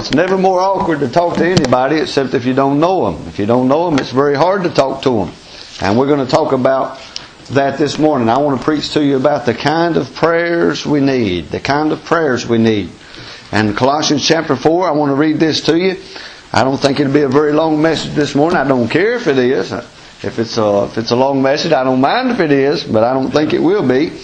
it's 0.00 0.12
never 0.12 0.38
more 0.38 0.60
awkward 0.60 1.00
to 1.00 1.08
talk 1.10 1.36
to 1.36 1.44
anybody 1.44 1.96
except 1.96 2.32
if 2.32 2.46
you 2.46 2.54
don't 2.54 2.80
know 2.80 3.12
them. 3.12 3.28
If 3.28 3.38
you 3.38 3.44
don't 3.44 3.68
know 3.68 3.90
them, 3.90 3.98
it's 3.98 4.12
very 4.12 4.34
hard 4.34 4.62
to 4.62 4.70
talk 4.70 5.02
to 5.02 5.10
them. 5.10 5.32
And 5.82 5.98
we're 5.98 6.06
going 6.06 6.26
to 6.26 6.30
talk 6.30 6.52
about 6.52 6.98
that 7.50 7.78
this 7.78 7.98
morning. 7.98 8.30
I 8.30 8.38
want 8.38 8.58
to 8.58 8.64
preach 8.64 8.94
to 8.94 9.04
you 9.04 9.18
about 9.18 9.44
the 9.44 9.52
kind 9.52 9.98
of 9.98 10.14
prayers 10.14 10.86
we 10.86 11.00
need. 11.00 11.48
The 11.50 11.60
kind 11.60 11.92
of 11.92 12.02
prayers 12.02 12.46
we 12.46 12.56
need. 12.56 12.88
And 13.52 13.76
Colossians 13.76 14.26
chapter 14.26 14.56
4, 14.56 14.88
I 14.88 14.92
want 14.92 15.10
to 15.10 15.16
read 15.16 15.38
this 15.38 15.60
to 15.66 15.78
you. 15.78 16.00
I 16.50 16.64
don't 16.64 16.78
think 16.78 16.98
it'll 16.98 17.12
be 17.12 17.20
a 17.20 17.28
very 17.28 17.52
long 17.52 17.82
message 17.82 18.14
this 18.14 18.34
morning. 18.34 18.56
I 18.56 18.66
don't 18.66 18.88
care 18.88 19.16
if 19.16 19.26
it 19.26 19.36
is. 19.36 19.70
If 19.70 20.38
it's 20.38 20.56
a, 20.56 20.84
if 20.84 20.96
it's 20.96 21.10
a 21.10 21.16
long 21.16 21.42
message, 21.42 21.72
I 21.72 21.84
don't 21.84 22.00
mind 22.00 22.30
if 22.30 22.40
it 22.40 22.52
is, 22.52 22.84
but 22.84 23.04
I 23.04 23.12
don't 23.12 23.30
think 23.30 23.52
it 23.52 23.62
will 23.62 23.86
be. 23.86 24.18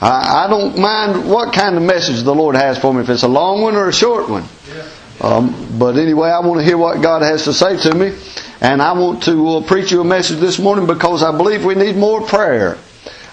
I, 0.00 0.46
I 0.46 0.48
don't 0.48 0.76
mind 0.76 1.30
what 1.30 1.52
kind 1.52 1.76
of 1.76 1.84
message 1.84 2.22
the 2.24 2.34
Lord 2.34 2.56
has 2.56 2.78
for 2.78 2.92
me, 2.92 3.02
if 3.02 3.08
it's 3.08 3.22
a 3.22 3.28
long 3.28 3.60
one 3.62 3.76
or 3.76 3.86
a 3.88 3.92
short 3.92 4.28
one. 4.28 4.44
Um, 5.20 5.78
but 5.78 5.96
anyway, 5.96 6.30
I 6.30 6.40
want 6.40 6.60
to 6.60 6.64
hear 6.64 6.78
what 6.78 7.02
God 7.02 7.22
has 7.22 7.44
to 7.44 7.52
say 7.52 7.76
to 7.76 7.94
me. 7.94 8.16
And 8.60 8.82
I 8.82 8.92
want 8.92 9.22
to 9.24 9.48
uh, 9.48 9.62
preach 9.62 9.90
you 9.90 10.00
a 10.00 10.04
message 10.04 10.38
this 10.38 10.58
morning 10.58 10.86
because 10.86 11.22
I 11.22 11.36
believe 11.36 11.64
we 11.64 11.74
need 11.74 11.96
more 11.96 12.22
prayer. 12.22 12.78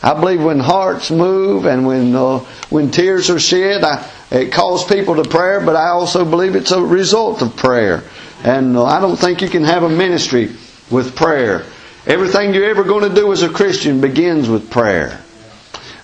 I 0.01 0.13
believe 0.13 0.43
when 0.43 0.59
hearts 0.59 1.09
move 1.09 1.65
and 1.65 1.85
when 1.87 2.15
uh, 2.15 2.39
when 2.69 2.91
tears 2.91 3.29
are 3.29 3.39
shed, 3.39 3.83
I, 3.83 4.09
it 4.31 4.51
calls 4.51 4.85
people 4.85 5.21
to 5.21 5.29
prayer. 5.29 5.59
But 5.65 5.75
I 5.75 5.89
also 5.89 6.23
believe 6.23 6.55
it's 6.55 6.71
a 6.71 6.81
result 6.81 7.41
of 7.41 7.55
prayer. 7.55 8.03
And 8.43 8.77
uh, 8.77 8.85
I 8.85 8.99
don't 9.01 9.17
think 9.17 9.41
you 9.41 9.49
can 9.49 9.63
have 9.63 9.83
a 9.83 9.89
ministry 9.89 10.51
with 10.91 11.15
prayer. 11.15 11.65
Everything 12.05 12.53
you're 12.53 12.69
ever 12.69 12.83
going 12.83 13.09
to 13.09 13.13
do 13.13 13.31
as 13.33 13.41
a 13.43 13.49
Christian 13.49 13.99
begins 13.99 14.47
with 14.47 14.69
prayer. 14.69 15.21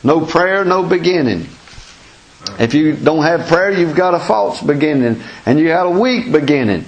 No 0.04 0.26
prayer, 0.26 0.66
no 0.66 0.84
beginning. 0.84 1.48
If 2.60 2.74
you 2.74 2.96
don't 2.96 3.24
have 3.24 3.48
prayer, 3.48 3.72
you've 3.72 3.96
got 3.96 4.14
a 4.14 4.20
false 4.20 4.62
beginning, 4.62 5.22
and 5.46 5.60
you 5.60 5.68
got 5.68 5.86
a 5.86 6.00
weak 6.00 6.32
beginning. 6.32 6.86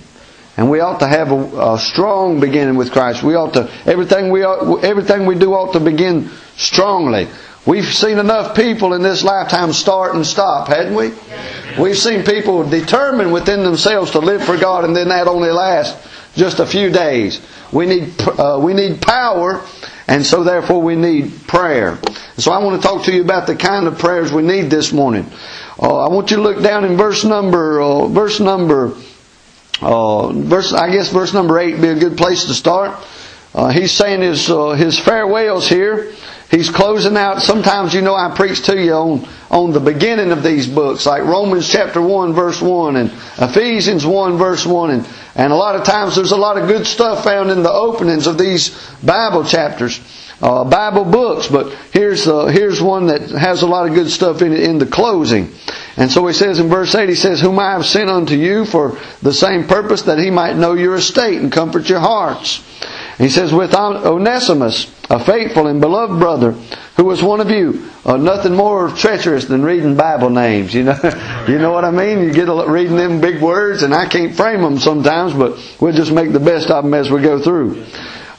And 0.57 0.69
we 0.69 0.79
ought 0.79 0.99
to 0.99 1.07
have 1.07 1.31
a, 1.31 1.73
a, 1.73 1.79
strong 1.79 2.39
beginning 2.39 2.75
with 2.75 2.91
Christ. 2.91 3.23
We 3.23 3.35
ought 3.35 3.53
to 3.53 3.69
everything 3.85 4.29
we 4.29 4.45
everything 4.45 5.25
we 5.25 5.35
do 5.35 5.53
ought 5.53 5.73
to 5.73 5.81
begin 5.81 6.29
strongly. 6.55 7.27
We've 7.65 7.85
seen 7.85 8.19
enough 8.19 8.55
people 8.55 8.93
in 8.93 9.01
this 9.01 9.23
lifetime 9.23 9.73
start 9.73 10.15
and 10.15 10.25
stop, 10.25 10.67
hadn't 10.67 10.93
we? 10.93 11.11
We've 11.79 11.97
seen 11.97 12.23
people 12.23 12.63
determined 12.69 13.33
within 13.33 13.63
themselves 13.63 14.11
to 14.11 14.19
live 14.19 14.43
for 14.43 14.55
God, 14.55 14.85
and 14.85 14.95
then 14.95 15.09
that 15.09 15.27
only 15.27 15.49
lasts 15.49 16.07
just 16.35 16.59
a 16.59 16.65
few 16.65 16.89
days. 16.89 17.41
We 17.73 17.85
need 17.87 18.13
uh, 18.21 18.59
we 18.61 18.73
need 18.73 19.01
power, 19.01 19.65
and 20.07 20.25
so 20.25 20.43
therefore 20.43 20.81
we 20.81 20.95
need 20.95 21.31
prayer. 21.47 21.97
So 22.37 22.51
I 22.51 22.63
want 22.63 22.81
to 22.81 22.87
talk 22.87 23.05
to 23.05 23.13
you 23.13 23.21
about 23.21 23.47
the 23.47 23.55
kind 23.55 23.87
of 23.87 23.97
prayers 23.97 24.31
we 24.31 24.43
need 24.43 24.69
this 24.69 24.91
morning. 24.91 25.25
Uh, 25.81 26.05
I 26.05 26.09
want 26.09 26.31
you 26.31 26.37
to 26.37 26.43
look 26.43 26.61
down 26.61 26.85
in 26.85 26.97
verse 26.97 27.23
number 27.23 27.81
uh, 27.81 28.07
verse 28.07 28.39
number 28.39 28.95
uh, 29.81 30.31
verse, 30.31 30.73
I 30.73 30.91
guess 30.91 31.11
verse 31.11 31.33
number 31.33 31.59
eight 31.59 31.73
would 31.73 31.81
be 31.81 31.89
a 31.89 31.99
good 31.99 32.17
place 32.17 32.45
to 32.45 32.53
start. 32.53 32.97
Uh, 33.53 33.69
he's 33.69 33.91
saying 33.91 34.21
his 34.21 34.49
uh, 34.49 34.71
his 34.71 34.97
farewells 34.99 35.67
here. 35.67 36.13
He's 36.55 36.69
closing 36.69 37.17
out. 37.17 37.41
Sometimes 37.41 37.93
you 37.93 38.01
know 38.01 38.15
I 38.15 38.33
preach 38.33 38.63
to 38.67 38.81
you 38.81 38.93
on 38.93 39.27
on 39.51 39.71
the 39.73 39.81
beginning 39.81 40.31
of 40.31 40.41
these 40.41 40.67
books, 40.67 41.05
like 41.05 41.23
Romans 41.23 41.69
chapter 41.69 42.01
one 42.01 42.31
verse 42.31 42.61
one 42.61 42.95
and 42.95 43.11
Ephesians 43.37 44.05
one 44.05 44.37
verse 44.37 44.65
one, 44.65 44.91
and 44.91 45.07
and 45.35 45.51
a 45.51 45.55
lot 45.55 45.75
of 45.75 45.83
times 45.83 46.15
there's 46.15 46.31
a 46.31 46.37
lot 46.37 46.57
of 46.57 46.69
good 46.69 46.87
stuff 46.87 47.25
found 47.25 47.51
in 47.51 47.61
the 47.61 47.71
openings 47.71 48.25
of 48.25 48.37
these 48.37 48.69
Bible 49.03 49.43
chapters. 49.43 49.99
Uh, 50.41 50.63
Bible 50.63 51.03
books, 51.03 51.47
but 51.47 51.73
here's 51.91 52.25
uh, 52.25 52.45
here's 52.45 52.81
one 52.81 53.07
that 53.07 53.31
has 53.31 53.61
a 53.61 53.67
lot 53.67 53.89
of 53.89 53.93
good 53.93 54.09
stuff 54.09 54.41
in 54.41 54.53
it 54.53 54.63
in 54.63 54.77
the 54.77 54.85
closing. 54.85 55.53
And 55.97 56.09
so 56.09 56.25
he 56.25 56.33
says 56.33 56.59
in 56.59 56.67
verse 56.67 56.93
8, 56.93 57.07
he 57.07 57.15
says, 57.15 57.39
Whom 57.39 57.57
I 57.57 57.71
have 57.71 57.85
sent 57.85 58.09
unto 58.09 58.35
you 58.35 58.65
for 58.65 58.97
the 59.21 59.31
same 59.31 59.65
purpose 59.65 60.03
that 60.03 60.19
he 60.19 60.29
might 60.29 60.57
know 60.57 60.73
your 60.73 60.95
estate 60.95 61.41
and 61.41 61.51
comfort 61.51 61.87
your 61.87 62.01
hearts. 62.01 62.61
He 63.17 63.29
says, 63.29 63.53
With 63.53 63.73
Onesimus, 63.73 64.91
a 65.09 65.23
faithful 65.23 65.67
and 65.67 65.81
beloved 65.81 66.19
brother, 66.19 66.53
who 66.97 67.05
was 67.05 67.21
one 67.21 67.41
of 67.41 67.49
you, 67.49 67.89
uh, 68.05 68.17
nothing 68.17 68.53
more 68.53 68.89
treacherous 68.89 69.45
than 69.45 69.63
reading 69.63 69.95
Bible 69.95 70.29
names. 70.29 70.73
You 70.73 70.83
know, 70.83 70.99
you 71.47 71.57
know 71.57 71.71
what 71.71 71.85
I 71.85 71.91
mean. 71.91 72.19
You 72.19 72.33
get 72.33 72.49
a, 72.49 72.69
reading 72.69 72.95
them 72.95 73.21
big 73.21 73.41
words, 73.41 73.83
and 73.83 73.93
I 73.93 74.07
can't 74.07 74.35
frame 74.35 74.61
them 74.61 74.79
sometimes, 74.79 75.33
but 75.33 75.57
we'll 75.79 75.93
just 75.93 76.11
make 76.11 76.31
the 76.31 76.39
best 76.39 76.69
of 76.69 76.83
them 76.83 76.93
as 76.93 77.09
we 77.09 77.21
go 77.21 77.41
through. 77.41 77.85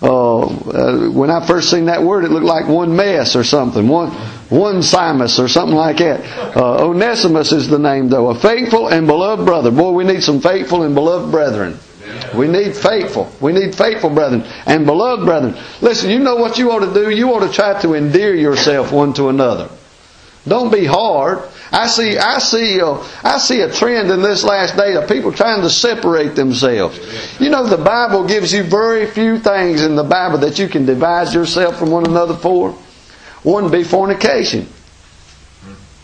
Uh, 0.03 0.43
uh, 0.45 1.11
when 1.11 1.31
I 1.31 1.47
first 1.47 1.71
seen 1.71 1.87
that 1.87 2.03
word, 2.03 2.25
it 2.25 2.31
looked 2.31 2.45
like 2.45 2.69
one 2.69 2.97
mess 2.97 3.35
or 3.35 3.45
something, 3.45 3.89
one 3.89 4.11
one 4.51 4.77
Simus 4.77 5.43
or 5.43 5.49
something 5.49 5.77
like 5.77 5.99
that. 5.99 6.57
Uh, 6.57 6.87
Onesimus 6.87 7.53
is 7.53 7.69
the 7.69 7.79
name, 7.79 8.09
though, 8.09 8.29
a 8.29 8.39
faithful 8.39 8.89
and 8.89 9.07
beloved 9.07 9.45
brother. 9.45 9.71
Boy, 9.71 9.93
we 9.93 10.05
need 10.05 10.23
some 10.23 10.41
faithful 10.41 10.83
and 10.83 10.95
beloved 10.95 11.31
brethren. 11.31 11.79
We 12.35 12.49
need 12.49 12.77
faithful. 12.77 13.31
We 13.41 13.53
need 13.53 13.75
faithful 13.75 14.11
brethren 14.11 14.45
and 14.67 14.87
beloved 14.87 15.25
brethren. 15.25 15.57
Listen, 15.81 16.11
you 16.11 16.19
know 16.19 16.37
what 16.37 16.59
you 16.59 16.71
ought 16.71 16.81
to 16.81 16.93
do? 16.93 17.11
You 17.11 17.33
ought 17.33 17.47
to 17.47 17.53
try 17.53 17.81
to 17.83 17.95
endear 17.95 18.35
yourself 18.35 18.93
one 18.93 19.13
to 19.15 19.29
another. 19.29 19.69
Don't 20.47 20.73
be 20.73 20.85
hard. 20.85 21.41
I 21.73 21.89
see, 21.89 22.17
I 22.17 22.39
see, 22.39 22.81
uh, 22.81 23.03
I 23.25 23.39
see 23.39 23.63
a 23.63 23.73
trend 23.73 24.11
in 24.11 24.23
this 24.23 24.45
last 24.45 24.77
day 24.77 24.95
of 24.95 25.09
people 25.09 25.33
trying 25.33 25.63
to 25.63 25.71
separate 25.71 26.37
themselves. 26.37 26.99
You 27.41 27.51
know, 27.51 27.67
the 27.67 27.77
Bible 27.77 28.27
gives 28.27 28.53
you 28.53 28.63
very 28.63 29.07
few 29.07 29.41
things 29.41 29.83
in 29.83 29.97
the 29.97 30.05
Bible 30.05 30.39
that 30.39 30.59
you 30.59 30.69
can 30.69 30.87
divide 30.87 31.35
yourself 31.35 31.79
from 31.79 31.91
one 31.91 32.07
another 32.07 32.35
for. 32.35 32.71
One 33.43 33.71
be 33.71 33.83
fornication. 33.83 34.69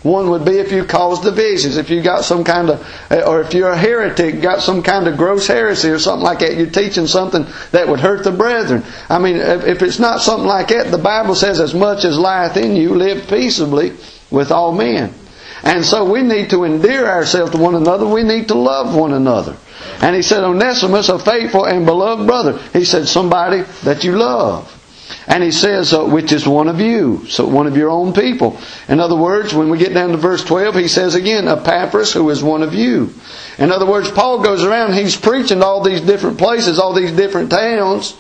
One 0.03 0.31
would 0.31 0.45
be 0.45 0.59
if 0.59 0.73
you 0.73 0.85
cause 0.85 1.21
divisions, 1.21 1.77
if 1.77 1.89
you 1.89 2.03
got 2.03 2.25
some 2.25 2.43
kind 2.43 2.71
of, 2.71 2.87
eh, 3.11 3.23
or 3.23 3.41
if 3.41 3.55
you're 3.55 3.71
a 3.71 3.79
heretic, 3.79 4.43
got 4.43 4.61
some 4.61 4.83
kind 4.83 5.07
of 5.07 5.17
gross 5.17 5.47
heresy 5.47 5.91
or 5.91 6.01
something 6.01 6.25
like 6.25 6.41
that, 6.41 6.57
you're 6.57 6.67
teaching 6.67 7.07
something 7.07 7.47
that 7.71 7.87
would 7.87 8.01
hurt 8.01 8.25
the 8.25 8.33
brethren. 8.33 8.83
I 9.09 9.19
mean, 9.21 9.37
if 9.37 9.81
it's 9.81 10.01
not 10.01 10.21
something 10.21 10.49
like 10.49 10.69
that, 10.69 10.91
the 10.91 10.99
Bible 10.99 11.37
says, 11.37 11.61
as 11.61 11.73
much 11.73 12.05
as 12.05 12.19
lieth 12.19 12.57
in 12.57 12.75
you, 12.75 12.95
live 12.95 13.29
peaceably 13.29 13.93
with 14.31 14.51
all 14.51 14.73
men. 14.73 15.15
And 15.63 15.85
so 15.85 16.11
we 16.11 16.23
need 16.23 16.51
to 16.51 16.65
endear 16.65 17.07
ourselves 17.07 17.53
to 17.53 17.59
one 17.59 17.77
another. 17.77 18.05
We 18.05 18.25
need 18.25 18.49
to 18.49 18.55
love 18.55 18.97
one 18.97 19.13
another. 19.13 19.57
And 20.01 20.17
he 20.17 20.23
said, 20.23 20.43
Onesimus, 20.43 21.09
a 21.09 21.19
faithful 21.21 21.65
and 21.65 21.87
beloved 21.87 22.27
brother. 22.27 22.59
He 22.73 22.85
said, 22.85 23.07
somebody 23.07 23.63
that 23.85 24.03
you 24.03 24.17
love. 24.17 24.82
And 25.27 25.43
he 25.43 25.51
says, 25.51 25.93
uh, 25.93 26.05
which 26.05 26.33
is 26.33 26.47
one 26.47 26.69
of 26.69 26.81
you, 26.81 27.27
so 27.29 27.47
one 27.47 27.67
of 27.67 27.77
your 27.77 27.91
own 27.91 28.13
people. 28.13 28.59
In 28.89 29.01
other 29.01 29.17
words, 29.17 29.55
when 29.55 29.71
we 29.71 29.79
get 29.79 29.95
down 29.95 30.11
to 30.11 30.17
verse 30.17 30.45
12, 30.45 30.75
he 30.75 30.89
says 30.89 31.15
again, 31.15 31.49
Epaphras, 31.49 32.13
who 32.13 32.29
is 32.31 32.43
one 32.43 32.63
of 32.63 32.75
you. 32.75 33.13
In 33.59 33.71
other 33.71 33.87
words, 33.87 34.11
Paul 34.11 34.43
goes 34.43 34.65
around, 34.65 34.95
he's 34.95 35.17
preaching 35.17 35.61
to 35.61 35.67
all 35.67 35.83
these 35.83 36.01
different 36.01 36.39
places, 36.39 36.79
all 36.79 36.95
these 36.95 37.13
different 37.13 37.51
towns, 37.51 38.17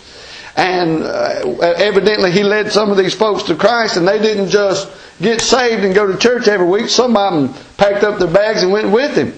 and 0.57 1.03
uh, 1.03 1.59
evidently 1.61 2.31
he 2.31 2.43
led 2.43 2.71
some 2.71 2.91
of 2.91 2.97
these 2.97 3.15
folks 3.15 3.45
to 3.45 3.55
Christ, 3.55 3.97
and 3.97 4.07
they 4.07 4.19
didn't 4.19 4.51
just 4.51 4.91
get 5.21 5.41
saved 5.41 5.85
and 5.85 5.95
go 5.95 6.07
to 6.07 6.19
church 6.19 6.49
every 6.49 6.67
week. 6.67 6.89
Some 6.89 7.17
of 7.17 7.33
them 7.33 7.65
packed 7.77 8.05
up 8.05 8.19
their 8.19 8.31
bags 8.31 8.63
and 8.63 8.73
went 8.73 8.91
with 8.91 9.17
him 9.17 9.35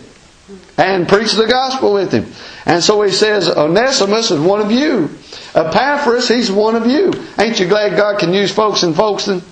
and 0.77 1.09
preached 1.09 1.37
the 1.37 1.47
gospel 1.47 1.95
with 1.95 2.13
him. 2.13 2.27
And 2.67 2.83
so 2.83 3.03
he 3.03 3.13
says, 3.13 3.49
Onesimus 3.49 4.31
is 4.31 4.41
one 4.41 4.61
of 4.61 4.71
you. 4.71 5.11
Epaphras, 5.55 6.29
he's 6.29 6.51
one 6.51 6.75
of 6.77 6.87
you. 6.87 7.13
Ain't 7.39 7.61
you 7.61 7.69
glad 7.69 7.97
God 7.97 8.19
can 8.19 8.33
use 8.33 8.53
folks 8.53 8.83
in 8.83 8.95
Folkston? 8.95 9.43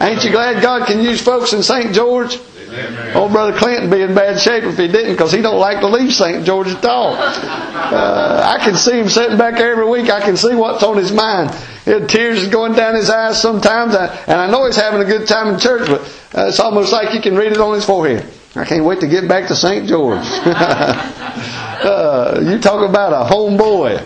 Ain't 0.00 0.24
you 0.24 0.30
glad 0.30 0.62
God 0.62 0.86
can 0.86 1.02
use 1.02 1.20
folks 1.20 1.52
in 1.52 1.62
St. 1.62 1.92
George? 1.92 2.38
Amen. 2.70 3.16
Old 3.16 3.32
brother 3.32 3.58
Clinton 3.58 3.90
be 3.90 4.00
in 4.00 4.14
bad 4.14 4.40
shape 4.40 4.62
if 4.64 4.78
he 4.78 4.86
didn't, 4.86 5.12
because 5.12 5.32
he 5.32 5.42
don't 5.42 5.58
like 5.58 5.80
to 5.80 5.88
leave 5.88 6.14
St. 6.14 6.44
George 6.46 6.68
at 6.68 6.84
all. 6.84 7.14
Uh, 7.14 8.42
I 8.44 8.64
can 8.64 8.76
see 8.76 8.98
him 8.98 9.08
sitting 9.08 9.36
back 9.36 9.56
there 9.56 9.72
every 9.72 9.88
week. 9.88 10.08
I 10.08 10.20
can 10.20 10.36
see 10.36 10.54
what's 10.54 10.82
on 10.82 10.96
his 10.96 11.12
mind. 11.12 11.50
His 11.84 12.08
tears 12.08 12.42
is 12.42 12.48
going 12.48 12.74
down 12.74 12.94
his 12.94 13.10
eyes 13.10 13.40
sometimes, 13.42 13.94
and 13.94 14.40
I 14.40 14.48
know 14.50 14.64
he's 14.66 14.76
having 14.76 15.00
a 15.00 15.04
good 15.04 15.26
time 15.26 15.52
in 15.52 15.58
church, 15.58 15.88
but 15.88 16.00
uh, 16.38 16.46
it's 16.46 16.60
almost 16.60 16.92
like 16.92 17.12
you 17.12 17.20
can 17.20 17.34
read 17.36 17.52
it 17.52 17.58
on 17.58 17.74
his 17.74 17.84
forehead. 17.84 18.24
I 18.54 18.64
can't 18.64 18.84
wait 18.84 19.00
to 19.00 19.08
get 19.08 19.28
back 19.28 19.48
to 19.48 19.56
St. 19.56 19.88
George. 19.88 20.24
you 22.42 22.58
talk 22.58 22.86
about 22.86 23.12
a 23.12 23.32
homeboy. 23.32 23.96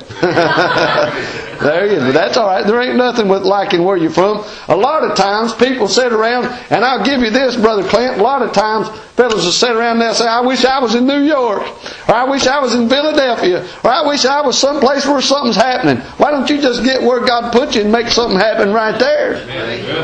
There 1.60 1.86
you 1.86 1.98
go. 1.98 2.12
That's 2.12 2.36
all 2.36 2.46
right. 2.46 2.66
There 2.66 2.80
ain't 2.80 2.96
nothing 2.96 3.28
with 3.28 3.42
liking 3.42 3.84
where 3.84 3.96
you're 3.96 4.10
from. 4.10 4.44
A 4.68 4.76
lot 4.76 5.02
of 5.02 5.16
times 5.16 5.54
people 5.54 5.88
sit 5.88 6.12
around, 6.12 6.46
and 6.70 6.84
I'll 6.84 7.04
give 7.04 7.20
you 7.20 7.30
this, 7.30 7.56
Brother 7.56 7.82
Clint. 7.88 8.18
A 8.18 8.22
lot 8.22 8.42
of 8.42 8.52
times 8.52 8.88
fellows 9.14 9.44
will 9.44 9.52
sit 9.52 9.70
around 9.70 10.00
there 10.00 10.08
and 10.08 10.16
say, 10.16 10.26
I 10.26 10.40
wish 10.40 10.64
I 10.64 10.80
was 10.80 10.96
in 10.96 11.06
New 11.06 11.22
York, 11.22 11.62
or 12.08 12.14
I 12.14 12.24
wish 12.24 12.46
I 12.48 12.58
was 12.58 12.74
in 12.74 12.88
Philadelphia, 12.88 13.64
or 13.84 13.90
I 13.90 14.06
wish 14.06 14.24
I 14.24 14.40
was 14.40 14.58
someplace 14.58 15.06
where 15.06 15.20
something's 15.20 15.56
happening. 15.56 15.98
Why 16.18 16.32
don't 16.32 16.50
you 16.50 16.60
just 16.60 16.82
get 16.82 17.00
where 17.00 17.24
God 17.24 17.52
put 17.52 17.76
you 17.76 17.82
and 17.82 17.92
make 17.92 18.08
something 18.08 18.38
happen 18.38 18.72
right 18.72 18.98
there? 18.98 19.38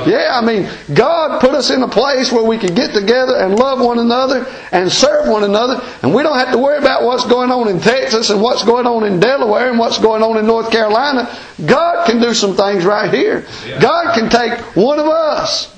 Yeah, 0.09 0.39
I 0.39 0.45
mean, 0.45 0.71
God 0.95 1.41
put 1.41 1.55
us 1.55 1.71
in 1.71 1.83
a 1.83 1.89
place 1.89 2.31
where 2.31 2.45
we 2.45 2.57
can 2.57 2.75
get 2.75 2.93
together 2.95 3.37
and 3.37 3.57
love 3.57 3.81
one 3.81 3.99
another 3.99 4.47
and 4.71 4.91
serve 4.91 5.29
one 5.29 5.43
another, 5.43 5.83
and 6.03 6.15
we 6.15 6.23
don't 6.23 6.39
have 6.39 6.53
to 6.53 6.59
worry 6.59 6.79
about 6.79 7.03
what's 7.03 7.27
going 7.27 7.51
on 7.51 7.67
in 7.67 7.81
Texas 7.81 8.31
and 8.31 8.41
what's 8.41 8.65
going 8.65 8.87
on 8.87 9.03
in 9.05 9.19
Delaware 9.19 9.71
and 9.71 9.79
what's 9.79 9.99
going 9.99 10.23
on 10.23 10.37
in 10.39 10.47
North 10.47 10.71
Carolina. 10.71 11.27
God 11.65 12.07
can 12.07 12.21
do 12.21 12.35
some 12.35 12.57
things 12.57 12.85
right 12.85 13.13
here. 13.13 13.47
God 13.81 14.15
can 14.15 14.29
take 14.31 14.61
one 14.77 14.99
of 14.99 15.07
us. 15.07 15.75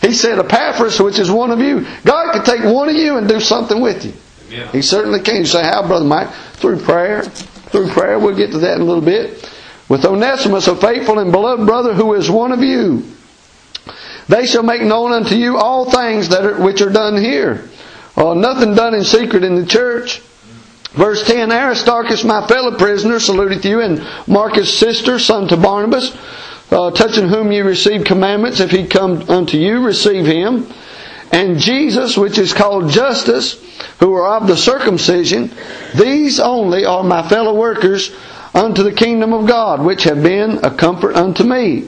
He 0.00 0.12
said, 0.12 0.38
Epaphras, 0.38 1.00
which 1.00 1.18
is 1.18 1.30
one 1.30 1.50
of 1.50 1.60
you. 1.60 1.86
God 2.04 2.32
can 2.32 2.44
take 2.44 2.64
one 2.64 2.88
of 2.88 2.94
you 2.94 3.16
and 3.16 3.28
do 3.28 3.40
something 3.40 3.80
with 3.80 4.04
you. 4.04 4.12
He 4.70 4.80
certainly 4.82 5.20
can. 5.20 5.36
You 5.36 5.44
say, 5.46 5.62
how, 5.62 5.86
Brother 5.86 6.04
Mike? 6.04 6.30
Through 6.54 6.80
prayer. 6.80 7.22
Through 7.24 7.88
prayer. 7.88 8.18
We'll 8.18 8.36
get 8.36 8.52
to 8.52 8.58
that 8.58 8.76
in 8.76 8.82
a 8.82 8.84
little 8.84 9.02
bit. 9.02 9.50
With 9.88 10.04
Onesimus, 10.04 10.68
a 10.68 10.76
faithful 10.76 11.18
and 11.18 11.32
beloved 11.32 11.66
brother 11.66 11.94
who 11.94 12.14
is 12.14 12.30
one 12.30 12.52
of 12.52 12.62
you. 12.62 13.04
They 14.28 14.46
shall 14.46 14.62
make 14.62 14.82
known 14.82 15.12
unto 15.12 15.34
you 15.34 15.56
all 15.56 15.90
things 15.90 16.28
that 16.28 16.44
are, 16.44 16.60
which 16.62 16.80
are 16.82 16.90
done 16.90 17.16
here. 17.16 17.68
Uh, 18.16 18.34
nothing 18.34 18.74
done 18.74 18.94
in 18.94 19.04
secret 19.04 19.44
in 19.44 19.54
the 19.54 19.66
church. 19.66 20.20
Verse 20.98 21.24
10, 21.28 21.52
Aristarchus, 21.52 22.24
my 22.24 22.44
fellow 22.48 22.76
prisoner, 22.76 23.20
saluteth 23.20 23.64
you, 23.64 23.80
and 23.80 24.04
Marcus' 24.26 24.76
sister, 24.76 25.20
son 25.20 25.46
to 25.46 25.56
Barnabas, 25.56 26.10
uh, 26.72 26.90
touching 26.90 27.28
whom 27.28 27.52
you 27.52 27.62
receive 27.62 28.02
commandments. 28.02 28.58
If 28.58 28.72
he 28.72 28.84
come 28.84 29.30
unto 29.30 29.58
you, 29.58 29.86
receive 29.86 30.26
him. 30.26 30.66
And 31.30 31.60
Jesus, 31.60 32.16
which 32.16 32.36
is 32.36 32.52
called 32.52 32.90
Justus, 32.90 33.62
who 34.00 34.12
are 34.14 34.38
of 34.38 34.48
the 34.48 34.56
circumcision, 34.56 35.52
these 35.94 36.40
only 36.40 36.84
are 36.84 37.04
my 37.04 37.22
fellow 37.28 37.54
workers 37.54 38.10
unto 38.52 38.82
the 38.82 38.90
kingdom 38.90 39.32
of 39.32 39.46
God, 39.46 39.80
which 39.84 40.02
have 40.02 40.20
been 40.20 40.64
a 40.64 40.74
comfort 40.74 41.14
unto 41.14 41.44
me. 41.44 41.84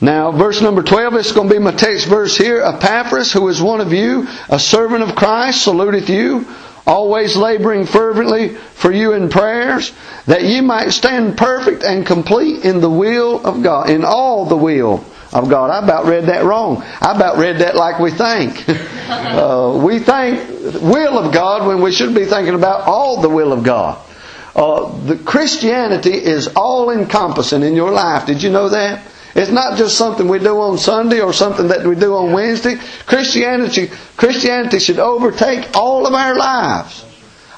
Now, 0.00 0.32
verse 0.32 0.62
number 0.62 0.82
12, 0.82 1.16
it's 1.16 1.32
going 1.32 1.50
to 1.50 1.54
be 1.54 1.60
my 1.60 1.72
text 1.72 2.06
verse 2.06 2.38
here. 2.38 2.62
Epaphras, 2.62 3.30
who 3.30 3.46
is 3.48 3.60
one 3.60 3.82
of 3.82 3.92
you, 3.92 4.26
a 4.48 4.58
servant 4.58 5.02
of 5.02 5.14
Christ, 5.14 5.64
saluteth 5.64 6.08
you, 6.08 6.46
always 6.86 7.36
laboring 7.36 7.86
fervently 7.86 8.54
for 8.54 8.92
you 8.92 9.12
in 9.12 9.28
prayers, 9.28 9.92
that 10.26 10.42
ye 10.42 10.60
might 10.60 10.90
stand 10.90 11.36
perfect 11.36 11.82
and 11.82 12.06
complete 12.06 12.64
in 12.64 12.80
the 12.80 12.90
will 12.90 13.44
of 13.44 13.62
God, 13.62 13.90
in 13.90 14.04
all 14.04 14.46
the 14.46 14.56
will 14.56 15.04
of 15.32 15.48
God. 15.48 15.70
I 15.70 15.84
about 15.84 16.06
read 16.06 16.26
that 16.26 16.44
wrong. 16.44 16.82
I 16.82 17.14
about 17.14 17.38
read 17.38 17.58
that 17.58 17.74
like 17.76 17.98
we 17.98 18.10
think. 18.10 18.68
uh, 19.08 19.80
we 19.82 19.98
think 19.98 20.82
will 20.82 21.18
of 21.18 21.32
God 21.32 21.66
when 21.66 21.82
we 21.82 21.92
should 21.92 22.14
be 22.14 22.24
thinking 22.24 22.54
about 22.54 22.82
all 22.82 23.20
the 23.20 23.28
will 23.28 23.52
of 23.52 23.64
God. 23.64 23.98
Uh, 24.54 24.98
the 25.06 25.16
Christianity 25.16 26.12
is 26.12 26.48
all 26.48 26.90
encompassing 26.90 27.62
in 27.62 27.74
your 27.74 27.90
life. 27.90 28.26
Did 28.26 28.42
you 28.42 28.50
know 28.50 28.68
that? 28.68 29.02
It's 29.34 29.50
not 29.50 29.78
just 29.78 29.96
something 29.96 30.28
we 30.28 30.38
do 30.38 30.60
on 30.60 30.78
Sunday 30.78 31.20
or 31.20 31.32
something 31.32 31.68
that 31.68 31.86
we 31.86 31.94
do 31.94 32.14
on 32.14 32.32
Wednesday. 32.32 32.76
Christianity, 33.06 33.90
Christianity 34.16 34.78
should 34.78 34.98
overtake 34.98 35.74
all 35.74 36.06
of 36.06 36.14
our 36.14 36.36
lives. 36.36 37.04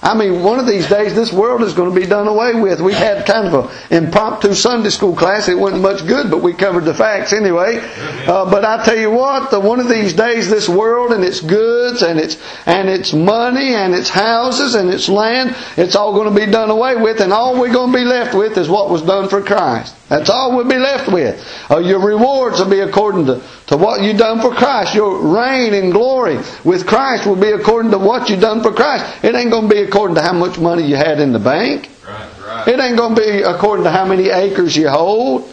I 0.05 0.13
mean, 0.13 0.43
one 0.43 0.59
of 0.59 0.67
these 0.67 0.87
days 0.87 1.15
this 1.15 1.33
world 1.33 1.63
is 1.63 1.73
going 1.73 1.93
to 1.93 1.99
be 1.99 2.07
done 2.07 2.29
away 2.29 2.55
with. 2.55 2.79
We 2.79 2.93
had 2.93 3.25
kind 3.25 3.49
of 3.49 3.73
an 3.91 4.05
impromptu 4.05 4.53
Sunday 4.53 4.91
school 4.91 5.17
class. 5.17 5.49
It 5.49 5.59
wasn't 5.59 5.81
much 5.81 6.07
good, 6.07 6.31
but 6.31 6.43
we 6.43 6.53
covered 6.53 6.85
the 6.85 6.93
facts 6.93 7.33
anyway. 7.33 7.79
Uh, 7.81 8.51
but 8.51 8.67
I 8.67 8.85
tell 8.85 8.99
you 8.99 9.11
what, 9.11 9.51
the, 9.51 9.59
one 9.59 9.81
of 9.81 9.89
these 9.89 10.13
days 10.13 10.51
this 10.51 10.69
world 10.69 11.13
and 11.13 11.25
its 11.25 11.41
goods 11.41 12.03
and 12.03 12.21
its, 12.21 12.37
and 12.67 12.91
its 12.91 13.15
money 13.15 13.75
and 13.75 13.95
its 13.95 14.11
houses 14.11 14.75
and 14.75 14.91
its 14.91 15.09
land, 15.09 15.57
it's 15.79 15.97
all 15.97 16.13
going 16.13 16.29
to 16.29 16.39
be 16.39 16.53
done 16.53 16.69
away 16.69 16.97
with 16.97 17.21
and 17.21 17.33
all 17.33 17.59
we're 17.59 17.73
going 17.73 17.91
to 17.91 17.99
be 17.99 18.05
left 18.05 18.35
with 18.35 18.59
is 18.59 18.69
what 18.69 18.91
was 18.91 19.01
done 19.01 19.31
for 19.31 19.41
Christ. 19.41 19.97
That's 20.15 20.31
all 20.31 20.55
we'll 20.55 20.69
be 20.69 20.79
left 20.79 21.11
with. 21.11 21.45
Uh, 21.69 21.79
your 21.79 21.99
rewards 21.99 22.61
will 22.61 22.71
be 22.71 22.79
according 22.79 23.27
to, 23.27 23.43
to 23.67 23.77
what 23.77 24.01
you've 24.01 24.17
done 24.17 24.41
for 24.41 24.55
Christ. 24.55 24.95
Your 24.95 25.19
reign 25.19 25.75
and 25.75 25.91
glory 25.91 26.37
with 26.63 26.87
Christ 26.87 27.27
will 27.27 27.35
be 27.35 27.51
according 27.51 27.91
to 27.91 27.99
what 27.99 28.31
you've 28.31 28.41
done 28.41 28.63
for 28.63 28.73
Christ. 28.73 29.25
It 29.25 29.35
ain't 29.35 29.51
going 29.51 29.69
to 29.69 29.75
be 29.75 29.83
according 29.83 30.15
to 30.15 30.23
how 30.23 30.33
much 30.33 30.57
money 30.57 30.85
you 30.85 30.95
had 30.95 31.19
in 31.19 31.33
the 31.33 31.41
bank. 31.41 31.91
Right, 32.07 32.31
right. 32.47 32.69
It 32.69 32.79
ain't 32.79 32.97
going 32.97 33.17
to 33.17 33.21
be 33.21 33.43
according 33.43 33.87
to 33.87 33.91
how 33.91 34.05
many 34.05 34.29
acres 34.29 34.77
you 34.77 34.89
hold. 34.89 35.53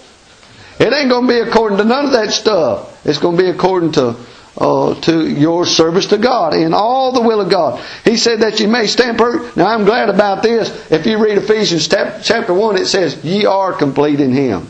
It 0.80 0.94
ain't 0.94 1.10
going 1.10 1.28
to 1.28 1.34
be 1.34 1.40
according 1.40 1.80
to 1.80 1.84
none 1.84 2.06
of 2.06 2.12
that 2.12 2.30
stuff. 2.32 3.04
It's 3.04 3.18
going 3.18 3.38
to 3.38 3.42
be 3.42 3.50
according 3.50 3.94
to 3.94 4.16
uh, 4.58 4.96
to 5.02 5.28
your 5.28 5.66
service 5.66 6.08
to 6.08 6.18
God 6.18 6.54
in 6.54 6.74
all 6.74 7.12
the 7.12 7.22
will 7.22 7.42
of 7.42 7.50
God. 7.50 7.84
He 8.04 8.18
said 8.18 8.42
that 8.42 8.60
you 8.60 8.68
may 8.68 8.88
stand 8.88 9.18
perfect. 9.18 9.56
Now 9.56 9.68
I'm 9.68 9.86
glad 9.86 10.10
about 10.10 10.44
this. 10.44 10.92
If 10.92 11.06
you 11.06 11.24
read 11.24 11.38
Ephesians 11.38 11.88
chapter 11.88 12.54
1, 12.54 12.78
it 12.78 12.86
says, 12.86 13.24
Ye 13.24 13.46
are 13.46 13.74
complete 13.74 14.20
in 14.20 14.32
Him. 14.34 14.68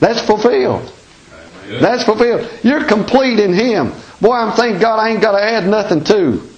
That's 0.00 0.20
fulfilled. 0.20 0.92
That's 1.66 2.04
fulfilled. 2.04 2.48
You're 2.62 2.84
complete 2.84 3.40
in 3.40 3.52
Him. 3.52 3.92
Boy, 4.20 4.34
I'm 4.34 4.52
thanking 4.52 4.80
God 4.80 4.98
I 4.98 5.10
ain't 5.10 5.20
got 5.20 5.32
to 5.32 5.42
add 5.42 5.66
nothing 5.66 6.04
to. 6.04 6.50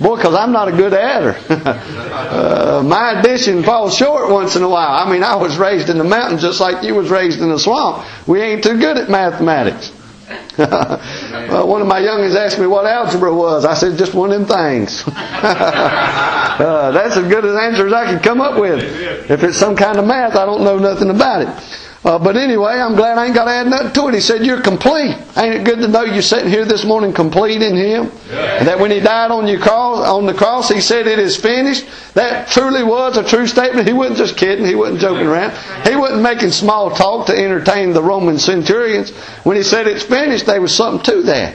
Boy, 0.00 0.16
because 0.16 0.34
I'm 0.34 0.52
not 0.52 0.68
a 0.68 0.72
good 0.72 0.94
adder. 0.94 1.36
uh, 1.48 2.82
my 2.84 3.18
addition 3.18 3.62
falls 3.62 3.96
short 3.96 4.30
once 4.30 4.56
in 4.56 4.62
a 4.62 4.68
while. 4.68 5.06
I 5.06 5.10
mean, 5.10 5.22
I 5.22 5.36
was 5.36 5.56
raised 5.56 5.90
in 5.90 5.98
the 5.98 6.04
mountains 6.04 6.42
just 6.42 6.60
like 6.60 6.84
you 6.84 6.94
was 6.94 7.10
raised 7.10 7.40
in 7.40 7.48
the 7.48 7.58
swamp. 7.58 8.04
We 8.26 8.40
ain't 8.40 8.62
too 8.62 8.78
good 8.78 8.96
at 8.98 9.08
mathematics. 9.08 9.92
well, 10.58 11.66
one 11.66 11.80
of 11.80 11.86
my 11.86 12.00
youngins 12.00 12.34
asked 12.34 12.58
me 12.58 12.66
what 12.66 12.86
algebra 12.86 13.34
was. 13.34 13.64
I 13.64 13.74
said, 13.74 13.98
just 13.98 14.14
one 14.14 14.32
of 14.32 14.46
them 14.46 14.48
things. 14.48 15.02
uh, 15.06 16.90
that's 16.92 17.16
as 17.16 17.28
good 17.28 17.44
an 17.44 17.56
answer 17.56 17.86
as 17.86 17.92
I 17.92 18.12
could 18.12 18.22
come 18.22 18.40
up 18.40 18.60
with. 18.60 18.82
If 19.30 19.42
it's 19.42 19.56
some 19.56 19.76
kind 19.76 19.98
of 19.98 20.06
math, 20.06 20.36
I 20.36 20.44
don't 20.44 20.62
know 20.62 20.78
nothing 20.78 21.10
about 21.10 21.42
it. 21.42 21.91
Uh, 22.04 22.18
but 22.18 22.36
anyway, 22.36 22.72
I'm 22.72 22.96
glad 22.96 23.16
I 23.16 23.26
ain't 23.26 23.34
got 23.34 23.44
to 23.44 23.52
add 23.52 23.68
nothing 23.68 23.92
to 23.92 24.08
it. 24.08 24.14
He 24.14 24.20
said, 24.20 24.44
You're 24.44 24.60
complete. 24.60 25.16
Ain't 25.36 25.54
it 25.54 25.64
good 25.64 25.78
to 25.78 25.88
know 25.88 26.02
you're 26.02 26.20
sitting 26.20 26.50
here 26.50 26.64
this 26.64 26.84
morning 26.84 27.12
complete 27.12 27.62
in 27.62 27.76
Him? 27.76 28.10
Yeah. 28.28 28.58
And 28.58 28.66
that 28.66 28.80
when 28.80 28.90
He 28.90 28.98
died 28.98 29.30
on, 29.30 29.46
your 29.46 29.60
cross, 29.60 30.04
on 30.04 30.26
the 30.26 30.34
cross, 30.34 30.68
He 30.68 30.80
said, 30.80 31.06
It 31.06 31.20
is 31.20 31.36
finished. 31.36 31.86
That 32.14 32.48
truly 32.48 32.82
was 32.82 33.16
a 33.16 33.22
true 33.22 33.46
statement. 33.46 33.86
He 33.86 33.92
wasn't 33.92 34.18
just 34.18 34.36
kidding. 34.36 34.66
He 34.66 34.74
wasn't 34.74 34.98
joking 34.98 35.28
around. 35.28 35.56
He 35.86 35.94
wasn't 35.94 36.22
making 36.22 36.50
small 36.50 36.90
talk 36.90 37.26
to 37.26 37.36
entertain 37.38 37.92
the 37.92 38.02
Roman 38.02 38.36
centurions. 38.36 39.10
When 39.44 39.56
He 39.56 39.62
said 39.62 39.86
it's 39.86 40.02
finished, 40.02 40.46
there 40.46 40.60
was 40.60 40.74
something 40.74 41.04
to 41.04 41.22
that. 41.22 41.54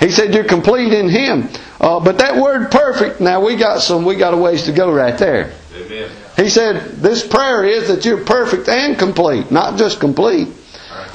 He 0.00 0.10
said, 0.10 0.34
You're 0.34 0.44
complete 0.44 0.92
in 0.92 1.08
Him. 1.08 1.48
Uh, 1.80 1.98
but 2.00 2.18
that 2.18 2.36
word 2.36 2.70
perfect, 2.70 3.22
now 3.22 3.42
we 3.42 3.56
got 3.56 3.80
some, 3.80 4.04
we 4.04 4.16
got 4.16 4.34
a 4.34 4.36
ways 4.36 4.64
to 4.64 4.72
go 4.72 4.92
right 4.92 5.16
there. 5.16 5.52
Amen. 5.74 6.10
He 6.38 6.48
said, 6.48 7.02
This 7.02 7.26
prayer 7.26 7.64
is 7.64 7.88
that 7.88 8.04
you're 8.04 8.24
perfect 8.24 8.68
and 8.68 8.96
complete, 8.96 9.50
not 9.50 9.76
just 9.76 9.98
complete. 9.98 10.48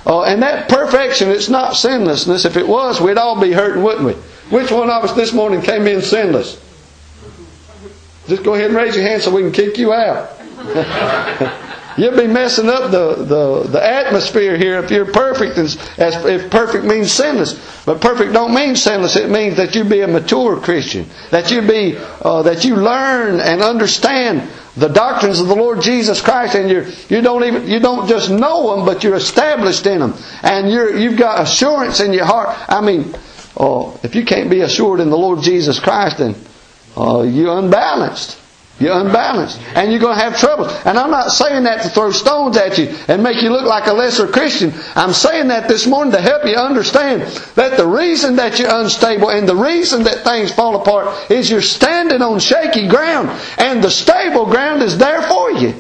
Uh, 0.06 0.24
and 0.24 0.44
that 0.44 0.68
perfection, 0.68 1.30
it's 1.30 1.48
not 1.48 1.78
sinlessness. 1.78 2.44
If 2.44 2.58
it 2.58 2.68
was, 2.68 3.00
we'd 3.00 3.18
all 3.18 3.40
be 3.40 3.54
hurting, 3.54 3.82
wouldn't 3.82 4.06
we? 4.06 4.14
Which 4.56 4.70
one 4.70 4.90
of 4.90 5.04
us 5.06 5.14
this 5.14 5.32
morning 5.32 5.62
came 5.62 5.88
in 5.88 6.02
sinless? 6.02 6.60
Just 8.28 8.44
go 8.44 8.54
ahead 8.54 8.68
and 8.68 8.76
raise 8.76 8.96
your 8.96 9.06
hand 9.06 9.22
so 9.22 9.34
we 9.34 9.42
can 9.42 9.54
kick 9.54 9.78
you 9.78 9.94
out. 9.94 10.30
You'll 11.98 12.18
be 12.18 12.28
messing 12.28 12.70
up 12.70 12.92
the, 12.92 13.16
the, 13.16 13.68
the 13.70 13.84
atmosphere 13.84 14.58
here 14.58 14.80
if 14.80 14.92
you're 14.92 15.12
perfect, 15.12 15.58
as, 15.58 15.78
if 15.98 16.50
perfect 16.50 16.86
means 16.86 17.12
sinless. 17.12 17.54
But 17.86 18.02
perfect 18.02 18.34
don't 18.34 18.54
mean 18.54 18.76
sinless. 18.76 19.16
It 19.16 19.30
means 19.30 19.58
that 19.58 19.76
you 19.76 19.84
be 19.84 20.02
a 20.02 20.08
mature 20.08 20.60
Christian, 20.60 21.06
that 21.32 21.52
you 21.52 21.62
be 21.62 21.98
uh, 21.98 22.44
that 22.44 22.64
you 22.64 22.76
learn 22.76 23.40
and 23.40 23.62
understand 23.62 24.50
the 24.76 24.88
doctrines 24.88 25.40
of 25.40 25.48
the 25.48 25.56
Lord 25.56 25.82
Jesus 25.82 26.22
Christ, 26.22 26.56
and 26.56 26.70
you 26.70 26.88
you 27.10 27.22
don't 27.22 27.44
even 27.44 27.68
you 27.68 27.80
don't 27.80 28.08
just 28.08 28.30
know 28.30 28.76
them, 28.76 28.86
but 28.86 29.04
you're 29.04 29.16
established 29.16 29.86
in 29.86 30.00
them, 30.00 30.14
and 30.42 30.72
you're 30.72 30.98
you've 30.98 31.18
got 31.18 31.42
assurance 31.42 32.00
in 32.00 32.14
your 32.14 32.26
heart. 32.26 32.58
I 32.70 32.82
mean, 32.82 33.14
uh, 33.58 33.96
if 34.04 34.16
you 34.16 34.26
can't 34.26 34.50
be 34.50 34.62
assured 34.62 35.00
in 35.00 35.10
the 35.10 35.18
Lord 35.18 35.42
Jesus 35.42 35.80
Christ, 35.80 36.18
then 36.18 36.36
uh, 36.98 37.22
you're 37.22 37.58
unbalanced. 37.58 38.40
You're 38.84 39.00
unbalanced. 39.00 39.62
And 39.76 39.92
you're 39.92 40.02
going 40.02 40.18
to 40.18 40.24
have 40.24 40.38
trouble. 40.38 40.68
And 40.68 41.00
I'm 41.00 41.10
not 41.10 41.32
saying 41.32 41.64
that 41.64 41.84
to 41.84 41.90
throw 41.90 42.12
stones 42.12 42.58
at 42.58 42.78
you 42.78 42.94
and 43.08 43.24
make 43.24 43.42
you 43.42 43.50
look 43.50 43.66
like 43.66 43.88
a 43.88 43.94
lesser 43.94 44.28
Christian. 44.28 44.74
I'm 44.96 45.14
saying 45.14 45.48
that 45.48 45.70
this 45.70 45.88
morning 45.88 46.12
to 46.12 46.20
help 46.20 46.46
you 46.46 46.56
understand 46.56 47.22
that 47.56 47.78
the 47.78 47.88
reason 47.88 48.36
that 48.36 48.60
you're 48.60 48.74
unstable 48.74 49.30
and 49.30 49.48
the 49.48 49.56
reason 49.56 50.04
that 50.04 50.26
things 50.26 50.52
fall 50.52 50.82
apart 50.82 51.32
is 51.32 51.50
you're 51.50 51.62
standing 51.62 52.22
on 52.22 52.40
shaky 52.40 52.90
ground. 52.90 53.30
And 53.58 53.82
the 53.82 53.90
stable 53.90 54.46
ground 54.48 54.84
is 54.84 54.98
there 54.98 55.22
for 55.22 55.52
you. 55.52 55.74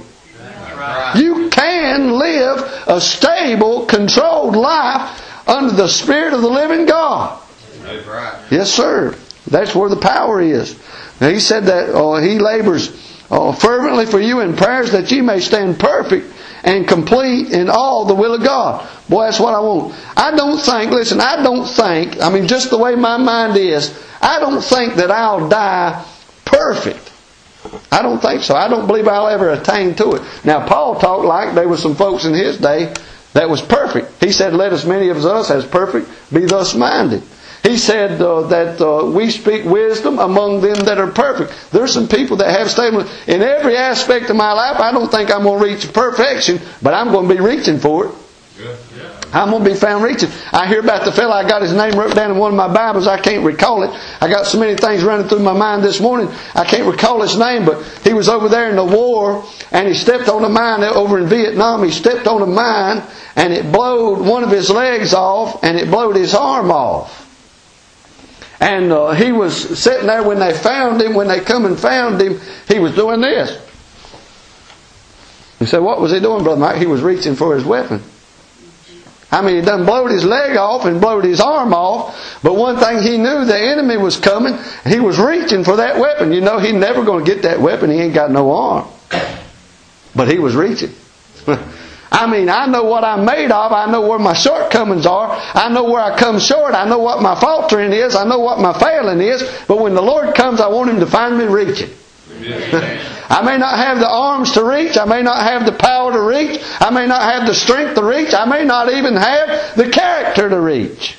You 1.15 1.49
can 1.49 2.11
live 2.11 2.59
a 2.87 3.01
stable, 3.01 3.85
controlled 3.85 4.55
life 4.55 5.47
under 5.47 5.73
the 5.73 5.89
Spirit 5.89 6.33
of 6.33 6.41
the 6.41 6.49
living 6.49 6.85
God. 6.85 7.41
Yes, 8.49 8.71
sir. 8.71 9.15
That's 9.47 9.75
where 9.75 9.89
the 9.89 9.97
power 9.97 10.41
is. 10.41 10.79
Now 11.19 11.29
he 11.29 11.39
said 11.39 11.65
that 11.65 11.89
oh, 11.89 12.17
he 12.17 12.39
labors 12.39 12.89
oh, 13.29 13.51
fervently 13.51 14.05
for 14.05 14.19
you 14.19 14.41
in 14.41 14.55
prayers 14.55 14.91
that 14.91 15.11
you 15.11 15.23
may 15.23 15.39
stand 15.39 15.79
perfect 15.79 16.33
and 16.63 16.87
complete 16.87 17.51
in 17.51 17.69
all 17.69 18.05
the 18.05 18.15
will 18.15 18.33
of 18.33 18.43
God. 18.43 18.87
Boy, 19.09 19.25
that's 19.25 19.39
what 19.39 19.53
I 19.53 19.59
want. 19.59 19.95
I 20.15 20.35
don't 20.35 20.59
think, 20.59 20.91
listen, 20.91 21.19
I 21.19 21.43
don't 21.43 21.65
think, 21.65 22.21
I 22.21 22.29
mean, 22.29 22.47
just 22.47 22.69
the 22.69 22.77
way 22.77 22.95
my 22.95 23.17
mind 23.17 23.57
is, 23.57 23.93
I 24.21 24.39
don't 24.39 24.61
think 24.61 24.95
that 24.95 25.11
I'll 25.11 25.49
die 25.49 26.05
perfect. 26.45 27.11
I 27.91 28.01
don't 28.01 28.21
think 28.21 28.43
so. 28.43 28.55
I 28.55 28.67
don't 28.67 28.87
believe 28.87 29.07
I'll 29.07 29.27
ever 29.27 29.49
attain 29.49 29.95
to 29.95 30.13
it. 30.13 30.21
Now, 30.43 30.65
Paul 30.65 30.99
talked 30.99 31.25
like 31.25 31.55
there 31.55 31.67
were 31.67 31.77
some 31.77 31.95
folks 31.95 32.25
in 32.25 32.33
his 32.33 32.57
day 32.57 32.93
that 33.33 33.49
was 33.49 33.61
perfect. 33.61 34.23
He 34.23 34.31
said, 34.31 34.53
Let 34.53 34.73
as 34.73 34.85
many 34.85 35.09
of 35.09 35.17
us 35.25 35.49
as 35.49 35.65
perfect 35.65 36.09
be 36.31 36.45
thus 36.45 36.75
minded. 36.75 37.23
He 37.63 37.77
said 37.77 38.21
uh, 38.21 38.41
that 38.47 38.81
uh, 38.81 39.05
we 39.05 39.31
speak 39.31 39.63
wisdom 39.63 40.19
among 40.19 40.59
them 40.59 40.75
that 40.83 40.97
are 40.97 41.09
perfect. 41.09 41.53
There's 41.71 41.93
some 41.93 42.09
people 42.09 42.37
that 42.37 42.59
have 42.59 42.69
stable 42.69 43.07
in 43.25 43.41
every 43.41 43.77
aspect 43.77 44.29
of 44.29 44.35
my 44.35 44.51
life. 44.51 44.81
I 44.81 44.91
don't 44.91 45.09
think 45.09 45.31
I'm 45.31 45.43
going 45.43 45.59
to 45.59 45.65
reach 45.65 45.93
perfection, 45.93 46.59
but 46.81 46.93
I'm 46.93 47.11
going 47.11 47.29
to 47.29 47.33
be 47.33 47.39
reaching 47.39 47.79
for 47.79 48.07
it. 48.07 48.15
I'm 49.33 49.49
going 49.49 49.63
to 49.63 49.69
be 49.71 49.75
found 49.75 50.03
reaching. 50.03 50.29
I 50.51 50.67
hear 50.67 50.79
about 50.79 51.05
the 51.05 51.11
fellow, 51.11 51.33
I 51.33 51.47
got 51.47 51.63
his 51.63 51.73
name 51.73 51.97
wrote 51.97 52.13
down 52.15 52.31
in 52.31 52.37
one 52.37 52.51
of 52.51 52.57
my 52.57 52.71
Bibles. 52.71 53.07
I 53.07 53.19
can't 53.19 53.43
recall 53.43 53.81
it. 53.81 53.89
I 54.21 54.29
got 54.29 54.45
so 54.45 54.59
many 54.59 54.75
things 54.75 55.03
running 55.03 55.27
through 55.27 55.39
my 55.39 55.53
mind 55.53 55.83
this 55.83 55.99
morning. 55.99 56.27
I 56.53 56.65
can't 56.65 56.85
recall 56.85 57.21
his 57.21 57.35
name, 57.37 57.65
but 57.65 57.83
he 58.03 58.13
was 58.13 58.29
over 58.29 58.47
there 58.47 58.69
in 58.69 58.75
the 58.75 58.85
war 58.85 59.43
and 59.71 59.87
he 59.87 59.95
stepped 59.95 60.29
on 60.29 60.43
a 60.43 60.49
mine 60.49 60.83
over 60.83 61.17
in 61.17 61.27
Vietnam. 61.27 61.83
He 61.83 61.89
stepped 61.91 62.27
on 62.27 62.43
a 62.43 62.45
mine 62.45 63.01
and 63.35 63.53
it 63.53 63.71
blowed 63.71 64.19
one 64.19 64.43
of 64.43 64.51
his 64.51 64.69
legs 64.69 65.15
off 65.15 65.63
and 65.63 65.77
it 65.77 65.89
blowed 65.89 66.15
his 66.15 66.35
arm 66.35 66.69
off. 66.69 67.22
And 68.63 68.93
uh, 68.93 69.11
he 69.11 69.33
was 69.33 69.77
sitting 69.77 70.07
there 70.07 70.23
when 70.23 70.39
they 70.39 70.53
found 70.53 71.01
him. 71.01 71.13
When 71.15 71.27
they 71.27 71.41
come 71.41 71.65
and 71.65 71.77
found 71.77 72.21
him, 72.21 72.39
he 72.69 72.79
was 72.79 72.95
doing 72.95 73.19
this. 73.19 73.61
He 75.59 75.65
said, 75.65 75.79
what 75.79 75.99
was 75.99 76.13
he 76.13 76.21
doing, 76.21 76.45
Brother 76.45 76.61
Mike? 76.61 76.77
He 76.77 76.85
was 76.85 77.01
reaching 77.01 77.35
for 77.35 77.55
his 77.55 77.65
weapon. 77.65 78.01
I 79.31 79.41
mean, 79.41 79.57
he 79.57 79.61
done 79.61 79.85
blowed 79.85 80.11
his 80.11 80.23
leg 80.23 80.55
off 80.55 80.85
and 80.85 81.01
blowed 81.01 81.25
his 81.25 81.41
arm 81.41 81.73
off. 81.73 82.39
But 82.41 82.55
one 82.55 82.77
thing 82.77 82.99
he 82.99 83.17
knew, 83.17 83.43
the 83.43 83.59
enemy 83.59 83.97
was 83.97 84.15
coming. 84.15 84.57
He 84.85 85.01
was 85.01 85.19
reaching 85.19 85.65
for 85.65 85.75
that 85.75 85.99
weapon. 85.99 86.31
You 86.31 86.39
know, 86.39 86.57
he's 86.57 86.71
never 86.71 87.03
going 87.03 87.25
to 87.25 87.29
get 87.29 87.43
that 87.43 87.59
weapon. 87.59 87.89
He 87.89 87.97
ain't 87.97 88.13
got 88.13 88.31
no 88.31 88.55
arm. 88.55 88.87
But 90.15 90.29
he 90.29 90.39
was 90.39 90.55
reaching. 90.55 90.93
I 92.13 92.27
mean, 92.27 92.47
I 92.47 92.67
know 92.67 92.83
what 92.83 93.03
I'm 93.03 93.25
made 93.25 93.51
of. 93.51 93.71
I 93.71 93.89
know 93.89 94.07
where 94.07 94.19
my 94.19 94.33
shortcomings 94.33 95.07
are. 95.07 95.31
I 95.31 95.67
know 95.69 95.85
where 95.85 95.99
I 95.99 96.15
come 96.15 96.39
short. 96.39 96.75
I 96.75 96.87
know 96.87 96.99
what 96.99 97.23
my 97.23 97.33
faltering 97.39 97.91
is. 97.91 98.15
I 98.15 98.23
know 98.23 98.37
what 98.37 98.59
my 98.59 98.71
failing 98.79 99.19
is. 99.19 99.41
But 99.67 99.79
when 99.79 99.95
the 99.95 100.01
Lord 100.01 100.35
comes, 100.35 100.61
I 100.61 100.67
want 100.67 100.91
Him 100.91 100.99
to 100.99 101.07
find 101.07 101.39
me 101.39 101.45
reaching. 101.45 101.89
I 102.43 103.41
may 103.43 103.57
not 103.57 103.77
have 103.77 103.99
the 103.99 104.07
arms 104.07 104.51
to 104.53 104.63
reach. 104.63 104.95
I 104.95 105.05
may 105.05 105.23
not 105.23 105.41
have 105.41 105.65
the 105.65 105.71
power 105.71 106.11
to 106.11 106.21
reach. 106.21 106.61
I 106.79 106.91
may 106.91 107.07
not 107.07 107.21
have 107.23 107.47
the 107.47 107.55
strength 107.55 107.95
to 107.95 108.03
reach. 108.03 108.33
I 108.33 108.45
may 108.45 108.63
not 108.63 108.93
even 108.93 109.15
have 109.15 109.75
the 109.75 109.89
character 109.89 110.49
to 110.49 110.61
reach. 110.61 111.17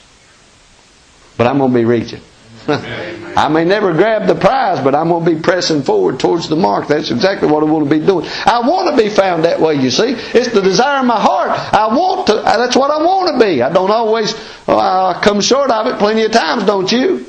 But 1.36 1.48
I'm 1.48 1.58
going 1.58 1.72
to 1.72 1.78
be 1.78 1.84
reaching. 1.84 2.20
I 3.36 3.48
may 3.48 3.64
never 3.64 3.92
grab 3.92 4.26
the 4.26 4.34
prize, 4.34 4.82
but 4.82 4.94
I'm 4.94 5.08
going 5.08 5.24
to 5.24 5.34
be 5.34 5.40
pressing 5.40 5.82
forward 5.82 6.18
towards 6.18 6.48
the 6.48 6.56
mark. 6.56 6.88
That's 6.88 7.10
exactly 7.10 7.48
what 7.50 7.62
I 7.62 7.66
want 7.66 7.88
to 7.88 7.90
be 7.90 8.04
doing. 8.04 8.26
I 8.46 8.60
want 8.60 8.96
to 8.96 9.02
be 9.02 9.10
found 9.10 9.44
that 9.44 9.60
way, 9.60 9.74
you 9.74 9.90
see. 9.90 10.12
It's 10.12 10.52
the 10.52 10.62
desire 10.62 11.00
of 11.00 11.06
my 11.06 11.20
heart. 11.20 11.50
I 11.50 11.94
want 11.94 12.28
to, 12.28 12.34
that's 12.34 12.76
what 12.76 12.90
I 12.90 12.98
want 12.98 13.34
to 13.34 13.44
be. 13.44 13.60
I 13.60 13.72
don't 13.72 13.90
always, 13.90 14.34
oh, 14.66 14.78
I 14.78 15.20
come 15.22 15.40
short 15.40 15.70
of 15.70 15.86
it 15.88 15.98
plenty 15.98 16.24
of 16.24 16.32
times, 16.32 16.64
don't 16.64 16.90
you? 16.90 17.26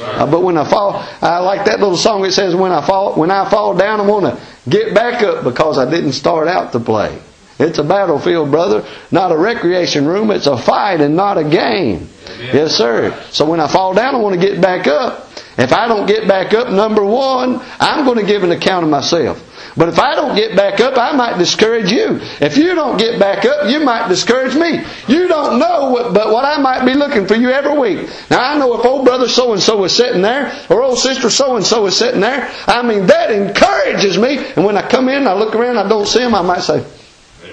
Uh, 0.00 0.26
but 0.30 0.42
when 0.42 0.58
I 0.58 0.68
fall, 0.68 0.96
I 1.22 1.38
like 1.38 1.64
that 1.66 1.80
little 1.80 1.96
song. 1.96 2.24
It 2.24 2.32
says, 2.32 2.54
"When 2.54 2.72
I 2.72 2.84
fall, 2.86 3.14
when 3.14 3.30
I 3.30 3.48
fall 3.48 3.74
down, 3.74 4.00
I 4.00 4.02
want 4.04 4.26
to 4.26 4.40
get 4.68 4.94
back 4.94 5.22
up 5.22 5.44
because 5.44 5.78
I 5.78 5.88
didn't 5.88 6.12
start 6.12 6.46
out 6.46 6.72
to 6.72 6.80
play." 6.80 7.18
It's 7.64 7.78
a 7.78 7.84
battlefield, 7.84 8.50
brother, 8.50 8.86
not 9.10 9.32
a 9.32 9.36
recreation 9.36 10.06
room. 10.06 10.30
It's 10.30 10.46
a 10.46 10.56
fight 10.56 11.00
and 11.00 11.16
not 11.16 11.38
a 11.38 11.44
game. 11.44 12.08
Amen. 12.26 12.50
Yes, 12.54 12.76
sir. 12.76 13.18
So 13.30 13.44
when 13.48 13.60
I 13.60 13.68
fall 13.68 13.94
down, 13.94 14.14
I 14.14 14.18
want 14.18 14.40
to 14.40 14.46
get 14.46 14.60
back 14.60 14.86
up. 14.86 15.30
If 15.56 15.72
I 15.72 15.86
don't 15.86 16.06
get 16.06 16.26
back 16.26 16.52
up, 16.52 16.68
number 16.70 17.04
one, 17.04 17.60
I'm 17.78 18.04
going 18.04 18.18
to 18.18 18.26
give 18.26 18.42
an 18.42 18.50
account 18.50 18.84
of 18.84 18.90
myself. 18.90 19.42
But 19.76 19.88
if 19.88 19.98
I 19.98 20.14
don't 20.14 20.36
get 20.36 20.56
back 20.56 20.80
up, 20.80 20.98
I 20.98 21.12
might 21.12 21.38
discourage 21.38 21.90
you. 21.90 22.18
If 22.40 22.56
you 22.56 22.74
don't 22.74 22.96
get 22.96 23.18
back 23.18 23.44
up, 23.44 23.68
you 23.68 23.80
might 23.80 24.08
discourage 24.08 24.54
me. 24.54 24.84
You 25.08 25.26
don't 25.26 25.58
know 25.58 25.90
what, 25.90 26.14
but 26.14 26.30
what 26.30 26.44
I 26.44 26.58
might 26.60 26.84
be 26.84 26.94
looking 26.94 27.26
for 27.26 27.34
you 27.34 27.50
every 27.50 27.76
week. 27.76 28.08
Now 28.30 28.52
I 28.52 28.58
know 28.58 28.78
if 28.78 28.84
old 28.84 29.04
brother 29.04 29.28
so 29.28 29.52
and 29.52 29.62
so 29.62 29.82
is 29.84 29.94
sitting 29.94 30.22
there, 30.22 30.52
or 30.70 30.82
old 30.82 30.98
sister 30.98 31.30
so 31.30 31.56
and 31.56 31.64
so 31.64 31.86
is 31.86 31.96
sitting 31.96 32.20
there, 32.20 32.50
I 32.66 32.82
mean 32.82 33.06
that 33.06 33.30
encourages 33.30 34.16
me. 34.16 34.38
And 34.54 34.64
when 34.64 34.76
I 34.76 34.88
come 34.88 35.08
in, 35.08 35.26
I 35.26 35.34
look 35.34 35.54
around, 35.54 35.78
I 35.78 35.88
don't 35.88 36.06
see 36.06 36.20
them, 36.20 36.34
I 36.34 36.42
might 36.42 36.62
say, 36.62 36.84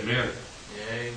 Amen. 0.02 0.30
Amen. 0.92 1.14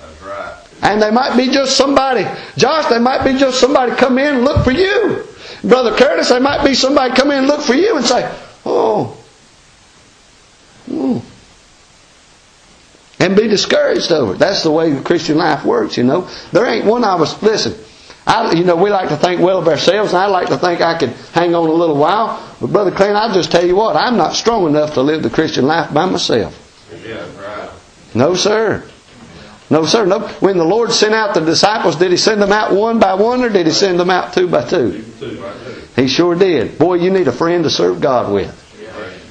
That's 0.00 0.22
right. 0.22 0.54
And 0.82 1.02
they 1.02 1.10
might 1.10 1.36
be 1.36 1.48
just 1.48 1.76
somebody, 1.76 2.24
Josh, 2.56 2.86
they 2.86 2.98
might 2.98 3.24
be 3.24 3.38
just 3.38 3.60
somebody 3.60 3.92
come 3.92 4.18
in 4.18 4.36
and 4.36 4.44
look 4.44 4.64
for 4.64 4.72
you. 4.72 5.24
Brother 5.64 5.96
Curtis, 5.96 6.28
they 6.28 6.38
might 6.38 6.64
be 6.64 6.74
somebody 6.74 7.14
come 7.14 7.30
in 7.30 7.38
and 7.38 7.46
look 7.46 7.62
for 7.62 7.74
you 7.74 7.96
and 7.96 8.04
say, 8.04 8.30
oh, 8.64 9.16
hmm. 10.86 11.18
and 13.18 13.36
be 13.36 13.48
discouraged 13.48 14.12
over 14.12 14.34
it. 14.34 14.38
That's 14.38 14.62
the 14.62 14.70
way 14.70 14.92
the 14.92 15.02
Christian 15.02 15.38
life 15.38 15.64
works, 15.64 15.96
you 15.96 16.04
know. 16.04 16.28
There 16.52 16.66
ain't 16.66 16.84
one 16.84 17.04
of 17.04 17.20
us, 17.20 17.42
listen, 17.42 17.74
I, 18.26 18.52
you 18.52 18.64
know, 18.64 18.74
we 18.76 18.90
like 18.90 19.08
to 19.10 19.16
think 19.16 19.40
well 19.40 19.58
of 19.58 19.68
ourselves, 19.68 20.12
and 20.12 20.20
I 20.20 20.26
like 20.26 20.48
to 20.48 20.58
think 20.58 20.80
I 20.80 20.98
can 20.98 21.10
hang 21.32 21.54
on 21.54 21.68
a 21.68 21.72
little 21.72 21.96
while. 21.96 22.42
But 22.60 22.72
Brother 22.72 22.90
Clint, 22.90 23.14
I'll 23.16 23.32
just 23.32 23.52
tell 23.52 23.64
you 23.64 23.76
what, 23.76 23.94
I'm 23.96 24.16
not 24.16 24.34
strong 24.34 24.66
enough 24.66 24.94
to 24.94 25.02
live 25.02 25.22
the 25.22 25.30
Christian 25.30 25.66
life 25.66 25.94
by 25.94 26.06
myself. 26.06 26.62
Yeah, 27.04 27.24
right. 27.38 27.45
No, 28.14 28.34
sir. 28.34 28.88
No, 29.68 29.84
sir. 29.84 30.06
No. 30.06 30.20
When 30.40 30.58
the 30.58 30.64
Lord 30.64 30.92
sent 30.92 31.14
out 31.14 31.34
the 31.34 31.40
disciples, 31.40 31.96
did 31.96 32.10
He 32.10 32.16
send 32.16 32.40
them 32.40 32.52
out 32.52 32.72
one 32.72 32.98
by 32.98 33.14
one 33.14 33.42
or 33.42 33.48
did 33.48 33.66
He 33.66 33.72
send 33.72 33.98
them 33.98 34.10
out 34.10 34.32
two 34.32 34.48
by 34.48 34.64
two? 34.64 35.04
He 35.96 36.08
sure 36.08 36.34
did. 36.34 36.78
Boy, 36.78 36.94
you 36.94 37.10
need 37.10 37.28
a 37.28 37.32
friend 37.32 37.64
to 37.64 37.70
serve 37.70 38.00
God 38.00 38.32
with. 38.32 38.62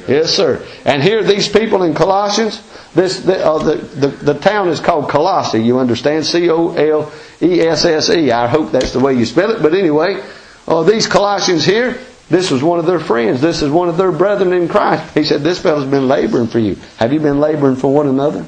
Yes, 0.08 0.32
sir. 0.32 0.66
And 0.84 1.02
here, 1.02 1.24
these 1.24 1.48
people 1.50 1.84
in 1.84 1.96
Colossians, 1.96 2.62
this 2.94 3.22
the, 3.22 3.44
uh, 3.44 3.58
the, 3.58 3.76
the, 3.76 4.08
the 4.08 4.34
town 4.36 4.70
is 4.70 4.80
called 4.80 5.10
Colossae. 5.10 5.62
You 5.64 5.80
understand? 5.80 6.26
C 6.26 6.50
O 6.50 6.74
L 6.74 7.12
E 7.42 7.62
S 7.62 7.86
S 7.86 8.10
E. 8.10 8.32
I 8.32 8.48
hope 8.48 8.72
that's 8.72 8.92
the 8.92 9.00
way 9.00 9.14
you 9.14 9.26
spell 9.26 9.52
it. 9.52 9.62
But 9.64 9.74
anyway, 9.74 10.24
uh, 10.68 10.84
these 10.84 11.08
Colossians 11.08 11.66
here, 11.66 11.98
this 12.30 12.52
was 12.52 12.62
one 12.62 12.78
of 12.78 12.86
their 12.86 13.00
friends. 13.00 13.42
This 13.42 13.62
is 13.62 13.72
one 13.72 13.90
of 13.90 13.98
their 13.98 14.12
brethren 14.12 14.54
in 14.54 14.68
Christ. 14.68 15.14
He 15.14 15.24
said, 15.24 15.42
This 15.42 15.60
fellow's 15.60 15.90
been 15.90 16.08
laboring 16.08 16.48
for 16.48 16.60
you. 16.60 16.76
Have 16.98 17.12
you 17.12 17.20
been 17.20 17.40
laboring 17.40 17.76
for 17.76 17.92
one 17.92 18.08
another? 18.08 18.46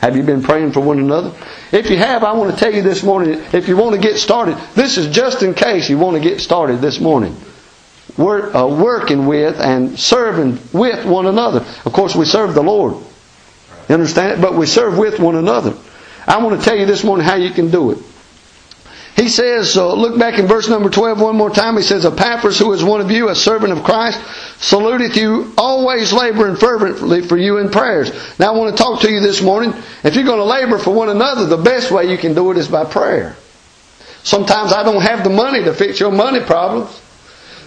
Have 0.00 0.16
you 0.16 0.22
been 0.22 0.42
praying 0.42 0.72
for 0.72 0.80
one 0.80 0.98
another? 0.98 1.32
If 1.72 1.90
you 1.90 1.98
have, 1.98 2.24
I 2.24 2.32
want 2.32 2.52
to 2.52 2.56
tell 2.58 2.72
you 2.72 2.80
this 2.82 3.02
morning, 3.02 3.38
if 3.52 3.68
you 3.68 3.76
want 3.76 3.94
to 3.94 4.00
get 4.00 4.16
started, 4.18 4.56
this 4.74 4.96
is 4.96 5.14
just 5.14 5.42
in 5.42 5.52
case 5.52 5.90
you 5.90 5.98
want 5.98 6.16
to 6.16 6.26
get 6.26 6.40
started 6.40 6.80
this 6.80 7.00
morning. 7.00 7.36
We're 8.16 8.54
uh, 8.54 8.66
working 8.66 9.26
with 9.26 9.60
and 9.60 9.98
serving 9.98 10.58
with 10.72 11.04
one 11.04 11.26
another. 11.26 11.64
Of 11.84 11.92
course, 11.92 12.14
we 12.14 12.24
serve 12.24 12.54
the 12.54 12.62
Lord. 12.62 12.94
You 13.88 13.94
understand? 13.94 14.40
But 14.40 14.54
we 14.54 14.66
serve 14.66 14.96
with 14.96 15.18
one 15.20 15.36
another. 15.36 15.76
I 16.26 16.42
want 16.42 16.58
to 16.58 16.64
tell 16.64 16.76
you 16.76 16.86
this 16.86 17.04
morning 17.04 17.26
how 17.26 17.36
you 17.36 17.50
can 17.50 17.70
do 17.70 17.90
it. 17.90 17.98
He 19.20 19.28
says, 19.28 19.76
uh, 19.76 19.92
look 19.92 20.18
back 20.18 20.38
in 20.38 20.46
verse 20.46 20.66
number 20.70 20.88
12 20.88 21.20
one 21.20 21.36
more 21.36 21.50
time. 21.50 21.76
He 21.76 21.82
says, 21.82 22.06
Epaphras, 22.06 22.58
who 22.58 22.72
is 22.72 22.82
one 22.82 23.02
of 23.02 23.10
you, 23.10 23.28
a 23.28 23.34
servant 23.34 23.70
of 23.70 23.84
Christ, 23.84 24.18
saluteth 24.60 25.14
you, 25.14 25.52
always 25.58 26.10
laboring 26.10 26.56
fervently 26.56 27.20
for 27.20 27.36
you 27.36 27.58
in 27.58 27.68
prayers. 27.68 28.10
Now 28.38 28.54
I 28.54 28.56
want 28.56 28.74
to 28.74 28.82
talk 28.82 29.02
to 29.02 29.12
you 29.12 29.20
this 29.20 29.42
morning. 29.42 29.74
If 30.04 30.14
you're 30.14 30.24
going 30.24 30.38
to 30.38 30.44
labor 30.44 30.78
for 30.78 30.94
one 30.94 31.10
another, 31.10 31.44
the 31.44 31.58
best 31.58 31.90
way 31.90 32.10
you 32.10 32.16
can 32.16 32.32
do 32.32 32.50
it 32.50 32.56
is 32.56 32.68
by 32.68 32.86
prayer. 32.86 33.36
Sometimes 34.22 34.72
I 34.72 34.84
don't 34.84 35.02
have 35.02 35.22
the 35.22 35.28
money 35.28 35.64
to 35.64 35.74
fix 35.74 36.00
your 36.00 36.12
money 36.12 36.40
problems. 36.40 36.98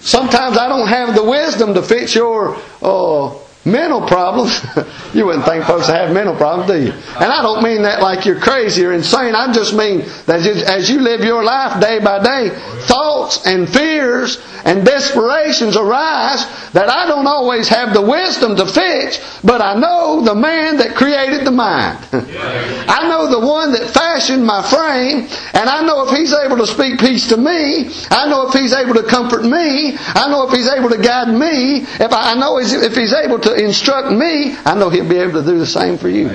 Sometimes 0.01 0.57
I 0.57 0.67
don't 0.67 0.87
have 0.87 1.13
the 1.13 1.23
wisdom 1.23 1.75
to 1.75 1.83
fix 1.83 2.15
your 2.15 2.59
uh, 2.81 3.37
mental 3.65 4.01
problems. 4.05 4.61
you 5.13 5.25
wouldn't 5.25 5.45
think 5.45 5.65
folks 5.65 5.87
have 5.87 6.13
mental 6.13 6.35
problems, 6.35 6.69
do 6.69 6.81
you? 6.81 6.91
And 6.91 7.31
I 7.31 7.41
don't 7.41 7.63
mean 7.63 7.83
that 7.83 8.01
like 8.01 8.25
you're 8.25 8.39
crazy 8.39 8.85
or 8.85 8.93
insane. 8.93 9.35
I 9.35 9.51
just 9.53 9.73
mean 9.73 9.99
that 10.25 10.45
as 10.45 10.89
you 10.89 10.99
live 10.99 11.21
your 11.21 11.43
life 11.43 11.81
day 11.81 11.99
by 11.99 12.23
day, 12.23 12.49
thoughts 12.85 13.45
and 13.45 13.69
fears 13.69 14.41
and 14.65 14.85
desperations 14.85 15.75
arise 15.75 16.45
that 16.71 16.89
I 16.89 17.05
don't 17.05 17.27
always 17.27 17.67
have 17.67 17.93
the 17.93 18.01
wisdom 18.01 18.55
to 18.55 18.65
fix, 18.65 19.19
but 19.43 19.61
I 19.61 19.75
know 19.79 20.21
the 20.23 20.35
man 20.35 20.77
that 20.77 20.95
created 20.95 21.45
the 21.45 21.51
mind. 21.51 21.99
I 22.13 23.07
know 23.09 23.29
the 23.29 23.45
one 23.45 23.73
that 23.73 23.89
fashioned 23.89 24.45
my 24.45 24.61
frame, 24.63 25.27
and 25.53 25.69
I 25.69 25.85
know 25.85 26.07
if 26.07 26.15
he's 26.15 26.33
able 26.33 26.57
to 26.57 26.67
speak 26.67 26.99
peace 26.99 27.27
to 27.29 27.37
me, 27.37 27.91
I 28.09 28.27
know 28.29 28.47
if 28.47 28.53
he's 28.53 28.73
able 28.73 28.93
to 28.95 29.03
comfort 29.03 29.43
me, 29.43 29.95
I 29.97 30.27
know 30.29 30.47
if 30.47 30.53
he's 30.53 30.69
able 30.69 30.89
to 30.89 30.97
guide 30.97 31.29
me, 31.29 31.83
if 31.99 32.13
I, 32.13 32.33
know 32.35 32.57
if 32.57 32.95
he's 32.95 33.13
able 33.13 33.39
to 33.39 33.52
instruct 33.55 34.11
me, 34.11 34.55
I 34.65 34.75
know 34.75 34.89
he'll 34.89 35.07
be 35.07 35.17
able 35.17 35.41
to 35.41 35.45
do 35.45 35.59
the 35.59 35.65
same 35.65 35.97
for 35.97 36.09
you. 36.09 36.29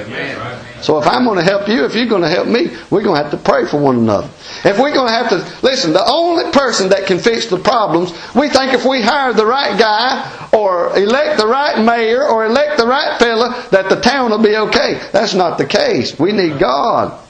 So 0.81 0.99
if 0.99 1.07
I'm 1.07 1.25
going 1.25 1.39
to 1.39 1.45
help 1.45 1.69
you, 1.69 1.85
if 1.85 1.95
you're 1.95 2.07
going 2.07 2.23
to 2.23 2.29
help 2.29 2.47
me, 2.47 2.69
we're 2.91 3.03
going 3.03 3.17
to 3.17 3.23
have 3.23 3.33
to 3.33 3.37
pray 3.37 3.67
for 3.67 3.81
one 3.81 3.97
another. 3.97 4.29
If 4.65 4.79
we're 4.79 4.93
going 4.93 5.09
to 5.09 5.13
have 5.13 5.29
to, 5.31 5.67
listen, 5.67 5.93
the 5.93 6.05
only 6.07 6.51
person 6.53 6.89
that 6.91 7.07
can 7.07 7.19
fix 7.19 7.47
the 7.47 7.59
problems, 7.59 8.13
we 8.35 8.49
think 8.49 8.75
if 8.75 8.85
we 8.85 9.03
hire 9.03 9.33
the 9.33 9.47
right 9.47 9.79
guy 9.79 10.49
or 10.53 10.97
elect 10.97 11.39
the 11.39 11.47
right 11.47 11.85
mayor 11.85 12.27
or 12.27 12.47
elect 12.47 12.79
the 12.79 12.87
right 12.87 13.19
fella, 13.19 13.67
that 13.71 13.89
the 13.89 14.01
town 14.01 14.31
will 14.31 14.43
be 14.43 14.57
okay. 14.57 15.01
That's 15.13 15.35
not 15.35 15.59
the 15.59 15.67
case. 15.67 16.19
We 16.19 16.33
need 16.33 16.59
God. 16.59 17.25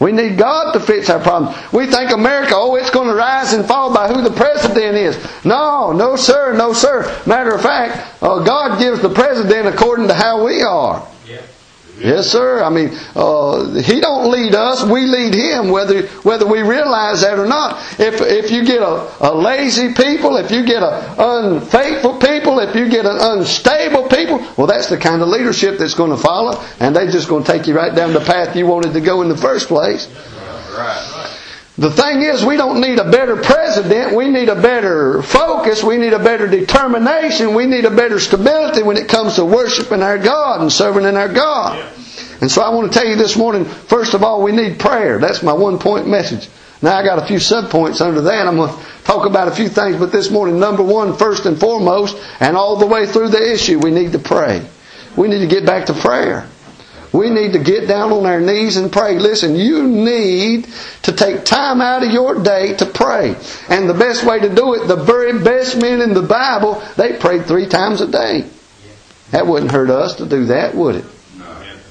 We 0.00 0.12
need 0.12 0.38
God 0.38 0.72
to 0.72 0.80
fix 0.80 1.10
our 1.10 1.20
problems. 1.20 1.56
We 1.72 1.86
think 1.86 2.10
America, 2.10 2.54
oh, 2.56 2.74
it's 2.76 2.90
going 2.90 3.08
to 3.08 3.14
rise 3.14 3.52
and 3.52 3.66
fall 3.66 3.92
by 3.92 4.08
who 4.08 4.22
the 4.22 4.30
president 4.30 4.96
is. 4.96 5.44
No, 5.44 5.92
no, 5.92 6.16
sir, 6.16 6.54
no, 6.54 6.72
sir. 6.72 7.02
Matter 7.26 7.54
of 7.54 7.60
fact, 7.60 8.22
uh, 8.22 8.42
God 8.42 8.78
gives 8.78 9.02
the 9.02 9.10
president 9.10 9.68
according 9.68 10.08
to 10.08 10.14
how 10.14 10.42
we 10.44 10.62
are. 10.62 11.06
Yes, 12.00 12.28
sir. 12.28 12.62
I 12.62 12.70
mean, 12.70 12.96
uh, 13.14 13.74
he 13.80 14.00
don't 14.00 14.30
lead 14.30 14.54
us; 14.54 14.82
we 14.84 15.06
lead 15.06 15.34
him, 15.34 15.68
whether 15.70 16.06
whether 16.22 16.46
we 16.46 16.62
realize 16.62 17.20
that 17.20 17.38
or 17.38 17.46
not. 17.46 17.78
If 18.00 18.20
if 18.22 18.50
you 18.50 18.64
get 18.64 18.80
a, 18.80 19.08
a 19.20 19.34
lazy 19.34 19.92
people, 19.92 20.36
if 20.36 20.50
you 20.50 20.64
get 20.64 20.82
a 20.82 21.14
unfaithful 21.18 22.18
people, 22.18 22.58
if 22.60 22.74
you 22.74 22.88
get 22.88 23.04
an 23.04 23.18
unstable 23.20 24.08
people, 24.08 24.38
well, 24.56 24.66
that's 24.66 24.88
the 24.88 24.96
kind 24.98 25.20
of 25.20 25.28
leadership 25.28 25.78
that's 25.78 25.94
going 25.94 26.10
to 26.10 26.16
follow, 26.16 26.62
and 26.80 26.96
they're 26.96 27.10
just 27.10 27.28
going 27.28 27.44
to 27.44 27.52
take 27.52 27.66
you 27.66 27.74
right 27.76 27.94
down 27.94 28.12
the 28.12 28.20
path 28.20 28.56
you 28.56 28.66
wanted 28.66 28.92
to 28.94 29.00
go 29.00 29.22
in 29.22 29.28
the 29.28 29.36
first 29.36 29.68
place. 29.68 30.08
The 31.78 31.90
thing 31.90 32.22
is, 32.22 32.44
we 32.44 32.56
don't 32.56 32.80
need 32.80 32.98
a 32.98 33.10
better 33.10 33.36
president. 33.36 34.14
We 34.14 34.28
need 34.28 34.48
a 34.48 34.60
better 34.60 35.22
focus. 35.22 35.82
We 35.82 35.96
need 35.96 36.12
a 36.12 36.18
better 36.18 36.46
determination. 36.46 37.54
We 37.54 37.66
need 37.66 37.84
a 37.84 37.90
better 37.90 38.18
stability 38.18 38.82
when 38.82 38.96
it 38.96 39.08
comes 39.08 39.36
to 39.36 39.44
worshiping 39.44 40.02
our 40.02 40.18
God 40.18 40.60
and 40.60 40.72
serving 40.72 41.04
in 41.04 41.16
our 41.16 41.32
God. 41.32 41.82
And 42.40 42.50
so 42.50 42.62
I 42.62 42.70
want 42.70 42.92
to 42.92 42.98
tell 42.98 43.08
you 43.08 43.16
this 43.16 43.36
morning, 43.36 43.64
first 43.64 44.14
of 44.14 44.22
all, 44.22 44.42
we 44.42 44.52
need 44.52 44.78
prayer. 44.78 45.18
That's 45.18 45.42
my 45.42 45.52
one 45.52 45.78
point 45.78 46.08
message. 46.08 46.48
Now 46.82 46.96
I 46.96 47.04
got 47.04 47.22
a 47.22 47.26
few 47.26 47.36
subpoints 47.36 48.00
under 48.00 48.22
that. 48.22 48.46
I'm 48.46 48.56
going 48.56 48.74
to 48.74 48.84
talk 49.04 49.26
about 49.26 49.48
a 49.48 49.52
few 49.52 49.68
things, 49.68 49.96
but 49.96 50.12
this 50.12 50.30
morning, 50.30 50.58
number 50.58 50.82
one, 50.82 51.16
first 51.16 51.44
and 51.46 51.60
foremost, 51.60 52.16
and 52.40 52.56
all 52.56 52.76
the 52.76 52.86
way 52.86 53.06
through 53.06 53.28
the 53.28 53.52
issue, 53.52 53.78
we 53.78 53.90
need 53.90 54.12
to 54.12 54.18
pray. 54.18 54.66
We 55.16 55.28
need 55.28 55.40
to 55.40 55.46
get 55.46 55.66
back 55.66 55.86
to 55.86 55.94
prayer. 55.94 56.48
We 57.12 57.30
need 57.30 57.54
to 57.54 57.58
get 57.58 57.88
down 57.88 58.12
on 58.12 58.24
our 58.24 58.40
knees 58.40 58.76
and 58.76 58.92
pray. 58.92 59.18
Listen, 59.18 59.56
you 59.56 59.82
need 59.82 60.68
to 61.02 61.12
take 61.12 61.44
time 61.44 61.80
out 61.80 62.04
of 62.04 62.12
your 62.12 62.42
day 62.42 62.74
to 62.76 62.86
pray. 62.86 63.34
And 63.68 63.88
the 63.88 63.94
best 63.94 64.24
way 64.24 64.38
to 64.38 64.54
do 64.54 64.74
it, 64.74 64.86
the 64.86 64.96
very 64.96 65.42
best 65.42 65.76
men 65.76 66.00
in 66.00 66.14
the 66.14 66.22
Bible, 66.22 66.82
they 66.96 67.18
prayed 67.18 67.46
three 67.46 67.66
times 67.66 68.00
a 68.00 68.06
day. 68.06 68.44
That 69.32 69.46
wouldn't 69.46 69.72
hurt 69.72 69.90
us 69.90 70.16
to 70.16 70.26
do 70.26 70.46
that, 70.46 70.74
would 70.74 70.96
it? 70.96 71.04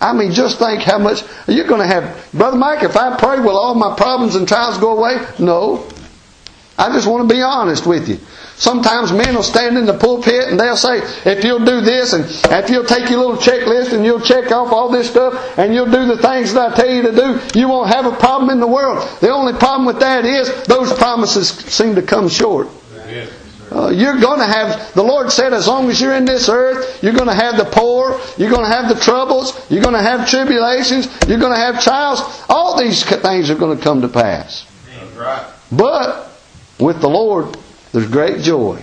I 0.02 0.14
mean, 0.14 0.32
just 0.32 0.60
think 0.60 0.82
how 0.82 0.98
much 0.98 1.24
you're 1.48 1.68
going 1.68 1.82
to 1.82 1.88
have. 1.88 2.30
Brother 2.34 2.58
Mike, 2.58 2.84
if 2.84 2.96
I 2.96 3.18
pray, 3.18 3.40
will 3.40 3.58
all 3.58 3.76
my 3.76 3.96
problems 3.98 4.36
and 4.36 4.48
trials 4.48 4.78
go 4.78 4.98
away? 4.98 5.26
No. 5.40 5.86
I 6.78 6.94
just 6.94 7.08
want 7.08 7.28
to 7.28 7.36
be 7.36 7.42
honest 7.42 7.86
with 7.86 8.08
you. 8.08 8.20
Sometimes 8.60 9.14
men 9.14 9.36
will 9.36 9.44
stand 9.44 9.78
in 9.78 9.86
the 9.86 9.98
pulpit 9.98 10.50
and 10.50 10.60
they'll 10.60 10.76
say, 10.76 11.00
if 11.26 11.46
you'll 11.46 11.64
do 11.64 11.80
this 11.80 12.12
and 12.12 12.26
if 12.52 12.70
you'll 12.70 12.84
take 12.84 13.10
your 13.10 13.20
little 13.20 13.38
checklist 13.38 13.94
and 13.94 14.04
you'll 14.04 14.20
check 14.20 14.52
off 14.52 14.74
all 14.74 14.90
this 14.90 15.10
stuff 15.10 15.58
and 15.58 15.74
you'll 15.74 15.86
do 15.90 16.06
the 16.06 16.18
things 16.18 16.54
that 16.54 16.74
I 16.74 16.76
tell 16.76 16.94
you 16.94 17.02
to 17.04 17.12
do, 17.14 17.40
you 17.58 17.70
won't 17.70 17.88
have 17.88 18.06
a 18.06 18.12
problem 18.18 18.50
in 18.50 18.60
the 18.60 18.68
world. 18.68 19.08
The 19.22 19.30
only 19.32 19.54
problem 19.54 19.86
with 19.86 20.02
that 20.02 20.26
is 20.26 20.52
those 20.64 20.92
promises 20.94 21.48
seem 21.48 21.96
to 21.96 22.02
come 22.02 22.28
short. 22.28 22.68
Uh, 23.72 23.90
you're 23.90 24.20
going 24.20 24.40
to 24.40 24.46
have, 24.46 24.94
the 24.94 25.04
Lord 25.04 25.32
said, 25.32 25.54
as 25.54 25.66
long 25.66 25.90
as 25.90 26.02
you're 26.02 26.16
in 26.16 26.26
this 26.26 26.50
earth, 26.50 27.02
you're 27.02 27.14
going 27.14 27.28
to 27.30 27.34
have 27.34 27.56
the 27.56 27.64
poor, 27.66 28.20
you're 28.38 28.50
going 28.50 28.66
to 28.66 28.76
have 28.76 28.90
the 28.90 29.00
troubles, 29.00 29.56
you're 29.72 29.82
going 29.84 29.96
to 29.96 30.02
have 30.02 30.28
tribulations, 30.28 31.08
you're 31.30 31.40
going 31.40 31.54
to 31.54 31.60
have 31.60 31.82
trials. 31.82 32.20
All 32.50 32.78
these 32.78 33.06
things 33.06 33.50
are 33.50 33.56
going 33.56 33.78
to 33.78 33.82
come 33.82 34.02
to 34.02 34.10
pass. 34.10 34.66
But 35.72 36.30
with 36.80 37.00
the 37.00 37.10
Lord, 37.10 37.56
there's 37.92 38.10
great 38.10 38.42
joy. 38.42 38.82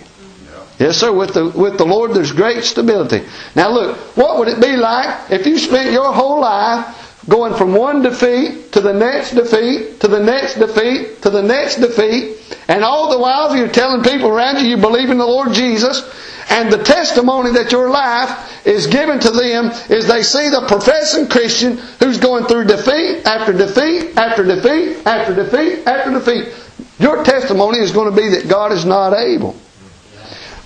Yes, 0.79 0.99
sir. 0.99 1.13
With 1.13 1.35
the, 1.35 1.49
with 1.49 1.79
the 1.79 1.87
Lord, 1.87 2.13
there's 2.13 2.33
great 2.33 2.65
stability. 2.65 3.23
Now 3.55 3.71
look, 3.71 3.97
what 4.17 4.39
would 4.39 4.49
it 4.49 4.61
be 4.61 4.77
like 4.77 5.31
if 5.31 5.47
you 5.47 5.59
spent 5.59 5.93
your 5.93 6.13
whole 6.13 6.41
life 6.41 7.25
going 7.29 7.55
from 7.55 7.75
one 7.75 8.03
defeat 8.03 8.73
to 8.73 8.81
the 8.81 8.93
next 8.93 9.33
defeat 9.33 10.01
to 10.01 10.09
the 10.09 10.21
next 10.21 10.55
defeat 10.57 11.23
to 11.23 11.31
the 11.31 11.43
next 11.43 11.77
defeat, 11.77 12.37
and 12.69 12.85
all 12.85 13.11
the 13.11 13.19
while 13.19 13.57
you're 13.57 13.69
telling 13.69 14.03
people 14.03 14.29
around 14.29 14.61
you 14.61 14.69
you 14.69 14.77
believe 14.77 15.11
in 15.11 15.19
the 15.19 15.27
Lord 15.27 15.53
Jesus, 15.53 16.03
and 16.51 16.71
the 16.71 16.83
testimony 16.83 17.53
that 17.53 17.73
your 17.73 17.91
life 17.91 18.67
is 18.67 18.87
given 18.87 19.19
to 19.21 19.31
them 19.31 19.71
is 19.89 20.07
they 20.07 20.23
see 20.23 20.49
the 20.51 20.67
professing 20.69 21.29
Christian 21.29 21.79
who's 22.01 22.19
going 22.19 22.45
through 22.45 22.65
defeat 22.65 23.25
after 23.25 23.53
defeat 23.53 24.17
after 24.17 24.45
defeat 24.45 25.07
after 25.07 25.35
defeat 25.35 25.87
after 25.87 26.13
defeat. 26.13 26.53
Your 26.99 27.25
testimony 27.25 27.79
is 27.79 27.93
going 27.93 28.15
to 28.15 28.17
be 28.17 28.29
that 28.31 28.49
God 28.49 28.73
is 28.73 28.85
not 28.85 29.13
able. 29.15 29.57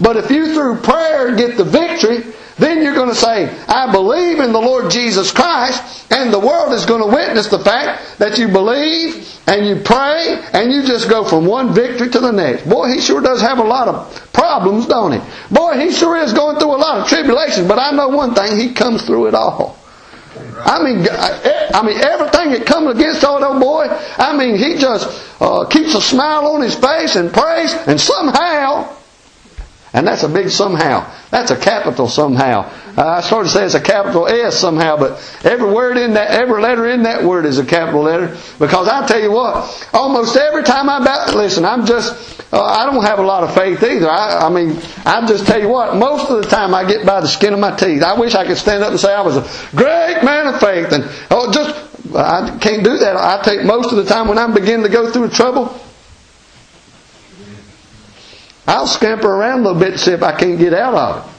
But 0.00 0.16
if 0.16 0.30
you 0.30 0.54
through 0.54 0.80
prayer 0.80 1.36
get 1.36 1.56
the 1.56 1.64
victory, 1.64 2.32
then 2.58 2.82
you're 2.82 2.94
going 2.94 3.08
to 3.08 3.14
say, 3.14 3.48
I 3.68 3.90
believe 3.90 4.38
in 4.38 4.52
the 4.52 4.60
Lord 4.60 4.90
Jesus 4.90 5.32
Christ, 5.32 6.10
and 6.12 6.32
the 6.32 6.38
world 6.38 6.72
is 6.72 6.84
going 6.84 7.02
to 7.02 7.14
witness 7.14 7.48
the 7.48 7.58
fact 7.58 8.18
that 8.18 8.38
you 8.38 8.48
believe 8.48 9.26
and 9.46 9.66
you 9.66 9.82
pray 9.82 10.42
and 10.52 10.70
you 10.70 10.82
just 10.82 11.08
go 11.08 11.24
from 11.24 11.46
one 11.46 11.72
victory 11.74 12.10
to 12.10 12.20
the 12.20 12.30
next. 12.30 12.68
Boy, 12.68 12.88
he 12.88 13.00
sure 13.00 13.20
does 13.20 13.40
have 13.40 13.58
a 13.58 13.64
lot 13.64 13.88
of 13.88 14.32
problems, 14.32 14.86
don't 14.86 15.12
he? 15.12 15.20
Boy, 15.50 15.80
he 15.80 15.90
sure 15.90 16.18
is 16.18 16.32
going 16.32 16.58
through 16.58 16.74
a 16.74 16.76
lot 16.76 17.00
of 17.00 17.08
tribulations, 17.08 17.66
but 17.66 17.78
I 17.78 17.92
know 17.92 18.08
one 18.08 18.34
thing, 18.34 18.58
he 18.58 18.74
comes 18.74 19.02
through 19.06 19.28
it 19.28 19.34
all. 19.34 19.79
I 20.64 20.82
mean, 20.82 21.06
I 21.08 21.82
mean 21.82 21.98
everything 21.98 22.52
that 22.52 22.66
comes 22.66 22.96
against 22.96 23.24
old 23.24 23.42
old 23.42 23.60
boy. 23.60 23.86
I 23.88 24.36
mean, 24.36 24.56
he 24.56 24.76
just 24.78 25.08
uh, 25.40 25.66
keeps 25.66 25.94
a 25.94 26.00
smile 26.00 26.46
on 26.48 26.62
his 26.62 26.74
face 26.74 27.16
and 27.16 27.32
prays, 27.32 27.72
and 27.86 28.00
somehow 28.00 28.96
and 29.92 30.06
that's 30.06 30.22
a 30.22 30.28
big 30.28 30.50
somehow. 30.50 31.10
That's 31.30 31.50
a 31.50 31.56
capital 31.56 32.08
somehow. 32.08 32.70
Uh, 32.96 33.06
I 33.06 33.20
sort 33.20 33.46
of 33.46 33.52
say 33.52 33.64
it's 33.64 33.74
a 33.74 33.80
capital 33.80 34.26
S 34.26 34.58
somehow, 34.58 34.96
but 34.96 35.12
every 35.44 35.72
word 35.72 35.96
in 35.96 36.14
that, 36.14 36.30
every 36.30 36.60
letter 36.60 36.86
in 36.86 37.02
that 37.04 37.24
word 37.24 37.44
is 37.44 37.58
a 37.58 37.64
capital 37.64 38.02
letter. 38.02 38.36
Because 38.58 38.88
I 38.88 39.06
tell 39.06 39.20
you 39.20 39.32
what, 39.32 39.88
almost 39.92 40.36
every 40.36 40.62
time 40.62 40.88
I 40.88 40.98
about 40.98 41.34
listen, 41.34 41.64
I'm 41.64 41.86
just, 41.86 42.52
uh, 42.52 42.62
I 42.62 42.86
don't 42.86 43.04
have 43.04 43.18
a 43.18 43.22
lot 43.22 43.42
of 43.42 43.54
faith 43.54 43.82
either. 43.82 44.08
I, 44.08 44.46
I 44.46 44.48
mean, 44.48 44.80
I 45.04 45.26
just 45.26 45.46
tell 45.46 45.60
you 45.60 45.68
what, 45.68 45.96
most 45.96 46.30
of 46.30 46.42
the 46.42 46.48
time 46.48 46.74
I 46.74 46.84
get 46.84 47.04
by 47.04 47.20
the 47.20 47.28
skin 47.28 47.52
of 47.52 47.58
my 47.58 47.74
teeth. 47.74 48.02
I 48.02 48.18
wish 48.18 48.34
I 48.34 48.46
could 48.46 48.58
stand 48.58 48.84
up 48.84 48.90
and 48.90 49.00
say 49.00 49.12
I 49.12 49.22
was 49.22 49.36
a 49.36 49.76
great 49.76 50.22
man 50.22 50.54
of 50.54 50.60
faith, 50.60 50.92
and 50.92 51.04
oh, 51.30 51.50
just 51.52 51.90
I 52.14 52.58
can't 52.60 52.84
do 52.84 52.98
that. 52.98 53.16
I 53.16 53.42
take 53.42 53.64
most 53.64 53.92
of 53.92 53.96
the 53.96 54.04
time 54.04 54.28
when 54.28 54.38
I'm 54.38 54.54
beginning 54.54 54.84
to 54.84 54.88
go 54.92 55.10
through 55.10 55.30
trouble. 55.30 55.80
I'll 58.71 58.87
scamper 58.87 59.28
around 59.28 59.61
a 59.61 59.63
little 59.65 59.80
bit 59.80 59.93
to 59.93 59.99
see 59.99 60.13
if 60.13 60.23
I 60.23 60.39
can't 60.39 60.56
get 60.56 60.73
out 60.73 60.95
of 60.95 61.26
it. 61.26 61.30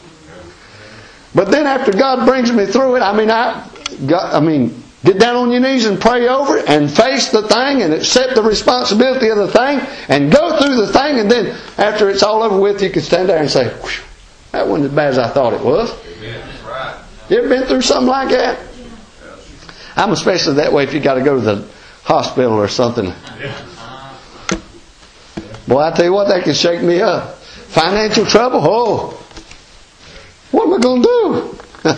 But 1.33 1.49
then 1.49 1.65
after 1.65 1.93
God 1.93 2.25
brings 2.25 2.51
me 2.51 2.65
through 2.65 2.97
it, 2.97 2.99
I 2.99 3.15
mean, 3.15 3.31
I, 3.31 3.69
got, 4.05 4.33
I 4.33 4.41
mean, 4.41 4.83
get 5.05 5.17
down 5.17 5.37
on 5.37 5.49
your 5.49 5.61
knees 5.61 5.85
and 5.85 5.99
pray 5.99 6.27
over 6.27 6.57
it 6.57 6.67
and 6.67 6.91
face 6.91 7.31
the 7.31 7.47
thing 7.47 7.83
and 7.83 7.93
accept 7.93 8.35
the 8.35 8.41
responsibility 8.41 9.29
of 9.29 9.37
the 9.37 9.47
thing 9.47 9.79
and 10.09 10.29
go 10.29 10.59
through 10.59 10.75
the 10.75 10.91
thing 10.91 11.19
and 11.19 11.31
then 11.31 11.57
after 11.77 12.09
it's 12.09 12.21
all 12.21 12.43
over 12.43 12.59
with, 12.59 12.83
you 12.83 12.89
can 12.89 13.01
stand 13.01 13.29
there 13.29 13.39
and 13.39 13.49
say, 13.49 13.73
that 14.51 14.67
wasn't 14.67 14.89
as 14.89 14.95
bad 14.95 15.09
as 15.11 15.17
I 15.17 15.29
thought 15.29 15.53
it 15.53 15.63
was. 15.63 15.89
You 17.29 17.37
ever 17.37 17.47
been 17.47 17.63
through 17.63 17.81
something 17.81 18.09
like 18.09 18.27
that? 18.31 18.59
I'm 19.95 20.11
especially 20.11 20.55
that 20.55 20.73
way 20.73 20.83
if 20.83 20.93
you 20.93 20.99
got 20.99 21.13
to 21.13 21.23
go 21.23 21.35
to 21.35 21.41
the 21.41 21.67
hospital 22.03 22.51
or 22.51 22.67
something. 22.67 23.13
Boy, 25.71 25.83
I 25.83 25.91
tell 25.91 26.03
you 26.03 26.11
what, 26.11 26.27
that 26.27 26.43
can 26.43 26.53
shake 26.53 26.81
me 26.81 26.99
up. 26.99 27.37
Financial 27.37 28.25
trouble? 28.25 28.59
Oh, 28.61 29.25
what 30.51 30.67
am 30.67 30.73
I 30.73 30.79
going 30.79 31.01
to 31.01 31.07
do? 31.07 31.89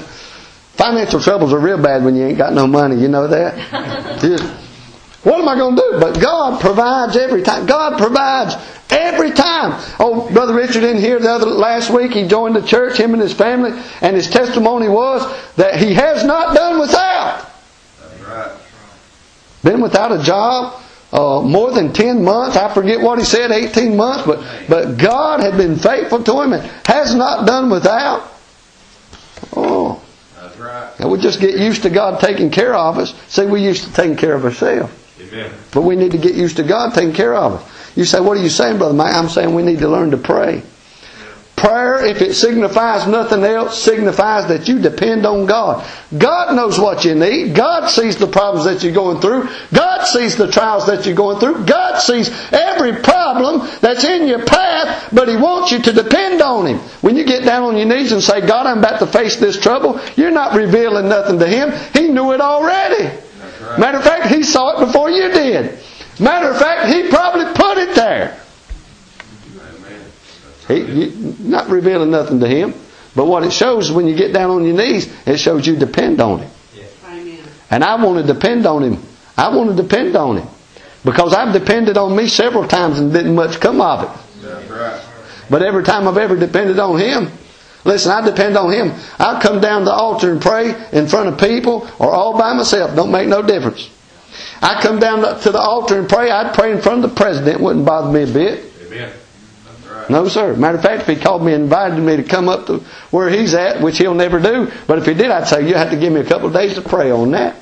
Financial 0.75 1.19
troubles 1.19 1.51
are 1.53 1.57
real 1.57 1.81
bad 1.81 2.03
when 2.05 2.15
you 2.15 2.23
ain't 2.23 2.38
got 2.38 2.53
no 2.53 2.67
money. 2.67 3.01
You 3.01 3.07
know 3.07 3.25
that? 3.25 3.57
what 5.23 5.41
am 5.41 5.49
I 5.49 5.55
going 5.55 5.75
to 5.75 5.81
do? 5.81 5.99
But 5.99 6.21
God 6.21 6.62
provides 6.62 7.17
every 7.17 7.41
time. 7.41 7.65
God 7.65 7.97
provides 7.97 8.53
every 8.91 9.31
time. 9.31 9.83
Oh, 9.99 10.31
Brother 10.31 10.53
Richard 10.53 10.83
in 10.83 10.97
here 10.97 11.17
the 11.17 11.31
other 11.31 11.47
last 11.47 11.89
week, 11.89 12.13
he 12.13 12.27
joined 12.27 12.55
the 12.55 12.62
church, 12.62 12.99
him 12.99 13.13
and 13.13 13.21
his 13.23 13.33
family, 13.33 13.71
and 14.01 14.15
his 14.15 14.29
testimony 14.29 14.88
was 14.88 15.23
that 15.55 15.77
he 15.77 15.95
has 15.95 16.23
not 16.23 16.55
done 16.55 16.79
without. 16.79 17.51
That's 17.99 18.21
right. 18.21 18.57
Been 19.63 19.81
without 19.81 20.12
a 20.12 20.21
job, 20.21 20.79
uh, 21.13 21.41
more 21.41 21.71
than 21.71 21.93
10 21.93 22.23
months. 22.23 22.58
I 22.58 22.73
forget 22.73 22.99
what 22.99 23.19
he 23.19 23.23
said, 23.23 23.52
18 23.52 23.95
months, 23.95 24.26
but, 24.26 24.43
but 24.67 24.97
God 24.97 25.41
had 25.41 25.56
been 25.56 25.78
faithful 25.78 26.23
to 26.23 26.41
him 26.41 26.54
and 26.54 26.63
has 26.88 27.13
not 27.13 27.45
done 27.45 27.69
without. 27.69 28.32
Oh. 29.56 30.04
That's 30.36 30.58
right. 30.58 30.91
And 30.99 31.12
we 31.12 31.19
just 31.19 31.39
get 31.39 31.56
used 31.56 31.84
to 31.84 31.91
God 31.91 32.19
taking 32.19 32.49
care 32.49 32.73
of 32.73 32.97
us. 32.97 33.13
See, 33.28 33.45
we 33.45 33.63
used 33.63 33.84
to 33.84 33.93
taking 33.93 34.17
care 34.17 34.34
of 34.34 34.43
ourselves. 34.43 34.91
Amen. 35.21 35.52
But 35.71 35.82
we 35.82 35.95
need 35.95 36.13
to 36.13 36.17
get 36.17 36.34
used 36.34 36.58
to 36.58 36.63
God 36.63 36.95
taking 36.95 37.13
care 37.13 37.36
of 37.36 37.54
us. 37.54 37.95
You 37.95 38.06
say, 38.06 38.19
what 38.19 38.36
are 38.36 38.41
you 38.41 38.49
saying, 38.49 38.80
Brother 38.80 38.95
Mike? 38.95 39.13
I'm 39.13 39.30
saying 39.30 39.54
we 39.54 39.62
need 39.62 39.80
to 39.80 39.88
learn 39.88 40.10
to 40.12 40.17
pray. 40.17 40.63
Prayer, 41.63 42.04
if 42.04 42.21
it 42.21 42.34
signifies 42.34 43.08
nothing 43.08 43.45
else, 43.45 43.82
signifies 43.82 44.47
that 44.47 44.67
you 44.67 44.80
depend 44.80 45.26
on 45.26 45.45
God. 45.45 45.88
God 46.17 46.58
knows 46.58 46.78
what 46.78 47.06
you 47.06 47.15
need. 47.15 47.56
God 47.56 47.88
sees 47.88 48.17
the 48.17 48.28
problems 48.28 48.65
that 48.65 48.84
you're 48.84 48.93
going 48.93 49.21
through. 49.21 49.47
God 49.73 50.04
sees 50.04 50.36
the 50.36 50.52
trials 50.52 50.86
that 50.88 51.06
you're 51.06 51.15
going 51.15 51.39
through. 51.39 51.63
God 51.65 52.02
sees 52.02 52.30
every 52.52 53.02
problem 53.02 53.65
that's 53.80 54.04
in 54.04 54.28
your 54.28 54.43
path, 54.43 55.08
but 55.13 55.30
He 55.30 55.38
wants 55.38 55.71
you 55.71 55.82
to 55.84 55.93
depend 55.93 56.41
on 56.41 56.65
Him. 56.65 56.80
When 56.99 57.15
you 57.15 57.23
get 57.23 57.45
down 57.45 57.63
on 57.63 57.78
your 57.78 57.88
knees 57.88 58.12
and 58.12 58.21
say, 58.21 58.45
God, 58.45 58.65
I'm 58.65 58.80
about 58.80 58.99
to 58.99 59.08
face 59.08 59.38
this 59.38 59.58
trouble, 59.58 60.02
you're 60.17 60.32
not 60.32 60.58
revealing 60.58 61.08
nothing 61.08 61.39
to 61.39 61.47
Him. 61.47 61.71
He 61.93 62.10
knew 62.10 62.34
it 62.34 62.41
already. 62.41 63.06
Right. 63.06 63.80
Matter 63.80 63.99
of 63.99 64.04
fact, 64.04 64.28
He 64.28 64.43
saw 64.43 64.76
it 64.76 64.86
before 64.86 65.10
you 65.10 65.32
did. 65.32 65.80
Matter 66.19 66.49
of 66.49 66.60
fact, 66.60 66.93
He 66.93 67.08
probably 67.08 67.45
put 67.54 67.78
it 67.78 67.95
there. 67.95 68.42
He, 70.67 71.13
not 71.39 71.69
revealing 71.69 72.12
nothing 72.12 72.39
to 72.39 72.47
him. 72.47 72.73
But 73.15 73.26
what 73.26 73.43
it 73.43 73.54
shows 73.54 73.91
when 73.91 74.08
you 74.08 74.15
get 74.15 74.34
down 74.34 74.49
on 74.49 74.65
your 74.65 74.76
knees, 74.76 75.12
it 75.26 75.38
shows 75.38 75.67
you 75.67 75.76
depend 75.76 76.19
on 76.19 76.39
him. 76.39 76.52
And 77.69 77.84
I 77.84 78.04
want 78.04 78.26
to 78.26 78.34
depend 78.34 78.65
on 78.65 78.84
him. 78.84 79.04
I 79.38 79.56
want 79.56 79.76
to 79.76 79.82
depend 79.82 80.15
on 80.15 80.38
him. 80.38 80.47
Because 81.04 81.34
I've 81.34 81.54
depended 81.54 81.97
on 81.97 82.15
me 82.15 82.28
several 82.28 82.67
times 82.67 82.99
and 82.99 83.12
didn't 83.12 83.36
much 83.36 83.60
come 83.60 83.82
of 83.82 84.04
it. 84.04 84.10
But 85.49 85.62
every 85.62 85.84
time 85.84 86.08
I've 86.08 86.17
ever 86.17 86.38
depended 86.38 86.80
on 86.80 86.99
him, 86.99 87.32
Listen, 87.86 88.12
I 88.12 88.21
depend 88.21 88.58
on 88.58 88.71
Him. 88.71 88.93
I'll 89.19 89.41
come 89.41 89.60
down 89.60 89.80
to 89.82 89.86
the 89.86 89.91
altar 89.91 90.32
and 90.32 90.41
pray 90.41 90.73
in 90.91 91.08
front 91.08 91.30
of 91.30 91.39
people 91.39 91.89
or 91.99 92.12
all 92.12 92.38
by 92.38 92.54
myself. 92.54 92.95
Don't 92.95 93.12
make 93.12 93.28
no 93.28 93.41
difference. 93.41 93.89
I 94.62 94.82
come 94.82 94.99
down 94.99 95.39
to 95.41 95.52
the 95.52 95.60
altar 95.60 95.99
and 95.99 96.08
pray. 96.08 96.32
I'd 96.32 96.54
pray 96.54 96.71
in 96.71 96.82
front 96.82 97.04
of 97.04 97.10
the 97.10 97.15
president. 97.15 97.62
Wouldn't 97.62 97.86
bother 97.86 98.12
me 98.12 98.23
a 98.23 98.34
bit. 98.34 98.71
Amen. 98.86 99.12
No, 100.09 100.27
sir. 100.27 100.55
Matter 100.55 100.77
of 100.77 100.83
fact, 100.83 101.01
if 101.01 101.07
he 101.07 101.21
called 101.21 101.43
me 101.43 101.53
and 101.53 101.63
invited 101.63 101.99
me 101.99 102.17
to 102.17 102.23
come 102.23 102.49
up 102.49 102.67
to 102.67 102.79
where 103.11 103.29
he's 103.29 103.53
at, 103.53 103.81
which 103.81 103.97
he'll 103.97 104.13
never 104.13 104.39
do, 104.39 104.71
but 104.87 104.99
if 104.99 105.05
he 105.05 105.13
did, 105.13 105.31
I'd 105.31 105.47
say, 105.47 105.67
you 105.67 105.75
have 105.75 105.91
to 105.91 105.97
give 105.97 106.11
me 106.11 106.19
a 106.19 106.25
couple 106.25 106.47
of 106.47 106.53
days 106.53 106.75
to 106.75 106.81
pray 106.81 107.11
on 107.11 107.31
that. 107.31 107.55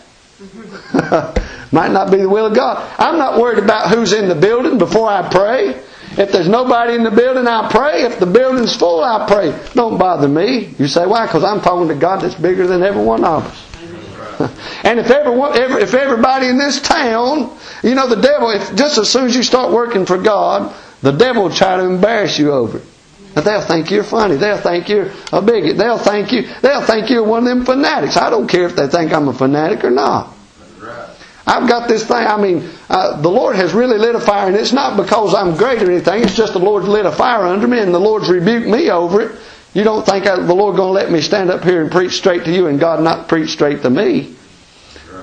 Might 1.72 1.92
not 1.92 2.12
be 2.12 2.18
the 2.18 2.30
will 2.30 2.48
of 2.48 2.56
God. 2.56 2.84
I'm 3.00 3.18
not 3.18 3.40
worried 3.40 3.64
about 3.64 3.94
who's 3.94 4.12
in 4.14 4.28
the 4.28 4.36
building 4.36 4.78
before 4.78 5.08
I 5.08 5.30
pray. 5.30 5.82
If 6.18 6.34
there's 6.34 6.50
nobody 6.50 6.96
in 6.96 7.04
the 7.04 7.12
building, 7.12 7.48
I'll 7.48 7.70
pray. 7.70 8.02
If 8.04 8.20
the 8.20 8.26
building's 8.26 8.76
full, 8.76 9.02
I'll 9.02 9.28
pray. 9.28 9.58
Don't 9.74 9.98
bother 9.98 10.28
me. 10.28 10.74
You 10.78 10.88
say, 10.88 11.06
why? 11.06 11.26
Because 11.26 11.46
I'm 11.46 11.62
talking 11.62 11.88
to 11.88 11.96
God 11.96 12.22
that's 12.22 12.36
bigger 12.36 12.68
than 12.68 12.84
every 12.84 13.02
one 13.02 13.24
of 13.24 13.46
us. 13.46 13.72
and 14.84 15.00
if 15.00 15.10
everyone, 15.10 15.52
if 15.56 15.94
everybody 15.94 16.48
in 16.48 16.58
this 16.58 16.82
town, 16.82 17.56
you 17.84 17.96
know, 17.96 18.08
the 18.08 18.22
devil, 18.22 18.50
if 18.50 18.76
just 18.76 18.98
as 18.98 19.10
soon 19.10 19.26
as 19.26 19.36
you 19.36 19.44
start 19.44 19.72
working 19.72 20.06
for 20.06 20.18
God, 20.18 20.76
the 21.02 21.12
devil 21.12 21.44
will 21.44 21.54
try 21.54 21.78
to 21.78 21.84
embarrass 21.84 22.38
you 22.38 22.52
over 22.52 22.78
it. 22.78 22.84
But 23.34 23.46
they'll 23.46 23.62
think 23.62 23.92
you're 23.92 24.04
funny. 24.04 24.36
They'll 24.36 24.58
think 24.58 24.90
you're 24.90 25.10
a 25.32 25.42
bigot. 25.42 25.78
They'll 25.78 25.98
think 25.98 26.32
you. 26.32 26.44
They'll 26.62 26.82
think 26.82 27.10
you're 27.10 27.24
one 27.24 27.48
of 27.48 27.50
them 27.50 27.66
fanatics. 27.66 28.18
I 28.18 28.30
don't 28.30 28.48
care 28.48 28.66
if 28.66 28.76
they 28.76 28.88
think 28.88 29.14
I'm 29.14 29.30
a 29.30 29.34
fanatic 29.34 29.84
or 29.84 29.90
not. 29.90 30.34
I've 31.48 31.68
got 31.68 31.88
this 31.88 32.06
thing. 32.06 32.18
I 32.18 32.40
mean, 32.40 32.70
uh, 32.90 33.20
the 33.20 33.30
Lord 33.30 33.56
has 33.56 33.74
really 33.74 33.98
lit 33.98 34.16
a 34.16 34.20
fire, 34.20 34.48
and 34.48 34.56
it's 34.56 34.74
not 34.74 34.96
because 34.96 35.34
I'm 35.34 35.56
great 35.58 35.82
or 35.82 35.92
anything. 35.92 36.24
It's 36.24 36.36
just 36.36 36.54
the 36.54 36.60
Lord's 36.60 36.88
lit 36.88 37.06
a 37.06 37.12
fire 37.12 37.46
under 37.46 37.68
me, 37.68 37.80
and 37.80 37.94
the 37.94 38.00
Lord's 38.00 38.30
rebuked 38.30 38.68
me 38.68 38.90
over 38.90 39.22
it. 39.22 39.32
You 39.74 39.84
don't 39.84 40.06
think 40.06 40.28
I, 40.28 40.36
the 40.36 40.54
Lord 40.54 40.76
going 40.76 40.90
to 40.90 40.94
let 40.94 41.12
me 41.12 41.22
stand 41.22 41.50
up 41.50 41.64
here 41.64 41.82
and 41.82 41.92
preach 41.92 42.14
straight 42.14 42.44
to 42.46 42.52
you, 42.52 42.68
and 42.68 42.80
God 42.80 43.02
not 43.02 43.28
preach 43.28 43.50
straight 43.52 43.82
to 43.82 43.90
me? 43.90 44.36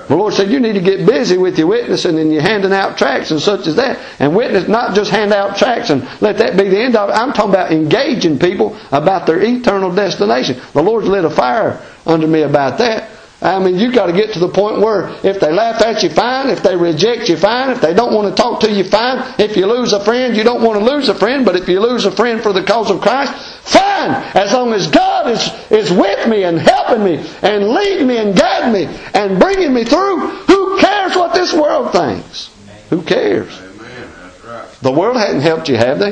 The 0.09 0.15
Lord 0.15 0.33
said 0.33 0.49
you 0.49 0.59
need 0.59 0.73
to 0.73 0.81
get 0.81 1.05
busy 1.05 1.37
with 1.37 1.59
your 1.59 1.67
witnessing 1.67 2.17
and 2.17 2.33
your 2.33 2.41
handing 2.41 2.73
out 2.73 2.97
tracts 2.97 3.29
and 3.29 3.39
such 3.39 3.67
as 3.67 3.75
that. 3.75 3.99
And 4.17 4.35
witness, 4.35 4.67
not 4.67 4.95
just 4.95 5.11
hand 5.11 5.31
out 5.31 5.55
tracts 5.55 5.91
and 5.91 6.01
let 6.19 6.39
that 6.39 6.57
be 6.57 6.67
the 6.67 6.81
end 6.81 6.95
of 6.95 7.09
it. 7.09 7.13
I'm 7.13 7.31
talking 7.31 7.51
about 7.51 7.71
engaging 7.71 8.39
people 8.39 8.75
about 8.91 9.27
their 9.27 9.39
eternal 9.39 9.93
destination. 9.93 10.59
The 10.73 10.81
Lord's 10.81 11.07
lit 11.07 11.25
a 11.25 11.29
fire 11.29 11.79
under 12.07 12.25
me 12.25 12.41
about 12.41 12.79
that. 12.79 13.11
I 13.41 13.59
mean, 13.59 13.77
you've 13.77 13.93
got 13.93 14.07
to 14.07 14.13
get 14.13 14.33
to 14.33 14.39
the 14.39 14.49
point 14.49 14.81
where 14.81 15.09
if 15.23 15.39
they 15.39 15.51
laugh 15.51 15.81
at 15.81 16.01
you, 16.01 16.09
fine. 16.09 16.49
If 16.49 16.63
they 16.63 16.75
reject 16.75 17.29
you, 17.29 17.37
fine. 17.37 17.69
If 17.69 17.79
they 17.79 17.93
don't 17.93 18.13
want 18.13 18.35
to 18.35 18.41
talk 18.41 18.61
to 18.61 18.71
you, 18.71 18.83
fine. 18.83 19.35
If 19.37 19.55
you 19.55 19.65
lose 19.67 19.93
a 19.93 20.03
friend, 20.03 20.35
you 20.35 20.43
don't 20.43 20.63
want 20.63 20.79
to 20.79 20.83
lose 20.83 21.07
a 21.07 21.15
friend. 21.15 21.45
But 21.45 21.55
if 21.55 21.69
you 21.69 21.79
lose 21.79 22.05
a 22.05 22.11
friend 22.11 22.41
for 22.41 22.51
the 22.51 22.63
cause 22.63 22.91
of 22.91 22.99
Christ, 22.99 23.48
fine. 23.73 24.11
As 24.35 24.53
long 24.53 24.73
as 24.73 24.87
God 24.87 25.29
is, 25.29 25.49
is 25.71 25.91
with 25.91 26.27
me 26.27 26.43
and 26.43 26.59
helping 26.59 27.03
me 27.03 27.25
and 27.41 27.69
leading 27.69 28.07
me 28.07 28.17
and 28.17 28.35
guiding 28.37 28.73
me 28.73 28.85
and 29.13 29.39
bringing 29.39 29.73
me 29.73 29.83
through, 29.83 30.19
who 30.19 30.79
cares 30.79 31.15
what 31.15 31.33
this 31.33 31.53
world 31.53 31.91
thinks? 31.91 32.55
Who 32.89 33.01
cares? 33.01 33.57
Amen. 33.59 34.09
That's 34.21 34.45
right. 34.45 34.67
The 34.81 34.91
world 34.91 35.17
hadn't 35.17 35.41
helped 35.41 35.69
you, 35.69 35.77
have 35.77 35.99
they? 35.99 36.11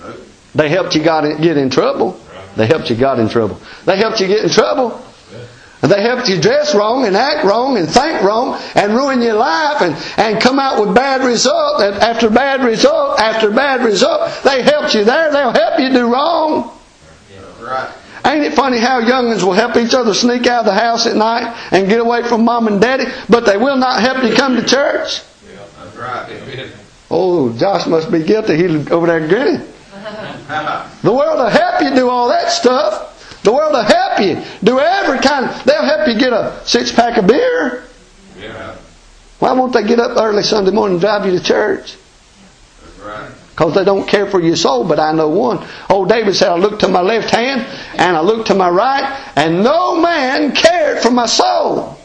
Nope. 0.00 0.16
They 0.54 0.68
helped 0.68 0.94
you 0.94 1.02
got 1.02 1.24
in, 1.24 1.40
get 1.40 1.56
in 1.56 1.70
trouble. 1.70 2.20
They 2.56 2.66
helped 2.66 2.90
you 2.90 2.96
got 2.96 3.18
in 3.18 3.28
trouble. 3.28 3.60
They 3.84 3.96
helped 3.96 4.20
you 4.20 4.26
get 4.26 4.44
in 4.44 4.50
trouble. 4.50 5.04
They 5.82 6.02
helped 6.02 6.28
you 6.28 6.38
dress 6.38 6.74
wrong 6.74 7.06
and 7.06 7.16
act 7.16 7.44
wrong 7.44 7.78
and 7.78 7.88
think 7.88 8.22
wrong 8.22 8.60
and 8.74 8.92
ruin 8.92 9.22
your 9.22 9.34
life 9.34 9.80
and, 9.80 9.96
and 10.18 10.42
come 10.42 10.58
out 10.58 10.78
with 10.84 10.94
bad 10.94 11.24
result 11.24 11.80
after 11.80 12.28
bad 12.28 12.62
result 12.62 13.18
after 13.18 13.50
bad 13.50 13.82
result. 13.82 14.30
They 14.44 14.62
helped 14.62 14.94
you 14.94 15.04
there. 15.04 15.32
They'll 15.32 15.54
help 15.54 15.80
you 15.80 15.90
do 15.90 16.12
wrong. 16.12 16.70
Right. 17.70 17.92
Ain't 18.26 18.44
it 18.44 18.54
funny 18.54 18.78
how 18.78 19.00
youngins 19.00 19.42
will 19.44 19.52
help 19.52 19.76
each 19.76 19.94
other 19.94 20.12
sneak 20.12 20.46
out 20.46 20.60
of 20.60 20.66
the 20.66 20.74
house 20.74 21.06
at 21.06 21.16
night 21.16 21.56
and 21.70 21.88
get 21.88 22.00
away 22.00 22.22
from 22.28 22.44
mom 22.44 22.66
and 22.66 22.80
daddy, 22.80 23.04
but 23.28 23.46
they 23.46 23.56
will 23.56 23.76
not 23.76 24.00
help 24.00 24.24
you 24.24 24.34
come 24.34 24.56
to 24.56 24.62
church? 24.66 25.20
Yeah, 25.48 25.64
that's 25.82 25.96
right. 25.96 26.28
Amen. 26.30 26.70
Oh, 27.10 27.56
Josh 27.56 27.86
must 27.86 28.10
be 28.10 28.22
guilty. 28.24 28.56
He's 28.56 28.90
over 28.90 29.06
there 29.06 29.26
grinning. 29.26 29.66
The 31.02 31.12
world 31.12 31.38
will 31.38 31.48
help 31.48 31.80
you 31.80 31.94
do 31.94 32.08
all 32.10 32.28
that 32.28 32.50
stuff. 32.50 33.40
The 33.44 33.52
world 33.52 33.72
will 33.72 33.82
help 33.82 34.20
you 34.20 34.42
do 34.64 34.80
every 34.80 35.20
kind. 35.20 35.48
They'll 35.64 35.84
help 35.84 36.08
you 36.08 36.18
get 36.18 36.32
a 36.32 36.60
six 36.66 36.92
pack 36.92 37.16
of 37.18 37.26
beer. 37.28 37.84
Yeah, 38.38 38.76
Why 39.38 39.52
won't 39.52 39.72
they 39.72 39.84
get 39.84 40.00
up 40.00 40.16
early 40.18 40.42
Sunday 40.42 40.72
morning 40.72 40.94
and 40.96 41.00
drive 41.00 41.24
you 41.24 41.38
to 41.38 41.42
church? 41.44 41.96
that's 42.82 42.98
right. 42.98 43.30
Because 43.60 43.74
they 43.74 43.84
don't 43.84 44.08
care 44.08 44.26
for 44.26 44.40
your 44.40 44.56
soul. 44.56 44.84
But 44.84 44.98
I 44.98 45.12
know 45.12 45.28
one. 45.28 45.68
Old 45.90 46.08
David 46.08 46.34
said, 46.34 46.48
I 46.48 46.56
looked 46.56 46.80
to 46.80 46.88
my 46.88 47.02
left 47.02 47.28
hand 47.28 47.60
and 48.00 48.16
I 48.16 48.20
looked 48.22 48.46
to 48.46 48.54
my 48.54 48.70
right, 48.70 49.04
and 49.36 49.62
no 49.62 50.00
man 50.00 50.52
cared 50.52 51.02
for 51.02 51.10
my 51.10 51.26
soul. 51.26 51.98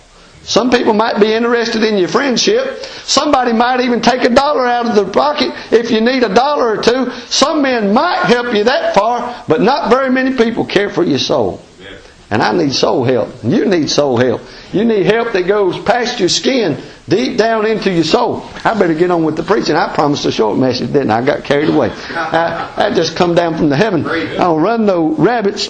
Some 0.44 0.70
people 0.70 0.94
might 0.94 1.18
be 1.22 1.34
interested 1.34 1.82
in 1.82 1.98
your 1.98 2.10
friendship. 2.10 2.84
Somebody 3.06 3.54
might 3.54 3.80
even 3.80 4.02
take 4.02 4.26
a 4.26 4.30
dollar 4.30 4.68
out 4.68 4.86
of 4.86 4.96
their 4.96 5.10
pocket 5.10 5.54
if 5.72 5.92
you 5.92 6.02
need 6.02 6.24
a 6.24 6.34
dollar 6.34 6.78
or 6.78 6.84
two. 6.84 7.10
Some 7.30 7.62
men 7.62 7.94
might 7.94 8.26
help 8.26 8.54
you 8.54 8.66
that 8.66 8.94
far, 8.94 9.46
but 9.48 9.62
not 9.62 9.90
very 9.90 10.10
many 10.10 10.36
people 10.36 10.66
care 10.66 10.90
for 10.90 11.04
your 11.04 11.20
soul. 11.20 11.62
And 12.32 12.42
I 12.42 12.52
need 12.54 12.74
soul 12.74 13.04
help. 13.04 13.30
You 13.44 13.66
need 13.66 13.90
soul 13.90 14.18
help. 14.18 14.42
You 14.74 14.84
need 14.84 15.06
help 15.06 15.34
that 15.34 15.44
goes 15.44 15.78
past 15.80 16.20
your 16.20 16.30
skin, 16.30 16.82
deep 17.08 17.38
down 17.38 17.68
into 17.68 17.92
your 17.92 18.04
soul. 18.04 18.44
I 18.64 18.78
better 18.78 18.96
get 18.96 19.12
on 19.12 19.24
with 19.24 19.38
the 19.38 19.44
preaching. 19.44 19.76
I 19.76 19.94
promised 19.94 20.26
a 20.26 20.32
short 20.32 20.58
message, 20.58 20.92
didn't 20.92 21.12
I? 21.12 21.20
I 21.20 21.26
got 21.26 21.44
carried 21.44 21.70
away. 21.70 21.92
I, 22.10 22.88
I 22.88 22.94
just 22.94 23.16
come 23.16 23.36
down 23.36 23.56
from 23.58 23.70
the 23.70 23.76
heaven. 23.76 24.06
I 24.06 24.38
don't 24.38 24.62
run 24.62 24.86
no 24.86 25.10
rabbits. 25.10 25.70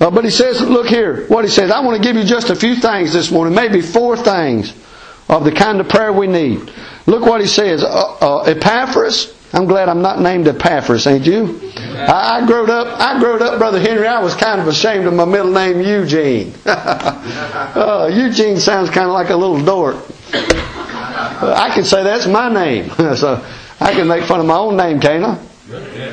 Uh, 0.00 0.10
but 0.10 0.24
he 0.24 0.30
says, 0.30 0.60
look 0.60 0.86
here, 0.86 1.26
what 1.26 1.44
he 1.44 1.50
says. 1.50 1.70
I 1.70 1.80
want 1.80 2.00
to 2.00 2.06
give 2.06 2.16
you 2.16 2.24
just 2.24 2.50
a 2.50 2.54
few 2.54 2.76
things 2.76 3.12
this 3.12 3.30
morning, 3.30 3.54
maybe 3.54 3.80
four 3.80 4.16
things 4.16 4.74
of 5.28 5.44
the 5.44 5.52
kind 5.52 5.80
of 5.80 5.88
prayer 5.88 6.12
we 6.12 6.26
need. 6.26 6.70
Look 7.06 7.24
what 7.24 7.40
he 7.40 7.46
says. 7.46 7.82
Uh, 7.82 8.16
uh, 8.20 8.42
Epaphras. 8.42 9.32
I'm 9.52 9.66
glad 9.66 9.88
I'm 9.88 10.02
not 10.02 10.20
named 10.20 10.48
Epaphras, 10.48 11.06
ain't 11.06 11.24
you? 11.24 11.60
I, 11.76 12.40
I 12.40 12.70
up. 12.70 13.00
I 13.00 13.18
growed 13.20 13.42
up, 13.42 13.58
brother 13.58 13.80
Henry. 13.80 14.06
I 14.06 14.22
was 14.22 14.34
kind 14.34 14.60
of 14.60 14.66
ashamed 14.66 15.06
of 15.06 15.14
my 15.14 15.24
middle 15.24 15.52
name, 15.52 15.80
Eugene. 15.80 16.52
uh, 16.66 18.10
Eugene 18.12 18.58
sounds 18.58 18.90
kind 18.90 19.06
of 19.06 19.12
like 19.12 19.30
a 19.30 19.36
little 19.36 19.62
dork. 19.64 19.96
Uh, 20.32 21.54
I 21.56 21.70
can 21.74 21.84
say 21.84 22.02
that's 22.02 22.26
my 22.26 22.52
name, 22.52 22.90
so 23.16 23.44
I 23.80 23.92
can 23.92 24.08
make 24.08 24.24
fun 24.24 24.40
of 24.40 24.46
my 24.46 24.56
own 24.56 24.76
name, 24.76 25.00
can't 25.00 25.24
I? 25.24 25.38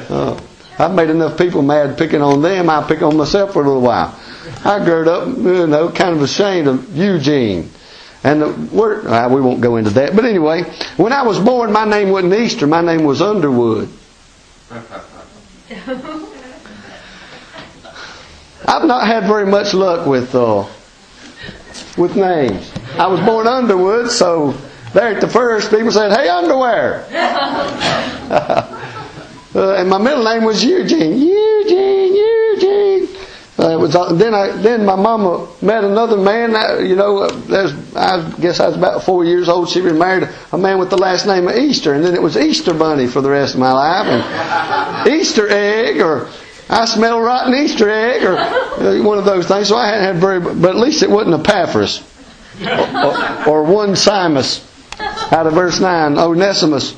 Uh, 0.09 0.39
I've 0.79 0.93
made 0.93 1.09
enough 1.09 1.37
people 1.37 1.61
mad 1.61 1.97
picking 1.97 2.21
on 2.21 2.41
them. 2.41 2.69
I'll 2.69 2.87
pick 2.87 3.01
on 3.01 3.17
myself 3.17 3.53
for 3.53 3.63
a 3.63 3.65
little 3.67 3.81
while. 3.81 4.17
I 4.65 4.83
grew 4.83 5.09
up, 5.09 5.27
you 5.27 5.67
know, 5.67 5.91
kind 5.91 6.15
of 6.15 6.21
ashamed 6.21 6.67
of 6.67 6.95
Eugene. 6.95 7.69
And 8.23 8.41
the 8.41 8.75
word, 8.75 9.05
well, 9.05 9.29
we 9.29 9.41
won't 9.41 9.61
go 9.61 9.75
into 9.75 9.89
that. 9.91 10.15
But 10.15 10.25
anyway, 10.25 10.63
when 10.95 11.11
I 11.11 11.23
was 11.23 11.39
born, 11.39 11.71
my 11.71 11.85
name 11.85 12.09
wasn't 12.09 12.33
Easter. 12.33 12.67
My 12.67 12.81
name 12.81 13.03
was 13.03 13.21
Underwood. 13.21 13.89
I've 18.65 18.85
not 18.85 19.05
had 19.05 19.25
very 19.25 19.45
much 19.45 19.73
luck 19.73 20.07
with 20.07 20.33
uh, 20.33 20.65
with 21.97 22.15
names. 22.15 22.71
I 22.97 23.07
was 23.07 23.19
born 23.21 23.45
Underwood, 23.45 24.09
so 24.09 24.53
there 24.93 25.09
at 25.13 25.19
the 25.19 25.27
first, 25.27 25.69
people 25.69 25.91
said, 25.91 26.11
"Hey, 26.11 26.29
underwear." 26.29 27.05
Uh, 29.55 29.75
and 29.75 29.87
my 29.87 29.99
middle 29.99 30.23
name 30.23 30.43
was 30.43 30.65
Eugene. 30.65 31.21
Eugene, 31.21 32.15
Eugene. 32.15 33.02
Uh, 33.59 33.69
it 33.69 33.79
was 33.79 33.95
uh, 33.95 34.11
then 34.13 34.33
I 34.33 34.47
then 34.51 34.83
my 34.83 34.95
mama 34.95 35.47
met 35.61 35.83
another 35.83 36.17
man. 36.17 36.55
uh, 36.55 36.79
You 36.79 36.95
know, 36.95 37.19
uh, 37.19 37.71
I 37.95 38.33
guess 38.41 38.59
I 38.59 38.67
was 38.67 38.75
about 38.75 39.03
four 39.03 39.25
years 39.25 39.47
old. 39.47 39.69
She 39.69 39.79
remarried 39.79 40.27
a 40.51 40.57
man 40.57 40.79
with 40.79 40.89
the 40.89 40.97
last 40.97 41.27
name 41.27 41.47
of 41.47 41.55
Easter, 41.55 41.93
and 41.93 42.03
then 42.03 42.15
it 42.15 42.21
was 42.21 42.35
Easter 42.35 42.73
Bunny 42.73 43.05
for 43.05 43.21
the 43.21 43.29
rest 43.29 43.53
of 43.53 43.59
my 43.59 43.71
life, 43.71 44.07
and 44.07 45.07
Easter 45.13 45.47
egg, 45.49 46.01
or 46.01 46.29
I 46.67 46.85
smell 46.85 47.21
rotten 47.21 47.53
Easter 47.53 47.89
egg, 47.91 48.23
or 48.23 48.37
uh, 48.37 49.03
one 49.03 49.19
of 49.19 49.25
those 49.25 49.47
things. 49.47 49.67
So 49.67 49.75
I 49.77 49.85
hadn't 49.87 50.03
had 50.03 50.15
very, 50.15 50.39
but 50.39 50.69
at 50.71 50.77
least 50.77 51.03
it 51.03 51.09
wasn't 51.11 51.39
Epaphras 51.47 52.01
or, 52.65 53.05
or, 53.05 53.47
or 53.49 53.63
one 53.63 53.89
Simus 53.89 54.67
out 55.31 55.45
of 55.45 55.53
verse 55.53 55.79
nine, 55.79 56.17
Onesimus. 56.17 56.95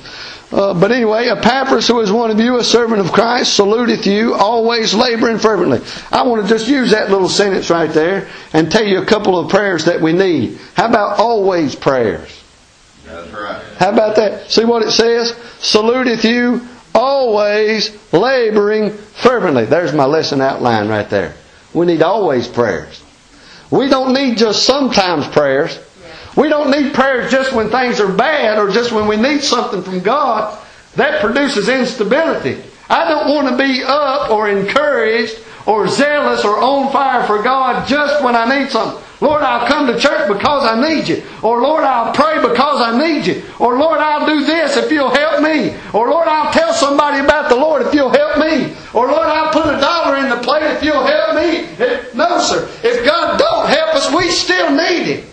Uh, 0.51 0.79
but 0.79 0.91
anyway, 0.91 1.27
Epaphras, 1.27 1.87
who 1.87 1.99
is 2.01 2.11
one 2.11 2.31
of 2.31 2.39
you, 2.39 2.57
a 2.57 2.63
servant 2.63 3.01
of 3.01 3.11
Christ, 3.11 3.57
saluteth 3.57 4.05
you, 4.05 4.35
always 4.35 4.93
laboring 4.93 5.39
fervently. 5.39 5.81
I 6.11 6.23
want 6.23 6.43
to 6.43 6.47
just 6.47 6.67
use 6.67 6.91
that 6.91 7.09
little 7.09 7.29
sentence 7.29 7.69
right 7.69 7.89
there 7.89 8.29
and 8.53 8.71
tell 8.71 8.85
you 8.85 9.01
a 9.01 9.05
couple 9.05 9.37
of 9.39 9.49
prayers 9.49 9.85
that 9.85 9.99
we 9.99 10.13
need. 10.13 10.59
How 10.75 10.87
about 10.87 11.19
always 11.19 11.75
prayers? 11.75 12.43
That's 13.05 13.31
right. 13.31 13.63
How 13.77 13.91
about 13.91 14.15
that? 14.17 14.49
See 14.49 14.65
what 14.65 14.83
it 14.83 14.91
says? 14.91 15.31
Saluteth 15.59 16.23
you, 16.23 16.67
always 16.93 17.97
laboring 18.13 18.91
fervently. 18.91 19.65
There's 19.65 19.93
my 19.93 20.05
lesson 20.05 20.41
outline 20.41 20.87
right 20.87 21.09
there. 21.09 21.33
We 21.73 21.85
need 21.85 22.01
always 22.01 22.47
prayers. 22.47 23.03
We 23.71 23.89
don't 23.89 24.13
need 24.13 24.37
just 24.37 24.63
sometimes 24.63 25.27
prayers. 25.27 25.77
We 26.35 26.49
don't 26.49 26.71
need 26.71 26.93
prayers 26.93 27.31
just 27.31 27.53
when 27.53 27.69
things 27.69 27.99
are 27.99 28.11
bad 28.11 28.57
or 28.57 28.69
just 28.69 28.91
when 28.91 29.07
we 29.07 29.15
need 29.15 29.41
something 29.41 29.81
from 29.81 30.01
God. 30.01 30.61
That 30.95 31.21
produces 31.21 31.69
instability. 31.69 32.61
I 32.89 33.07
don't 33.07 33.33
want 33.33 33.49
to 33.49 33.57
be 33.57 33.83
up 33.83 34.29
or 34.29 34.49
encouraged 34.49 35.39
or 35.65 35.87
zealous 35.87 36.45
or 36.45 36.59
on 36.59 36.91
fire 36.91 37.25
for 37.25 37.41
God 37.41 37.87
just 37.87 38.23
when 38.23 38.35
I 38.35 38.59
need 38.59 38.69
something. 38.69 39.01
Lord, 39.21 39.43
I'll 39.43 39.65
come 39.65 39.87
to 39.87 39.97
church 39.97 40.27
because 40.27 40.65
I 40.65 40.79
need 40.89 41.07
you. 41.07 41.23
Or 41.41 41.61
Lord, 41.61 41.83
I'll 41.83 42.13
pray 42.13 42.35
because 42.41 42.81
I 42.81 42.97
need 42.97 43.25
you. 43.25 43.43
Or 43.59 43.77
Lord, 43.77 43.99
I'll 43.99 44.25
do 44.25 44.45
this 44.45 44.75
if 44.75 44.91
you'll 44.91 45.09
help 45.09 45.41
me. 45.41 45.75
Or 45.93 46.09
Lord, 46.09 46.27
I'll 46.27 46.51
tell 46.51 46.73
somebody 46.73 47.23
about 47.23 47.49
the 47.49 47.55
Lord 47.55 47.81
if 47.83 47.93
you'll 47.93 48.09
help 48.09 48.37
me. 48.37 48.75
Or 48.93 49.07
Lord, 49.07 49.27
I'll 49.27 49.53
put 49.53 49.73
a 49.73 49.79
dollar 49.79 50.17
in 50.17 50.29
the 50.29 50.37
plate 50.43 50.63
if 50.63 50.83
you'll 50.83 51.05
help 51.05 51.35
me. 51.35 51.61
No, 52.13 52.39
sir. 52.39 52.69
If 52.83 53.05
God 53.05 53.39
don't 53.39 53.67
help 53.67 53.95
us, 53.95 54.13
we 54.13 54.29
still 54.29 54.71
need 54.71 55.03
Him. 55.03 55.29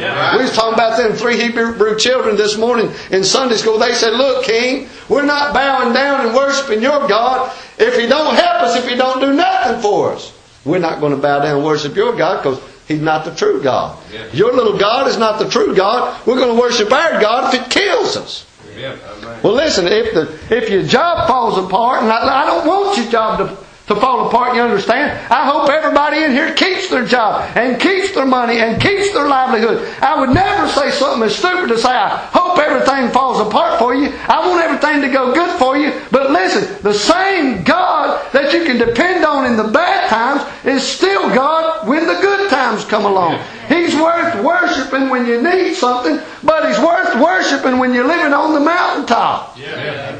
That's 0.00 0.38
We 0.38 0.44
was 0.44 0.54
talking 0.54 0.74
about 0.74 0.96
them 0.98 1.12
three 1.12 1.40
Hebrew 1.40 1.98
children 1.98 2.36
this 2.36 2.56
morning 2.56 2.90
in 3.10 3.24
Sunday 3.24 3.56
school. 3.56 3.78
They 3.78 3.94
said, 3.94 4.14
look, 4.14 4.44
King, 4.44 4.88
we're 5.08 5.24
not 5.24 5.52
bowing 5.52 5.92
down 5.92 6.26
and 6.26 6.34
worshiping 6.34 6.82
your 6.82 7.06
God 7.08 7.54
if 7.78 7.98
He 7.98 8.06
don't 8.06 8.34
help 8.34 8.62
us, 8.62 8.76
if 8.76 8.88
He 8.88 8.96
don't 8.96 9.20
do 9.20 9.32
nothing 9.32 9.80
for 9.82 10.12
us. 10.12 10.32
We're 10.64 10.78
not 10.78 11.00
going 11.00 11.12
to 11.12 11.20
bow 11.20 11.40
down 11.40 11.56
and 11.56 11.64
worship 11.64 11.96
your 11.96 12.16
God 12.16 12.42
because 12.42 12.62
He's 12.86 13.00
not 13.00 13.24
the 13.24 13.34
true 13.34 13.62
God. 13.62 13.98
Yeah. 14.12 14.26
Your 14.32 14.52
little 14.52 14.78
God 14.78 15.08
is 15.08 15.18
not 15.18 15.38
the 15.38 15.48
true 15.48 15.74
God. 15.74 16.26
We're 16.26 16.36
going 16.36 16.54
to 16.54 16.60
worship 16.60 16.92
our 16.92 17.20
God 17.20 17.54
if 17.54 17.62
it 17.62 17.70
kills 17.70 18.16
us. 18.16 18.46
Amen. 18.76 19.40
Well, 19.42 19.54
listen, 19.54 19.86
if 19.86 20.14
the 20.14 20.56
if 20.56 20.70
your 20.70 20.82
job 20.82 21.28
falls 21.28 21.58
apart, 21.58 22.02
and 22.02 22.10
I, 22.10 22.42
I 22.42 22.46
don't 22.46 22.66
want 22.66 22.96
your 22.96 23.10
job 23.10 23.38
to, 23.38 23.56
to 23.88 23.96
fall 23.96 24.28
apart, 24.28 24.54
you 24.54 24.62
understand? 24.62 25.10
I 25.30 25.44
hope 25.44 25.68
everybody 25.68 26.22
in 26.22 26.30
here 26.30 26.54
keeps 26.54 26.88
their 26.88 27.04
job 27.04 27.50
and 27.56 27.80
keeps 27.80 28.14
their 28.14 28.26
money 28.26 28.58
and 28.58 28.80
keeps 28.80 29.12
their 29.12 29.28
livelihood. 29.28 29.86
I 30.00 30.18
would 30.20 30.30
never 30.30 30.68
say 30.68 30.90
something 30.90 31.22
as 31.22 31.34
stupid 31.34 31.68
to 31.68 31.78
say, 31.78 31.90
I 31.90 32.16
hope 32.32 32.58
everything 32.58 33.10
falls 33.10 33.40
apart 33.40 33.78
for 33.78 33.94
you. 33.94 34.12
I 34.28 34.46
want 34.48 34.62
everything 34.62 35.02
to 35.02 35.08
go 35.08 35.34
good 35.34 35.58
for 35.58 35.76
you. 35.76 35.92
But 36.10 36.30
listen, 36.30 36.80
the 36.82 36.94
same 36.94 37.64
God 37.64 38.30
that 38.32 38.52
you 38.52 38.64
can 38.64 38.78
depend 38.78 39.24
on 39.24 39.46
in 39.46 39.56
the 39.56 39.72
bad 39.72 40.08
times 40.08 40.42
is 40.64 40.86
still 40.86 41.28
God 41.34 41.88
when 41.88 42.06
the 42.06 42.14
good 42.20 42.50
times 42.50 42.84
come 42.84 43.04
along. 43.04 43.40
He's 43.68 43.94
worth 43.96 44.44
worshiping 44.44 45.08
when 45.08 45.26
you 45.26 45.42
need 45.42 45.74
something, 45.74 46.20
but 46.44 46.68
He's 46.68 46.78
worth 46.78 47.18
worshiping 47.20 47.78
when 47.78 47.92
you're 47.94 48.06
living 48.06 48.32
on 48.32 48.54
the 48.54 48.60
mountaintop. 48.60 49.56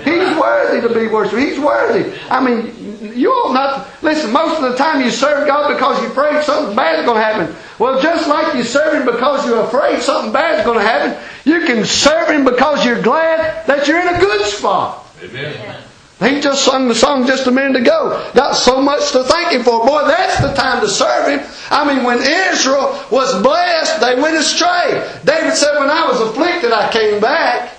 He's 0.05 0.37
worthy 0.39 0.81
to 0.87 0.93
be 0.93 1.07
worshipped. 1.09 1.39
He's 1.39 1.59
worthy. 1.61 2.19
I 2.31 2.41
mean, 2.45 2.92
you 3.03 3.31
ought 3.31 3.53
not 3.53 4.03
listen. 4.03 4.33
Most 4.33 4.63
of 4.63 4.71
the 4.71 4.77
time, 4.77 5.01
you 5.03 5.11
serve 5.11 5.47
God 5.47 5.75
because 5.75 6.01
you're 6.01 6.11
afraid 6.11 6.43
something 6.45 6.77
bad 6.77 7.01
is 7.01 7.05
going 7.05 7.19
to 7.19 7.25
happen. 7.25 7.57
Well, 7.79 8.01
just 8.01 8.29
like 8.29 8.55
you 8.55 8.63
serve 8.63 8.95
Him 8.95 9.07
because 9.07 9.47
you're 9.47 9.61
afraid 9.61 10.01
something 10.03 10.33
bad 10.33 10.61
is 10.61 10.65
going 10.65 10.79
to 10.79 10.85
happen, 10.85 11.21
you 11.45 11.67
can 11.67 11.85
serve 11.85 12.29
Him 12.29 12.45
because 12.45 12.85
you're 12.85 13.03
glad 13.03 13.67
that 13.67 13.89
you're 13.89 14.01
in 14.01 14.15
a 14.15 14.19
good 14.21 14.47
spot. 14.47 15.07
Amen. 15.23 15.83
He 16.21 16.41
just 16.41 16.65
sung 16.65 16.87
the 16.87 16.95
song 16.95 17.27
just 17.27 17.49
a 17.49 17.51
minute 17.51 17.83
ago. 17.83 18.31
Got 18.35 18.55
so 18.55 18.81
much 18.81 19.11
to 19.13 19.25
thank 19.25 19.53
Him 19.53 19.65
for. 19.65 19.85
Boy, 19.85 20.07
that's 20.07 20.41
the 20.41 20.53
time 20.55 20.81
to 20.81 20.89
serve 20.89 21.29
Him. 21.29 21.41
I 21.71 21.93
mean, 21.93 22.05
when 22.05 22.19
Israel 22.19 23.05
was 23.11 23.43
blessed, 23.43 24.01
they 24.01 24.15
went 24.21 24.37
astray. 24.37 25.19
David 25.25 25.55
said, 25.55 25.79
when 25.81 25.91
I 25.91 26.07
was 26.07 26.21
afflicted, 26.21 26.71
I 26.71 26.93
came 26.93 27.21
back. 27.21 27.77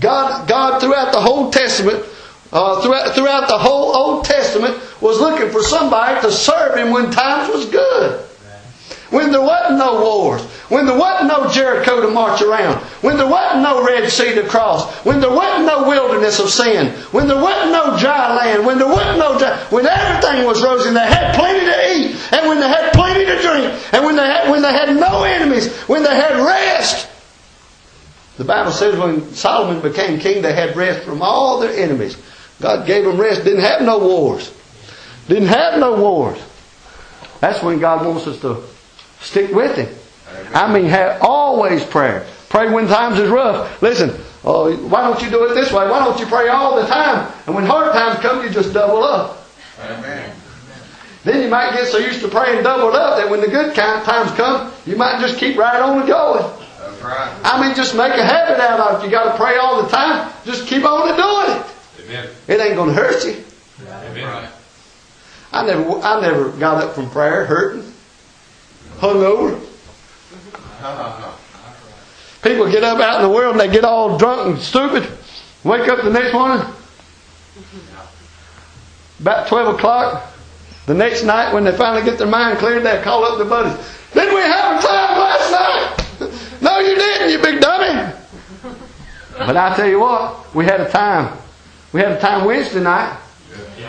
God, 0.00 0.46
God 0.46 0.80
throughout 0.80 1.12
the 1.12 1.20
whole 1.20 1.50
Testament, 1.50 2.04
uh, 2.52 2.82
throughout, 2.82 3.14
throughout 3.14 3.48
the 3.48 3.58
whole 3.58 3.94
Old 3.94 4.24
Testament, 4.24 4.78
was 5.00 5.20
looking 5.20 5.50
for 5.50 5.62
somebody 5.62 6.20
to 6.22 6.32
serve 6.32 6.76
Him 6.76 6.90
when 6.90 7.10
times 7.10 7.52
was 7.52 7.66
good. 7.66 8.24
When 9.10 9.32
there 9.32 9.40
wasn't 9.40 9.78
no 9.78 10.02
wars. 10.02 10.42
When 10.68 10.84
there 10.84 10.98
wasn't 10.98 11.28
no 11.28 11.50
Jericho 11.50 12.02
to 12.02 12.08
march 12.10 12.42
around. 12.42 12.76
When 13.00 13.16
there 13.16 13.26
wasn't 13.26 13.62
no 13.62 13.82
Red 13.82 14.10
Sea 14.10 14.34
to 14.34 14.46
cross. 14.46 14.84
When 15.04 15.20
there 15.20 15.30
wasn't 15.30 15.66
no 15.66 15.88
wilderness 15.88 16.38
of 16.40 16.50
sin. 16.50 16.92
When 17.12 17.26
there 17.26 17.40
wasn't 17.40 17.72
no 17.72 17.98
dry 17.98 18.34
land. 18.34 18.66
When 18.66 18.76
there 18.76 18.86
wasn't 18.86 19.18
no 19.18 19.38
dry, 19.38 19.56
when 19.70 19.86
everything 19.86 20.44
was 20.44 20.62
rosy 20.62 20.88
and 20.88 20.96
they 20.96 21.06
had 21.06 21.34
plenty 21.34 21.64
to 21.64 21.94
eat. 21.96 22.32
And 22.32 22.48
when 22.48 22.60
they 22.60 22.68
had 22.68 22.92
plenty 22.92 23.24
to 23.24 23.40
drink. 23.40 23.82
And 23.92 24.04
when 24.04 24.16
they 24.16 24.26
had, 24.26 24.50
when 24.50 24.60
they 24.60 24.72
had 24.72 24.94
no 24.94 25.22
enemies. 25.22 25.74
When 25.88 26.02
they 26.02 26.14
had 26.14 26.36
rest. 26.36 27.08
The 28.36 28.44
Bible 28.44 28.72
says 28.72 28.96
when 28.98 29.32
Solomon 29.32 29.80
became 29.80 30.20
king, 30.20 30.42
they 30.42 30.52
had 30.52 30.76
rest 30.76 31.04
from 31.04 31.22
all 31.22 31.60
their 31.60 31.72
enemies. 31.72 32.16
God 32.60 32.86
gave 32.86 33.04
them 33.04 33.18
rest. 33.20 33.44
Didn't 33.44 33.60
have 33.60 33.82
no 33.82 33.98
wars. 33.98 34.52
Didn't 35.28 35.48
have 35.48 35.78
no 35.78 36.00
wars. 36.00 36.38
That's 37.40 37.62
when 37.62 37.78
God 37.78 38.06
wants 38.06 38.26
us 38.26 38.40
to 38.40 38.62
stick 39.20 39.52
with 39.52 39.76
Him. 39.76 39.94
I 40.54 40.72
mean, 40.72 40.86
have 40.86 41.22
always 41.22 41.84
prayer. 41.84 42.26
Pray 42.48 42.72
when 42.72 42.86
times 42.88 43.18
is 43.18 43.28
rough. 43.28 43.80
Listen, 43.82 44.10
uh, 44.44 44.70
why 44.88 45.02
don't 45.02 45.22
you 45.22 45.30
do 45.30 45.44
it 45.44 45.54
this 45.54 45.70
way? 45.70 45.88
Why 45.88 46.04
don't 46.04 46.18
you 46.18 46.26
pray 46.26 46.48
all 46.48 46.80
the 46.80 46.86
time? 46.86 47.32
And 47.46 47.54
when 47.54 47.66
hard 47.66 47.92
times 47.92 48.18
come, 48.20 48.42
you 48.42 48.50
just 48.50 48.72
double 48.72 49.02
up. 49.02 49.46
Amen. 49.80 50.34
Then 51.24 51.42
you 51.42 51.48
might 51.48 51.72
get 51.72 51.88
so 51.88 51.98
used 51.98 52.20
to 52.22 52.28
praying 52.28 52.62
doubled 52.62 52.94
up 52.94 53.18
that 53.18 53.28
when 53.28 53.40
the 53.40 53.48
good 53.48 53.74
times 53.74 54.30
come, 54.32 54.72
you 54.86 54.96
might 54.96 55.20
just 55.20 55.38
keep 55.38 55.56
right 55.58 55.80
on 55.80 56.06
going. 56.06 56.44
Right. 57.02 57.40
I 57.44 57.62
mean, 57.64 57.76
just 57.76 57.94
make 57.94 58.12
a 58.14 58.24
habit 58.24 58.58
out 58.58 58.80
of 58.80 59.02
it. 59.02 59.04
You 59.04 59.10
got 59.10 59.32
to 59.32 59.36
pray 59.36 59.56
all 59.56 59.82
the 59.82 59.88
time. 59.88 60.32
Just 60.44 60.66
keep 60.66 60.84
on 60.84 61.06
doing 61.16 61.60
it. 61.60 61.66
Amen. 62.08 62.28
It 62.46 62.60
ain't 62.60 62.74
going 62.74 62.88
to 62.88 62.94
hurt 62.94 63.24
you. 63.24 63.44
Amen. 63.86 64.48
I 65.52 65.66
never, 65.66 66.00
I 66.00 66.20
never 66.20 66.50
got 66.50 66.82
up 66.82 66.94
from 66.94 67.10
prayer 67.10 67.44
hurting, 67.44 67.92
hungover. 68.96 69.64
People 72.42 72.70
get 72.70 72.84
up 72.84 73.00
out 73.00 73.16
in 73.16 73.28
the 73.28 73.34
world 73.34 73.52
and 73.52 73.60
they 73.60 73.68
get 73.72 73.84
all 73.84 74.16
drunk 74.16 74.54
and 74.54 74.58
stupid. 74.58 75.08
Wake 75.64 75.88
up 75.88 76.02
the 76.04 76.10
next 76.10 76.32
morning, 76.32 76.64
about 79.20 79.48
12 79.48 79.74
o'clock. 79.74 80.32
The 80.86 80.94
next 80.94 81.24
night, 81.24 81.52
when 81.52 81.64
they 81.64 81.72
finally 81.76 82.02
get 82.02 82.16
their 82.16 82.28
mind 82.28 82.58
cleared, 82.58 82.84
they 82.84 83.02
call 83.02 83.24
up 83.24 83.36
their 83.36 83.46
buddies. 83.46 83.76
Didn't 84.14 84.34
we 84.34 84.40
have 84.40 84.78
a 84.78 84.86
time 84.86 85.18
last 85.18 85.50
night? 85.50 86.38
no, 86.62 86.78
you 86.78 86.94
didn't, 86.94 87.30
you 87.32 87.38
big 87.42 87.60
dummy. 87.60 88.14
But 89.36 89.56
I 89.56 89.74
tell 89.76 89.88
you 89.88 90.00
what, 90.00 90.54
we 90.54 90.64
had 90.64 90.80
a 90.80 90.88
time. 90.88 91.36
We 91.92 92.00
had 92.00 92.12
a 92.12 92.20
time 92.20 92.44
Wednesday 92.44 92.80
night. 92.80 93.18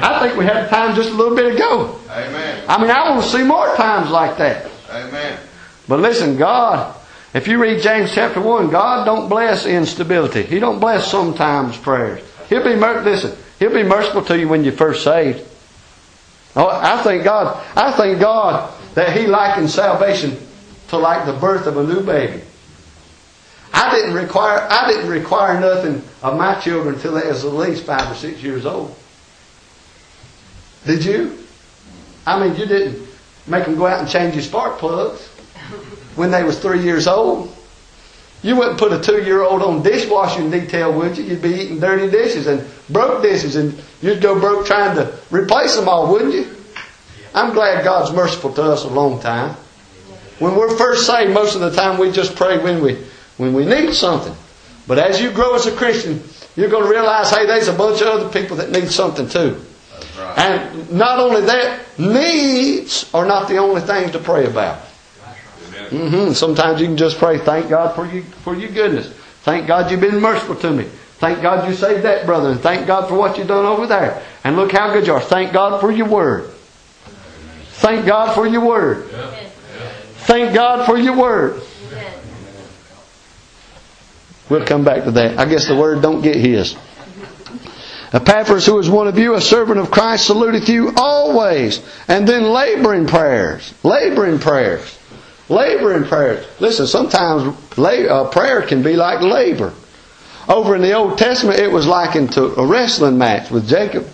I 0.01 0.19
think 0.19 0.37
we 0.37 0.45
had 0.45 0.65
a 0.65 0.69
time 0.69 0.95
just 0.95 1.09
a 1.09 1.13
little 1.13 1.35
bit 1.35 1.55
ago. 1.55 1.99
Amen. 2.09 2.63
I 2.67 2.81
mean, 2.81 2.89
I 2.89 3.09
want 3.09 3.23
to 3.23 3.29
see 3.29 3.43
more 3.43 3.75
times 3.75 4.09
like 4.09 4.37
that. 4.37 4.69
Amen. 4.89 5.39
But 5.87 5.99
listen, 5.99 6.37
God, 6.37 6.95
if 7.33 7.47
you 7.47 7.61
read 7.61 7.81
James 7.81 8.13
chapter 8.13 8.39
1, 8.39 8.69
God 8.69 9.05
don't 9.05 9.27
bless 9.27 9.65
instability. 9.65 10.43
He 10.43 10.59
don't 10.59 10.79
bless 10.79 11.09
sometimes 11.11 11.77
prayers. 11.77 12.21
He'll 12.47 12.63
be, 12.63 12.75
listen, 12.75 13.37
He'll 13.59 13.73
be 13.73 13.83
merciful 13.83 14.23
to 14.25 14.39
you 14.39 14.47
when 14.47 14.63
you're 14.63 14.73
first 14.73 15.03
saved. 15.03 15.45
Oh, 16.55 16.67
I 16.67 17.01
thank 17.03 17.23
God, 17.23 17.61
I 17.75 17.91
thank 17.91 18.19
God 18.19 18.73
that 18.95 19.15
He 19.15 19.27
likened 19.27 19.69
salvation 19.69 20.37
to 20.89 20.97
like 20.97 21.25
the 21.25 21.33
birth 21.33 21.67
of 21.67 21.77
a 21.77 21.83
new 21.83 22.01
baby. 22.01 22.41
I 23.73 23.91
didn't 23.91 24.13
require, 24.13 24.67
I 24.69 24.91
didn't 24.91 25.09
require 25.09 25.59
nothing 25.59 26.03
of 26.21 26.37
my 26.37 26.59
children 26.59 26.95
until 26.95 27.13
they 27.13 27.27
was 27.27 27.45
at 27.45 27.53
least 27.53 27.85
five 27.85 28.11
or 28.11 28.15
six 28.15 28.41
years 28.41 28.65
old. 28.65 28.95
Did 30.85 31.05
you? 31.05 31.37
I 32.25 32.39
mean, 32.39 32.55
you 32.59 32.65
didn't 32.65 33.07
make 33.47 33.65
them 33.65 33.75
go 33.75 33.87
out 33.87 33.99
and 33.99 34.09
change 34.09 34.35
your 34.35 34.43
spark 34.43 34.77
plugs 34.77 35.27
when 36.15 36.31
they 36.31 36.43
was 36.43 36.59
three 36.59 36.81
years 36.81 37.07
old. 37.07 37.55
You 38.41 38.55
wouldn't 38.55 38.77
put 38.77 38.93
a 38.93 39.01
two-year-old 39.01 39.61
on 39.61 39.83
dishwashing 39.83 40.49
detail, 40.49 40.93
would 40.93 41.17
you? 41.17 41.25
You'd 41.25 41.41
be 41.41 41.49
eating 41.49 41.79
dirty 41.79 42.09
dishes 42.09 42.47
and 42.47 42.65
broke 42.89 43.21
dishes, 43.21 43.57
and 43.57 43.77
you'd 44.01 44.21
go 44.21 44.39
broke 44.39 44.65
trying 44.65 44.95
to 44.95 45.13
replace 45.29 45.75
them 45.75 45.89
all, 45.89 46.09
wouldn't 46.11 46.33
you? 46.33 46.47
I'm 47.35 47.53
glad 47.53 47.83
God's 47.83 48.13
merciful 48.13 48.53
to 48.53 48.63
us 48.63 48.85
a 48.85 48.89
long 48.89 49.19
time. 49.19 49.55
When 50.39 50.55
we're 50.55 50.77
first 50.77 51.05
saved, 51.05 51.33
most 51.33 51.55
of 51.55 51.61
the 51.61 51.71
time 51.71 51.99
we 51.99 52.11
just 52.11 52.35
pray 52.35 52.57
when 52.63 52.81
we 52.81 52.97
when 53.39 53.53
we 53.53 53.65
need 53.65 53.93
something. 53.93 54.35
But 54.85 54.99
as 54.99 55.21
you 55.21 55.31
grow 55.31 55.55
as 55.55 55.65
a 55.65 55.71
Christian, 55.75 56.21
you're 56.55 56.69
going 56.69 56.83
to 56.83 56.89
realize, 56.89 57.31
hey, 57.31 57.45
there's 57.45 57.69
a 57.69 57.73
bunch 57.73 58.01
of 58.01 58.07
other 58.07 58.29
people 58.29 58.57
that 58.57 58.69
need 58.69 58.91
something 58.91 59.29
too. 59.29 59.59
That's 59.93 60.17
right. 60.17 60.37
And 60.37 60.91
not 60.91 61.19
only 61.19 61.41
that, 61.41 61.79
needs 61.97 63.09
are 63.13 63.25
not 63.25 63.47
the 63.47 63.57
only 63.57 63.81
things 63.81 64.11
to 64.11 64.19
pray 64.19 64.45
about. 64.45 64.81
Amen. 65.91 66.09
hmm 66.27 66.33
Sometimes 66.33 66.81
you 66.81 66.87
can 66.87 66.97
just 66.97 67.17
pray, 67.17 67.39
thank 67.39 67.69
God 67.69 67.95
for 67.95 68.05
you 68.05 68.23
for 68.43 68.55
your 68.55 68.69
goodness. 68.71 69.07
Thank 69.43 69.67
God 69.67 69.89
you've 69.89 70.01
been 70.01 70.19
merciful 70.19 70.55
to 70.57 70.71
me. 70.71 70.83
Thank 71.19 71.41
God 71.41 71.67
you 71.67 71.75
saved 71.75 72.03
that 72.03 72.25
brother, 72.25 72.51
and 72.51 72.59
thank 72.59 72.87
God 72.87 73.07
for 73.07 73.15
what 73.15 73.37
you've 73.37 73.47
done 73.47 73.65
over 73.65 73.87
there. 73.87 74.21
And 74.43 74.55
look 74.55 74.71
how 74.71 74.91
good 74.91 75.07
you 75.07 75.13
are. 75.13 75.21
Thank 75.21 75.53
God 75.53 75.79
for 75.79 75.91
your 75.91 76.07
word. 76.07 76.49
Thank 77.79 78.05
God 78.05 78.33
for 78.35 78.45
your 78.47 78.65
word. 78.65 79.09
Thank 80.25 80.53
God 80.53 80.85
for 80.85 80.97
your 80.97 81.15
word. 81.15 81.61
We'll 84.49 84.65
come 84.65 84.83
back 84.83 85.03
to 85.03 85.11
that. 85.11 85.37
I 85.37 85.45
guess 85.45 85.67
the 85.67 85.75
word 85.75 86.01
don't 86.01 86.21
get 86.21 86.35
his. 86.35 86.75
Epaphras, 88.11 88.65
who 88.65 88.79
is 88.79 88.89
one 88.89 89.07
of 89.07 89.19
you, 89.19 89.35
a 89.35 89.41
servant 89.41 89.79
of 89.79 89.91
Christ, 89.91 90.25
saluteth 90.25 90.67
you 90.67 90.91
always. 90.97 91.79
And 92.07 92.27
then 92.27 92.43
laboring 92.43 93.05
prayers. 93.05 93.73
Laboring 93.83 94.39
prayers. 94.39 94.97
Laboring 95.47 96.05
prayers. 96.05 96.45
Listen, 96.59 96.87
sometimes 96.87 97.55
uh, 97.77 98.29
prayer 98.29 98.63
can 98.63 98.81
be 98.81 98.95
like 98.95 99.21
labor. 99.21 99.73
Over 100.47 100.75
in 100.75 100.81
the 100.81 100.93
Old 100.93 101.19
Testament, 101.19 101.59
it 101.59 101.71
was 101.71 101.85
likened 101.85 102.31
to 102.33 102.59
a 102.59 102.65
wrestling 102.65 103.19
match 103.19 103.51
with 103.51 103.69
Jacob. 103.69 104.07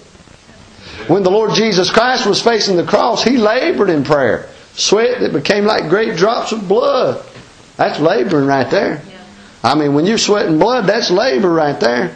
When 1.08 1.24
the 1.24 1.32
Lord 1.32 1.54
Jesus 1.54 1.90
Christ 1.90 2.26
was 2.26 2.42
facing 2.42 2.76
the 2.76 2.84
cross, 2.84 3.24
He 3.24 3.38
labored 3.38 3.90
in 3.90 4.04
prayer. 4.04 4.50
Sweat 4.74 5.22
that 5.22 5.32
became 5.32 5.64
like 5.64 5.88
great 5.88 6.18
drops 6.18 6.52
of 6.52 6.68
blood. 6.68 7.26
That's 7.78 8.00
laboring 8.00 8.48
right 8.48 8.70
there. 8.70 9.02
I 9.66 9.74
mean, 9.74 9.96
when 9.96 10.06
you're 10.06 10.20
sweating 10.20 10.60
blood, 10.60 10.86
that's 10.86 11.10
labor 11.10 11.52
right 11.52 11.80
there. 11.80 12.16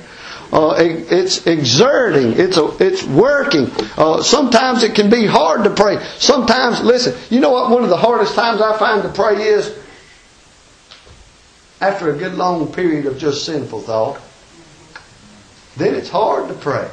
Uh, 0.53 0.75
it, 0.77 1.11
it's 1.11 1.47
exerting. 1.47 2.33
It's 2.39 2.57
a, 2.57 2.75
it's 2.79 3.03
working. 3.03 3.71
Uh, 3.97 4.21
sometimes 4.21 4.83
it 4.83 4.93
can 4.93 5.09
be 5.09 5.25
hard 5.25 5.63
to 5.63 5.71
pray. 5.71 5.97
Sometimes, 6.19 6.81
listen, 6.83 7.15
you 7.31 7.39
know 7.39 7.49
what? 7.49 7.71
One 7.71 7.83
of 7.83 7.89
the 7.89 7.97
hardest 7.97 8.35
times 8.35 8.61
I 8.61 8.77
find 8.77 9.01
to 9.01 9.09
pray 9.09 9.41
is 9.41 9.75
after 11.81 12.13
a 12.13 12.17
good 12.17 12.35
long 12.35 12.71
period 12.71 13.07
of 13.07 13.17
just 13.17 13.45
sinful 13.45 13.81
thought. 13.81 14.21
Then 15.75 15.95
it's 15.95 16.09
hard 16.09 16.49
to 16.49 16.53
pray. 16.53 16.87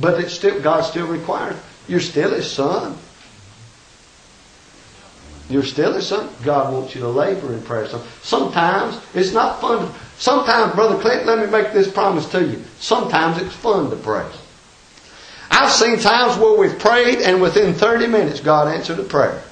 But 0.00 0.18
it's 0.18 0.32
still 0.32 0.60
God 0.62 0.80
still 0.82 1.08
requires. 1.08 1.56
You're 1.88 2.00
still 2.00 2.30
His 2.30 2.50
son. 2.50 2.96
You're 5.48 5.64
still 5.64 5.92
His 5.92 6.06
son. 6.06 6.28
God 6.42 6.72
wants 6.72 6.94
you 6.94 7.02
to 7.02 7.08
labor 7.08 7.52
in 7.52 7.62
prayer. 7.62 7.86
So 7.86 8.02
sometimes 8.22 8.98
it's 9.14 9.32
not 9.32 9.60
fun. 9.60 9.86
To, 9.86 9.94
sometimes, 10.16 10.74
Brother 10.74 10.98
Clint, 11.00 11.26
let 11.26 11.38
me 11.38 11.46
make 11.46 11.72
this 11.72 11.90
promise 11.90 12.28
to 12.30 12.42
you. 12.42 12.62
Sometimes 12.78 13.40
it's 13.40 13.54
fun 13.54 13.90
to 13.90 13.96
pray. 13.96 14.26
I've 15.50 15.70
seen 15.70 15.98
times 15.98 16.38
where 16.38 16.58
we've 16.58 16.78
prayed 16.78 17.18
and 17.18 17.40
within 17.40 17.74
30 17.74 18.06
minutes 18.06 18.40
God 18.40 18.68
answered 18.68 18.98
a 18.98 19.04
prayer. 19.04 19.42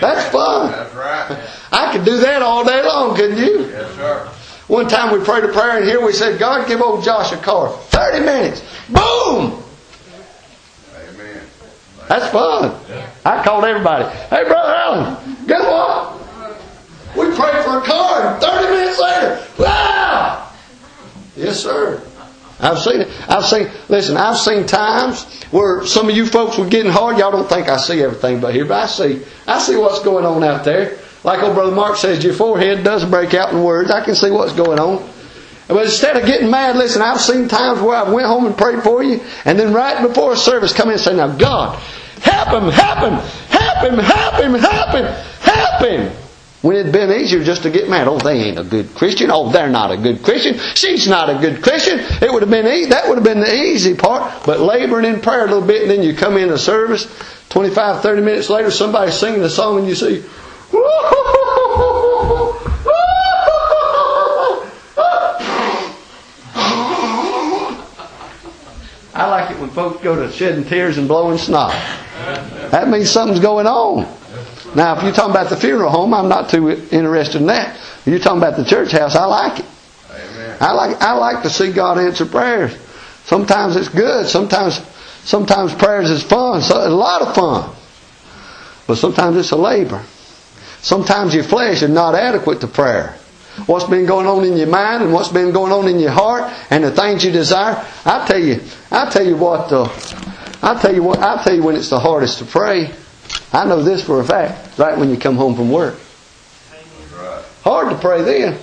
That's 0.00 0.30
fun. 0.32 0.70
That's 0.70 0.94
right. 0.94 1.48
I 1.72 1.92
could 1.92 2.04
do 2.04 2.18
that 2.18 2.42
all 2.42 2.64
day 2.64 2.82
long, 2.82 3.16
couldn't 3.16 3.38
you? 3.38 3.66
Yes, 3.66 3.94
sir. 3.96 4.28
One 4.68 4.88
time 4.88 5.12
we 5.12 5.24
prayed 5.24 5.44
a 5.44 5.48
prayer 5.48 5.76
and 5.76 5.84
here 5.84 6.04
we 6.04 6.12
said, 6.12 6.38
God, 6.38 6.66
give 6.68 6.80
old 6.80 7.04
Josh 7.04 7.32
a 7.32 7.36
car. 7.36 7.68
30 7.68 8.24
minutes. 8.24 8.62
Boom! 8.88 9.61
That's 12.12 12.30
fun. 12.30 12.78
I 13.24 13.42
called 13.42 13.64
everybody. 13.64 14.04
Hey, 14.04 14.44
Brother 14.44 14.74
Allen, 14.74 15.36
guess 15.46 15.62
what? 15.64 16.20
We 17.16 17.34
prayed 17.34 17.64
for 17.64 17.78
a 17.78 17.80
car 17.80 18.34
and 18.34 18.42
30 18.42 18.68
minutes 18.68 19.00
later, 19.00 19.46
wow! 19.58 20.52
Yes, 21.34 21.62
sir. 21.62 22.02
I've 22.60 22.80
seen 22.80 23.00
it. 23.00 23.30
I've 23.30 23.46
seen, 23.46 23.70
listen, 23.88 24.18
I've 24.18 24.36
seen 24.36 24.66
times 24.66 25.24
where 25.52 25.86
some 25.86 26.10
of 26.10 26.14
you 26.14 26.26
folks 26.26 26.58
were 26.58 26.68
getting 26.68 26.92
hard. 26.92 27.16
Y'all 27.16 27.32
don't 27.32 27.48
think 27.48 27.70
I 27.70 27.78
see 27.78 28.02
everything 28.02 28.42
but 28.42 28.54
here, 28.54 28.66
but 28.66 28.82
I 28.82 28.86
see, 28.88 29.22
I 29.46 29.58
see 29.58 29.76
what's 29.76 30.00
going 30.00 30.26
on 30.26 30.44
out 30.44 30.64
there. 30.64 30.98
Like 31.24 31.42
old 31.42 31.54
brother 31.54 31.74
Mark 31.74 31.96
says, 31.96 32.22
your 32.22 32.34
forehead 32.34 32.84
does 32.84 33.06
break 33.06 33.32
out 33.32 33.54
in 33.54 33.64
words. 33.64 33.90
I 33.90 34.04
can 34.04 34.16
see 34.16 34.30
what's 34.30 34.52
going 34.52 34.78
on. 34.78 35.08
But 35.66 35.86
instead 35.86 36.18
of 36.18 36.26
getting 36.26 36.50
mad, 36.50 36.76
listen, 36.76 37.00
I've 37.00 37.22
seen 37.22 37.48
times 37.48 37.80
where 37.80 37.96
I 37.96 38.10
went 38.10 38.26
home 38.26 38.44
and 38.44 38.56
prayed 38.56 38.82
for 38.82 39.02
you, 39.02 39.20
and 39.46 39.58
then 39.58 39.72
right 39.72 40.06
before 40.06 40.32
a 40.32 40.36
service 40.36 40.74
come 40.74 40.88
in 40.88 40.94
and 40.94 41.00
say, 41.00 41.16
now 41.16 41.34
God, 41.34 41.82
help 42.22 42.62
him, 42.62 42.70
help 42.70 42.98
him, 42.98 43.14
help 43.48 43.84
him, 43.84 43.98
help 43.98 44.34
him, 44.34 44.54
help 44.54 44.90
him, 44.94 45.04
help 45.40 45.82
him. 45.82 46.12
When 46.62 46.76
it'd 46.76 46.92
been 46.92 47.10
easier 47.10 47.42
just 47.42 47.64
to 47.64 47.70
get 47.70 47.88
mad. 47.88 48.06
Oh, 48.06 48.18
they 48.18 48.38
ain't 48.38 48.58
a 48.58 48.62
good 48.62 48.94
Christian. 48.94 49.30
Oh, 49.32 49.50
they're 49.50 49.68
not 49.68 49.90
a 49.90 49.96
good 49.96 50.22
Christian. 50.22 50.56
She's 50.76 51.08
not 51.08 51.28
a 51.28 51.34
good 51.40 51.60
Christian. 51.60 51.98
It 51.98 52.32
would 52.32 52.42
have 52.42 52.50
been 52.50 52.88
that 52.90 53.08
would 53.08 53.16
have 53.16 53.24
been 53.24 53.40
the 53.40 53.52
easy 53.52 53.94
part. 53.96 54.46
But 54.46 54.60
laboring 54.60 55.04
in 55.04 55.20
prayer 55.20 55.44
a 55.44 55.48
little 55.48 55.66
bit, 55.66 55.82
and 55.82 55.90
then 55.90 56.04
you 56.04 56.14
come 56.14 56.36
in 56.36 56.50
a 56.50 56.58
service, 56.58 57.06
25, 57.48 58.00
30 58.00 58.22
minutes 58.22 58.48
later, 58.48 58.70
somebody's 58.70 59.18
singing 59.18 59.42
a 59.42 59.50
song, 59.50 59.78
and 59.78 59.88
you 59.88 59.96
see, 59.96 60.24
I 69.14 69.28
like 69.28 69.50
it 69.50 69.58
when 69.58 69.70
folks 69.70 70.02
go 70.02 70.14
to 70.14 70.32
shedding 70.32 70.64
tears 70.64 70.96
and 70.96 71.08
blowing 71.08 71.38
snot. 71.38 71.74
That 72.72 72.88
means 72.88 73.10
something's 73.10 73.40
going 73.40 73.66
on. 73.66 74.04
Now, 74.74 74.96
if 74.96 75.02
you're 75.02 75.12
talking 75.12 75.32
about 75.32 75.50
the 75.50 75.58
funeral 75.58 75.90
home, 75.90 76.14
I'm 76.14 76.30
not 76.30 76.48
too 76.48 76.70
interested 76.70 77.42
in 77.42 77.48
that. 77.48 77.76
If 77.76 78.06
you're 78.06 78.18
talking 78.18 78.38
about 78.38 78.56
the 78.56 78.64
church 78.64 78.92
house, 78.92 79.14
I 79.14 79.26
like 79.26 79.60
it. 79.60 79.66
Amen. 80.10 80.56
I 80.58 80.72
like 80.72 81.02
I 81.02 81.12
like 81.12 81.42
to 81.42 81.50
see 81.50 81.70
God 81.70 81.98
answer 81.98 82.24
prayers. 82.24 82.74
Sometimes 83.24 83.76
it's 83.76 83.88
good. 83.88 84.26
Sometimes 84.26 84.80
sometimes 85.22 85.74
prayers 85.74 86.10
is 86.10 86.22
fun. 86.22 86.62
So, 86.62 86.76
a 86.76 86.88
lot 86.88 87.20
of 87.20 87.34
fun. 87.34 87.76
But 88.86 88.96
sometimes 88.96 89.36
it's 89.36 89.50
a 89.50 89.56
labor. 89.56 90.02
Sometimes 90.80 91.34
your 91.34 91.44
flesh 91.44 91.82
is 91.82 91.90
not 91.90 92.14
adequate 92.14 92.62
to 92.62 92.68
prayer. 92.68 93.18
What's 93.66 93.84
been 93.84 94.06
going 94.06 94.26
on 94.26 94.44
in 94.44 94.56
your 94.56 94.68
mind 94.68 95.02
and 95.02 95.12
what's 95.12 95.28
been 95.28 95.52
going 95.52 95.72
on 95.72 95.88
in 95.88 96.00
your 96.00 96.10
heart 96.10 96.50
and 96.70 96.82
the 96.82 96.90
things 96.90 97.22
you 97.22 97.32
desire. 97.32 97.86
I 98.06 98.26
tell 98.26 98.42
you, 98.42 98.62
I 98.90 99.10
tell 99.10 99.26
you 99.26 99.36
what. 99.36 99.70
Uh, 99.70 99.90
I 100.62 100.80
tell 100.80 100.94
you 100.94 101.02
what. 101.02 101.18
I 101.18 101.42
tell 101.42 101.54
you 101.54 101.62
when 101.62 101.74
it's 101.74 101.90
the 101.90 101.98
hardest 101.98 102.38
to 102.38 102.44
pray. 102.44 102.94
I 103.52 103.64
know 103.64 103.82
this 103.82 104.04
for 104.04 104.20
a 104.20 104.24
fact. 104.24 104.78
Right 104.78 104.96
when 104.96 105.10
you 105.10 105.16
come 105.16 105.36
home 105.36 105.56
from 105.56 105.70
work. 105.70 105.98
Hard 107.62 107.90
to 107.90 107.96
pray 107.96 108.22
then. 108.22 108.58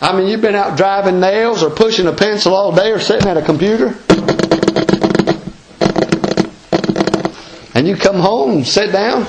I 0.00 0.16
mean, 0.16 0.28
you've 0.28 0.40
been 0.40 0.54
out 0.54 0.76
driving 0.76 1.20
nails 1.20 1.62
or 1.62 1.70
pushing 1.70 2.06
a 2.06 2.12
pencil 2.12 2.54
all 2.54 2.74
day 2.74 2.90
or 2.90 2.98
sitting 2.98 3.28
at 3.28 3.36
a 3.36 3.42
computer. 3.42 3.96
And 7.74 7.86
you 7.86 7.96
come 7.96 8.16
home 8.16 8.50
and 8.50 8.66
sit 8.66 8.90
down. 8.92 9.26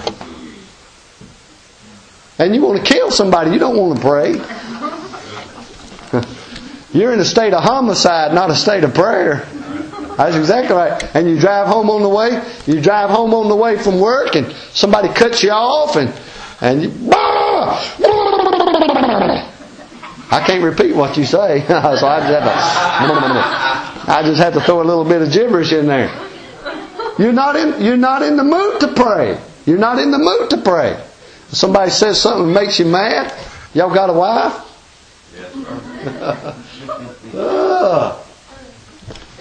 And 2.40 2.56
you 2.56 2.62
want 2.62 2.84
to 2.84 2.94
kill 2.94 3.12
somebody. 3.12 3.52
You 3.52 3.60
don't 3.60 3.78
want 3.78 3.98
to 3.98 4.02
pray. 4.02 4.34
You're 6.94 7.14
in 7.14 7.20
a 7.20 7.26
state 7.26 7.54
of 7.54 7.64
homicide, 7.64 8.34
not 8.34 8.50
a 8.50 8.56
state 8.56 8.84
of 8.84 8.94
prayer. 8.94 9.48
That's 10.18 10.36
exactly 10.36 10.76
right. 10.76 11.04
And 11.16 11.30
you 11.30 11.40
drive 11.40 11.68
home 11.68 11.90
on 11.90 12.02
the 12.02 12.10
way, 12.10 12.42
you 12.66 12.82
drive 12.82 13.10
home 13.10 13.34
on 13.34 13.50
the 13.50 13.56
way 13.56 13.78
from 13.78 14.00
work 14.00 14.36
and 14.36 14.52
somebody 14.74 15.10
cuts 15.10 15.44
you 15.44 15.52
off 15.52 15.96
and, 15.96 16.14
and 16.62 16.84
you, 16.84 16.90
I 20.32 20.44
can't 20.46 20.64
repeat 20.64 20.96
what 20.96 21.18
you 21.18 21.26
say. 21.26 21.66
so 21.68 21.76
I 21.76 22.20
just 22.20 22.32
have 22.32 22.44
to, 22.44 24.12
I 24.12 24.22
just 24.24 24.42
have 24.42 24.54
to 24.54 24.62
throw 24.62 24.82
a 24.82 24.84
little 24.86 25.06
bit 25.06 25.22
of 25.22 25.32
gibberish 25.32 25.72
in 25.74 25.88
there. 25.88 26.10
You're 27.18 27.34
not 27.34 27.56
in, 27.56 27.84
you're 27.84 27.98
not 27.98 28.22
in 28.24 28.38
the 28.38 28.44
mood 28.44 28.80
to 28.82 28.94
pray. 28.94 29.40
You're 29.66 29.78
not 29.78 30.00
in 30.00 30.12
the 30.12 30.18
mood 30.18 30.50
to 30.52 30.58
pray. 30.58 30.92
If 30.92 31.56
somebody 31.56 31.92
says 31.92 32.22
something 32.22 32.52
that 32.54 32.62
makes 32.62 32.80
you 32.80 32.86
mad, 32.86 33.34
y'all 33.74 33.94
got 33.94 34.10
a 34.10 34.14
wife? 34.14 34.60
Yes, 35.36 35.54
sir. 35.54 36.56
Ugh. 37.40 38.26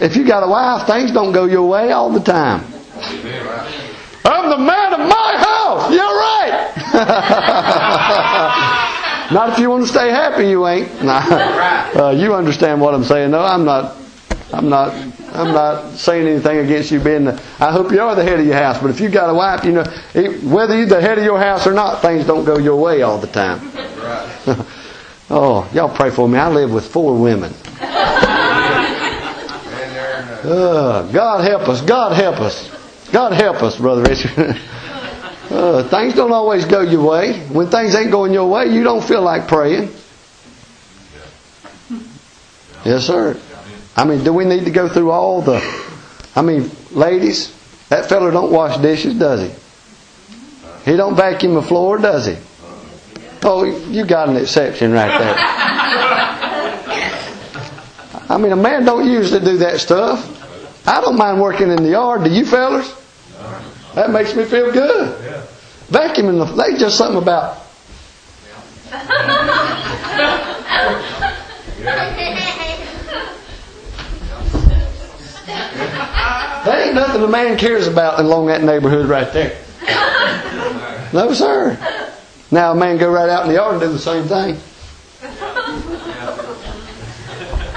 If 0.00 0.16
you 0.16 0.24
got 0.26 0.42
a 0.42 0.48
wife, 0.48 0.86
things 0.86 1.12
don't 1.12 1.32
go 1.32 1.44
your 1.44 1.68
way 1.68 1.92
all 1.92 2.10
the 2.10 2.20
time. 2.20 2.64
I'm 4.24 4.48
the 4.50 4.58
man 4.58 4.94
of 4.94 5.00
my 5.00 5.36
house. 5.38 5.92
You're 5.92 6.02
right. 6.02 6.72
not 9.32 9.50
if 9.50 9.58
you 9.58 9.70
want 9.70 9.84
to 9.84 9.88
stay 9.88 10.10
happy, 10.10 10.48
you 10.48 10.66
ain't. 10.66 10.90
Nah. 11.02 11.20
Uh, 11.94 12.10
you 12.10 12.34
understand 12.34 12.80
what 12.80 12.94
I'm 12.94 13.04
saying, 13.04 13.30
though. 13.32 13.44
I'm 13.44 13.64
not. 13.64 13.96
I'm 14.52 14.68
not. 14.68 14.92
I'm 15.34 15.52
not 15.52 15.94
saying 15.94 16.28
anything 16.28 16.58
against 16.58 16.90
you 16.90 17.00
being 17.00 17.24
the. 17.24 17.42
I 17.58 17.72
hope 17.72 17.90
you 17.90 18.00
are 18.00 18.14
the 18.14 18.22
head 18.22 18.38
of 18.38 18.46
your 18.46 18.56
house, 18.56 18.78
but 18.80 18.90
if 18.90 19.00
you 19.00 19.08
got 19.08 19.30
a 19.30 19.34
wife, 19.34 19.64
you 19.64 19.72
know, 19.72 19.84
whether 20.44 20.76
you're 20.76 20.86
the 20.86 21.00
head 21.00 21.18
of 21.18 21.24
your 21.24 21.38
house 21.38 21.66
or 21.66 21.72
not, 21.72 22.02
things 22.02 22.26
don't 22.26 22.44
go 22.44 22.58
your 22.58 22.76
way 22.76 23.02
all 23.02 23.18
the 23.18 23.26
time. 23.26 23.72
Oh, 25.34 25.66
y'all 25.72 25.88
pray 25.88 26.10
for 26.10 26.28
me. 26.28 26.38
I 26.38 26.50
live 26.50 26.74
with 26.74 26.92
four 26.92 27.18
women. 27.18 27.54
Uh, 30.44 31.10
God 31.12 31.44
help 31.44 31.68
us. 31.68 31.80
God 31.82 32.12
help 32.12 32.40
us. 32.40 33.10
God 33.12 33.32
help 33.32 33.62
us, 33.62 33.76
Brother 33.76 34.02
Richard. 34.02 34.32
uh, 35.50 35.88
things 35.88 36.14
don't 36.14 36.32
always 36.32 36.64
go 36.64 36.80
your 36.80 37.08
way. 37.08 37.40
When 37.48 37.68
things 37.68 37.94
ain't 37.94 38.10
going 38.10 38.32
your 38.32 38.50
way, 38.50 38.66
you 38.66 38.82
don't 38.82 39.04
feel 39.04 39.22
like 39.22 39.46
praying. 39.46 39.90
Yes, 42.84 43.06
sir. 43.06 43.38
I 43.94 44.04
mean, 44.04 44.24
do 44.24 44.32
we 44.32 44.44
need 44.44 44.64
to 44.64 44.70
go 44.72 44.88
through 44.88 45.10
all 45.10 45.42
the. 45.42 45.60
I 46.34 46.42
mean, 46.42 46.70
ladies, 46.90 47.54
that 47.88 48.08
feller 48.08 48.30
don't 48.30 48.50
wash 48.50 48.80
dishes, 48.80 49.18
does 49.18 49.42
he? 49.42 50.90
He 50.90 50.96
don't 50.96 51.14
vacuum 51.14 51.54
the 51.54 51.62
floor, 51.62 51.98
does 51.98 52.26
he? 52.26 52.36
Oh, 53.44 53.64
you 53.64 54.04
got 54.04 54.28
an 54.28 54.36
exception 54.36 54.92
right 54.92 55.18
there. 55.18 56.28
I 58.32 58.38
mean, 58.38 58.50
a 58.50 58.56
man 58.56 58.86
don't 58.86 59.06
usually 59.06 59.44
do 59.44 59.58
that 59.58 59.78
stuff. 59.78 60.88
I 60.88 61.02
don't 61.02 61.18
mind 61.18 61.38
working 61.38 61.70
in 61.70 61.82
the 61.82 61.90
yard. 61.90 62.24
Do 62.24 62.30
you 62.30 62.46
fellas? 62.46 62.90
That 63.94 64.10
makes 64.10 64.34
me 64.34 64.46
feel 64.46 64.72
good. 64.72 65.18
Vacuuming 65.90 66.38
the, 66.38 66.46
they 66.46 66.78
just 66.78 66.96
something 66.96 67.20
about. 67.20 67.58
There 76.64 76.86
ain't 76.86 76.94
nothing 76.94 77.22
a 77.22 77.28
man 77.28 77.58
cares 77.58 77.86
about 77.86 78.18
along 78.18 78.46
that 78.46 78.62
neighborhood 78.62 79.10
right 79.10 79.30
there. 79.34 79.58
No, 81.12 81.34
sir. 81.34 81.76
Now 82.50 82.72
a 82.72 82.74
man 82.74 82.96
go 82.96 83.12
right 83.12 83.28
out 83.28 83.42
in 83.42 83.48
the 83.48 83.56
yard 83.56 83.74
and 83.74 83.82
do 83.82 83.92
the 83.92 83.98
same 83.98 84.24
thing. 84.24 84.58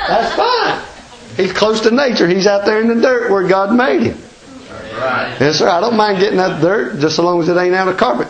That's 0.07 0.35
fine. 0.35 0.81
He's 1.37 1.51
close 1.51 1.81
to 1.81 1.91
nature. 1.91 2.27
He's 2.27 2.47
out 2.47 2.65
there 2.65 2.79
in 2.79 2.87
the 2.87 2.95
dirt 2.95 3.29
where 3.29 3.47
God 3.47 3.75
made 3.75 4.03
him. 4.03 4.17
Right. 4.95 5.35
Yes, 5.39 5.57
sir. 5.57 5.67
I 5.67 5.81
don't 5.81 5.97
mind 5.97 6.19
getting 6.19 6.37
that 6.37 6.61
dirt 6.61 6.99
just 6.99 7.17
so 7.17 7.23
long 7.23 7.41
as 7.41 7.49
it 7.49 7.57
ain't 7.57 7.75
out 7.75 7.87
of 7.87 7.97
carpet. 7.97 8.27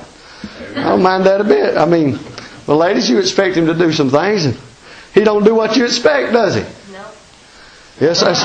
I 0.75 0.83
don't 0.89 1.03
mind 1.03 1.25
that 1.25 1.41
a 1.41 1.43
bit. 1.43 1.77
I 1.77 1.85
mean, 1.85 2.17
well, 2.65 2.77
ladies, 2.77 3.09
you 3.09 3.19
expect 3.19 3.55
him 3.55 3.67
to 3.67 3.75
do 3.75 3.91
some 3.91 4.09
things, 4.09 4.45
and 4.45 4.57
he 5.13 5.23
don't 5.23 5.43
do 5.43 5.53
what 5.53 5.77
you 5.77 5.85
expect, 5.85 6.33
does 6.33 6.55
he? 6.55 6.61
No. 6.91 7.05
Yes, 7.99 8.21
that's. 8.21 8.41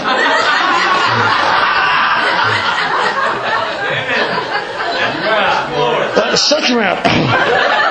Uh, 6.12 6.36
shut 6.36 6.68
your 6.68 6.80
mouth. 6.80 7.04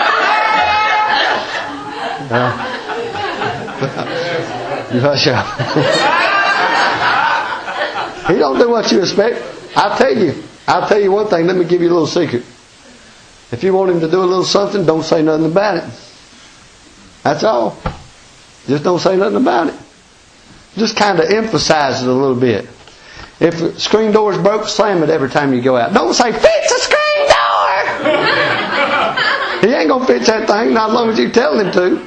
Uh, 3.81 4.28
you 4.93 4.99
hush 4.99 5.27
up. 5.27 5.45
he 8.27 8.35
don't 8.35 8.57
do 8.59 8.69
what 8.69 8.91
you 8.91 8.99
expect. 9.01 9.41
I 9.75 9.97
tell 9.97 10.17
you, 10.17 10.43
I'll 10.67 10.87
tell 10.87 10.99
you 10.99 11.11
one 11.11 11.27
thing. 11.27 11.47
Let 11.47 11.55
me 11.55 11.65
give 11.65 11.81
you 11.81 11.89
a 11.89 11.93
little 11.93 12.07
secret. 12.07 12.43
If 13.51 13.63
you 13.63 13.73
want 13.73 13.91
him 13.91 13.99
to 14.01 14.09
do 14.09 14.19
a 14.19 14.25
little 14.25 14.43
something, 14.43 14.85
don't 14.85 15.03
say 15.03 15.21
nothing 15.21 15.45
about 15.47 15.77
it. 15.77 15.83
That's 17.23 17.43
all. 17.43 17.77
Just 18.67 18.83
don't 18.83 18.99
say 18.99 19.15
nothing 19.17 19.37
about 19.37 19.69
it. 19.69 19.75
Just 20.75 20.95
kind 20.95 21.19
of 21.19 21.29
emphasize 21.29 22.01
it 22.01 22.07
a 22.07 22.13
little 22.13 22.39
bit. 22.39 22.65
If 23.39 23.57
the 23.57 23.79
screen 23.79 24.11
door's 24.11 24.37
broke, 24.37 24.67
slam 24.67 25.01
it 25.01 25.09
every 25.09 25.29
time 25.29 25.53
you 25.53 25.61
go 25.61 25.77
out. 25.77 25.93
Don't 25.93 26.13
say, 26.13 26.31
fix 26.31 26.43
the 26.43 26.79
screen 26.79 27.27
door! 27.27 28.09
he 29.69 29.75
ain't 29.75 29.89
gonna 29.89 30.05
fix 30.05 30.27
that 30.27 30.47
thing, 30.47 30.73
not 30.73 30.89
as 30.89 30.95
long 30.95 31.09
as 31.09 31.17
you 31.17 31.29
tell 31.29 31.57
him 31.57 31.71
to. 31.71 32.05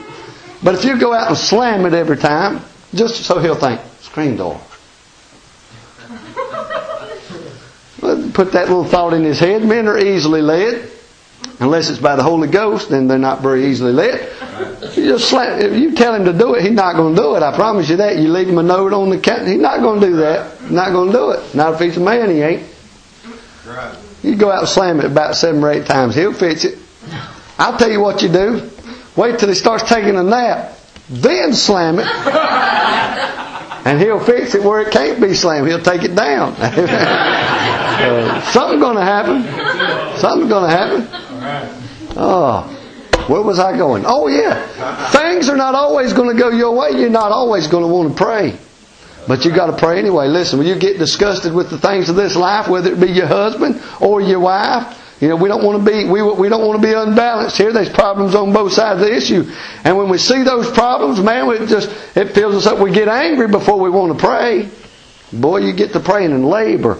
But 0.62 0.74
if 0.76 0.84
you 0.84 0.98
go 0.98 1.12
out 1.12 1.28
and 1.28 1.36
slam 1.36 1.86
it 1.86 1.94
every 1.94 2.16
time, 2.18 2.60
just 2.94 3.24
so 3.24 3.38
he'll 3.38 3.54
think, 3.54 3.80
screen 4.00 4.36
door. 4.36 4.60
Put 8.34 8.52
that 8.52 8.68
little 8.68 8.84
thought 8.84 9.14
in 9.14 9.22
his 9.22 9.38
head. 9.38 9.64
Men 9.64 9.86
are 9.86 9.98
easily 9.98 10.42
led. 10.42 10.90
Unless 11.60 11.90
it's 11.90 12.00
by 12.00 12.16
the 12.16 12.22
Holy 12.22 12.48
Ghost, 12.48 12.88
then 12.88 13.06
they're 13.06 13.18
not 13.18 13.40
very 13.40 13.66
easily 13.66 13.92
led. 13.92 14.28
You 14.96 15.04
just 15.06 15.28
slam, 15.28 15.60
if 15.60 15.78
you 15.78 15.92
tell 15.94 16.14
him 16.14 16.24
to 16.24 16.32
do 16.32 16.54
it, 16.54 16.62
he's 16.62 16.72
not 16.72 16.96
going 16.96 17.14
to 17.14 17.20
do 17.20 17.36
it. 17.36 17.42
I 17.42 17.54
promise 17.54 17.88
you 17.88 17.96
that. 17.96 18.18
You 18.18 18.28
leave 18.28 18.48
him 18.48 18.58
a 18.58 18.62
note 18.62 18.92
on 18.92 19.10
the 19.10 19.18
cat, 19.18 19.46
he's 19.46 19.60
not 19.60 19.80
going 19.80 20.00
to 20.00 20.06
do 20.08 20.16
that. 20.16 20.70
Not 20.70 20.90
going 20.90 21.12
to 21.12 21.16
do 21.16 21.30
it. 21.30 21.54
Not 21.54 21.74
if 21.74 21.80
he's 21.80 21.96
a 21.96 22.00
man, 22.00 22.30
he 22.30 22.42
ain't. 22.42 22.68
You 24.22 24.36
go 24.36 24.50
out 24.50 24.60
and 24.60 24.68
slam 24.68 24.98
it 24.98 25.04
about 25.04 25.36
seven 25.36 25.62
or 25.62 25.70
eight 25.70 25.86
times, 25.86 26.14
he'll 26.14 26.32
fix 26.32 26.64
it. 26.64 26.78
I'll 27.58 27.78
tell 27.78 27.90
you 27.90 28.00
what 28.00 28.22
you 28.22 28.28
do. 28.28 28.70
Wait 29.14 29.38
till 29.38 29.48
he 29.48 29.54
starts 29.54 29.88
taking 29.88 30.16
a 30.16 30.22
nap, 30.22 30.76
then 31.12 31.52
slam 31.52 31.98
it. 31.98 32.06
And 33.84 34.00
he'll 34.00 34.24
fix 34.24 34.54
it 34.54 34.62
where 34.62 34.80
it 34.80 34.92
can't 34.92 35.20
be 35.20 35.34
slammed. 35.34 35.66
He'll 35.66 35.82
take 35.82 36.04
it 36.04 36.14
down. 36.14 36.52
uh, 36.58 38.40
something's 38.52 38.80
going 38.80 38.96
to 38.96 39.02
happen. 39.02 39.42
Something's 40.18 40.48
going 40.48 40.70
to 40.70 40.76
happen. 40.76 41.08
Oh, 42.16 42.62
where 43.28 43.42
was 43.42 43.58
I 43.58 43.76
going? 43.76 44.04
Oh, 44.06 44.28
yeah. 44.28 45.10
Things 45.10 45.48
are 45.48 45.56
not 45.56 45.74
always 45.74 46.12
going 46.12 46.34
to 46.34 46.40
go 46.40 46.50
your 46.50 46.76
way. 46.76 46.90
You're 46.92 47.10
not 47.10 47.32
always 47.32 47.66
going 47.66 47.82
to 47.82 47.88
want 47.88 48.16
to 48.16 48.24
pray. 48.24 48.56
But 49.26 49.44
you 49.44 49.52
got 49.52 49.66
to 49.66 49.76
pray 49.76 49.98
anyway. 49.98 50.28
Listen, 50.28 50.58
when 50.60 50.68
you 50.68 50.78
get 50.78 50.98
disgusted 50.98 51.52
with 51.52 51.70
the 51.70 51.78
things 51.78 52.08
of 52.08 52.14
this 52.14 52.36
life, 52.36 52.68
whether 52.68 52.92
it 52.92 53.00
be 53.00 53.10
your 53.10 53.26
husband 53.26 53.82
or 54.00 54.20
your 54.20 54.40
wife, 54.40 54.98
you 55.22 55.28
know, 55.28 55.36
we 55.36 55.48
don't 55.48 55.62
want 55.62 55.78
to 55.84 55.88
be 55.88 56.04
we, 56.10 56.20
we 56.20 56.48
don't 56.48 56.66
want 56.66 56.82
to 56.82 56.84
be 56.84 56.92
unbalanced 56.92 57.56
here. 57.56 57.72
There's 57.72 57.88
problems 57.88 58.34
on 58.34 58.52
both 58.52 58.72
sides 58.72 59.00
of 59.00 59.06
the 59.06 59.14
issue, 59.14 59.44
and 59.84 59.96
when 59.96 60.08
we 60.08 60.18
see 60.18 60.42
those 60.42 60.68
problems, 60.72 61.20
man, 61.20 61.48
it 61.50 61.68
just 61.68 61.88
it 62.16 62.34
fills 62.34 62.56
us 62.56 62.66
up. 62.66 62.80
We 62.80 62.90
get 62.90 63.06
angry 63.06 63.46
before 63.46 63.78
we 63.78 63.88
want 63.88 64.18
to 64.18 64.18
pray. 64.18 64.68
Boy, 65.32 65.58
you 65.58 65.74
get 65.74 65.92
to 65.92 66.00
praying 66.00 66.32
and 66.32 66.44
labor. 66.44 66.98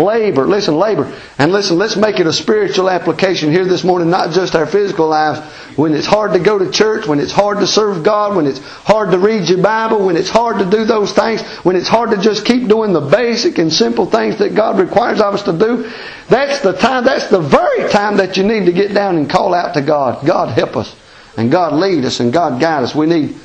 Labor, 0.00 0.46
listen, 0.46 0.76
labor. 0.76 1.16
And 1.38 1.52
listen, 1.52 1.78
let's 1.78 1.96
make 1.96 2.18
it 2.18 2.26
a 2.26 2.32
spiritual 2.32 2.88
application 2.88 3.52
here 3.52 3.64
this 3.64 3.84
morning, 3.84 4.10
not 4.10 4.32
just 4.32 4.54
our 4.54 4.66
physical 4.66 5.08
lives. 5.08 5.40
When 5.76 5.94
it's 5.94 6.06
hard 6.06 6.32
to 6.32 6.38
go 6.38 6.58
to 6.58 6.70
church, 6.70 7.06
when 7.06 7.20
it's 7.20 7.32
hard 7.32 7.58
to 7.58 7.66
serve 7.66 8.02
God, 8.02 8.36
when 8.36 8.46
it's 8.46 8.58
hard 8.58 9.12
to 9.12 9.18
read 9.18 9.48
your 9.48 9.62
Bible, 9.62 10.04
when 10.04 10.16
it's 10.16 10.28
hard 10.28 10.58
to 10.58 10.64
do 10.68 10.84
those 10.84 11.12
things, 11.12 11.42
when 11.64 11.76
it's 11.76 11.88
hard 11.88 12.10
to 12.10 12.16
just 12.16 12.44
keep 12.44 12.68
doing 12.68 12.92
the 12.92 13.00
basic 13.00 13.58
and 13.58 13.72
simple 13.72 14.06
things 14.06 14.38
that 14.38 14.54
God 14.54 14.78
requires 14.78 15.20
of 15.20 15.34
us 15.34 15.42
to 15.44 15.56
do, 15.56 15.90
that's 16.28 16.60
the 16.62 16.72
time, 16.72 17.04
that's 17.04 17.28
the 17.28 17.40
very 17.40 17.88
time 17.90 18.16
that 18.16 18.36
you 18.36 18.42
need 18.42 18.66
to 18.66 18.72
get 18.72 18.92
down 18.94 19.16
and 19.16 19.30
call 19.30 19.54
out 19.54 19.74
to 19.74 19.82
God. 19.82 20.26
God 20.26 20.56
help 20.56 20.76
us. 20.76 20.94
And 21.36 21.50
God 21.50 21.72
lead 21.72 22.04
us 22.04 22.20
and 22.20 22.32
God 22.32 22.60
guide 22.60 22.82
us. 22.82 22.94
We 22.94 23.06
need 23.06 23.36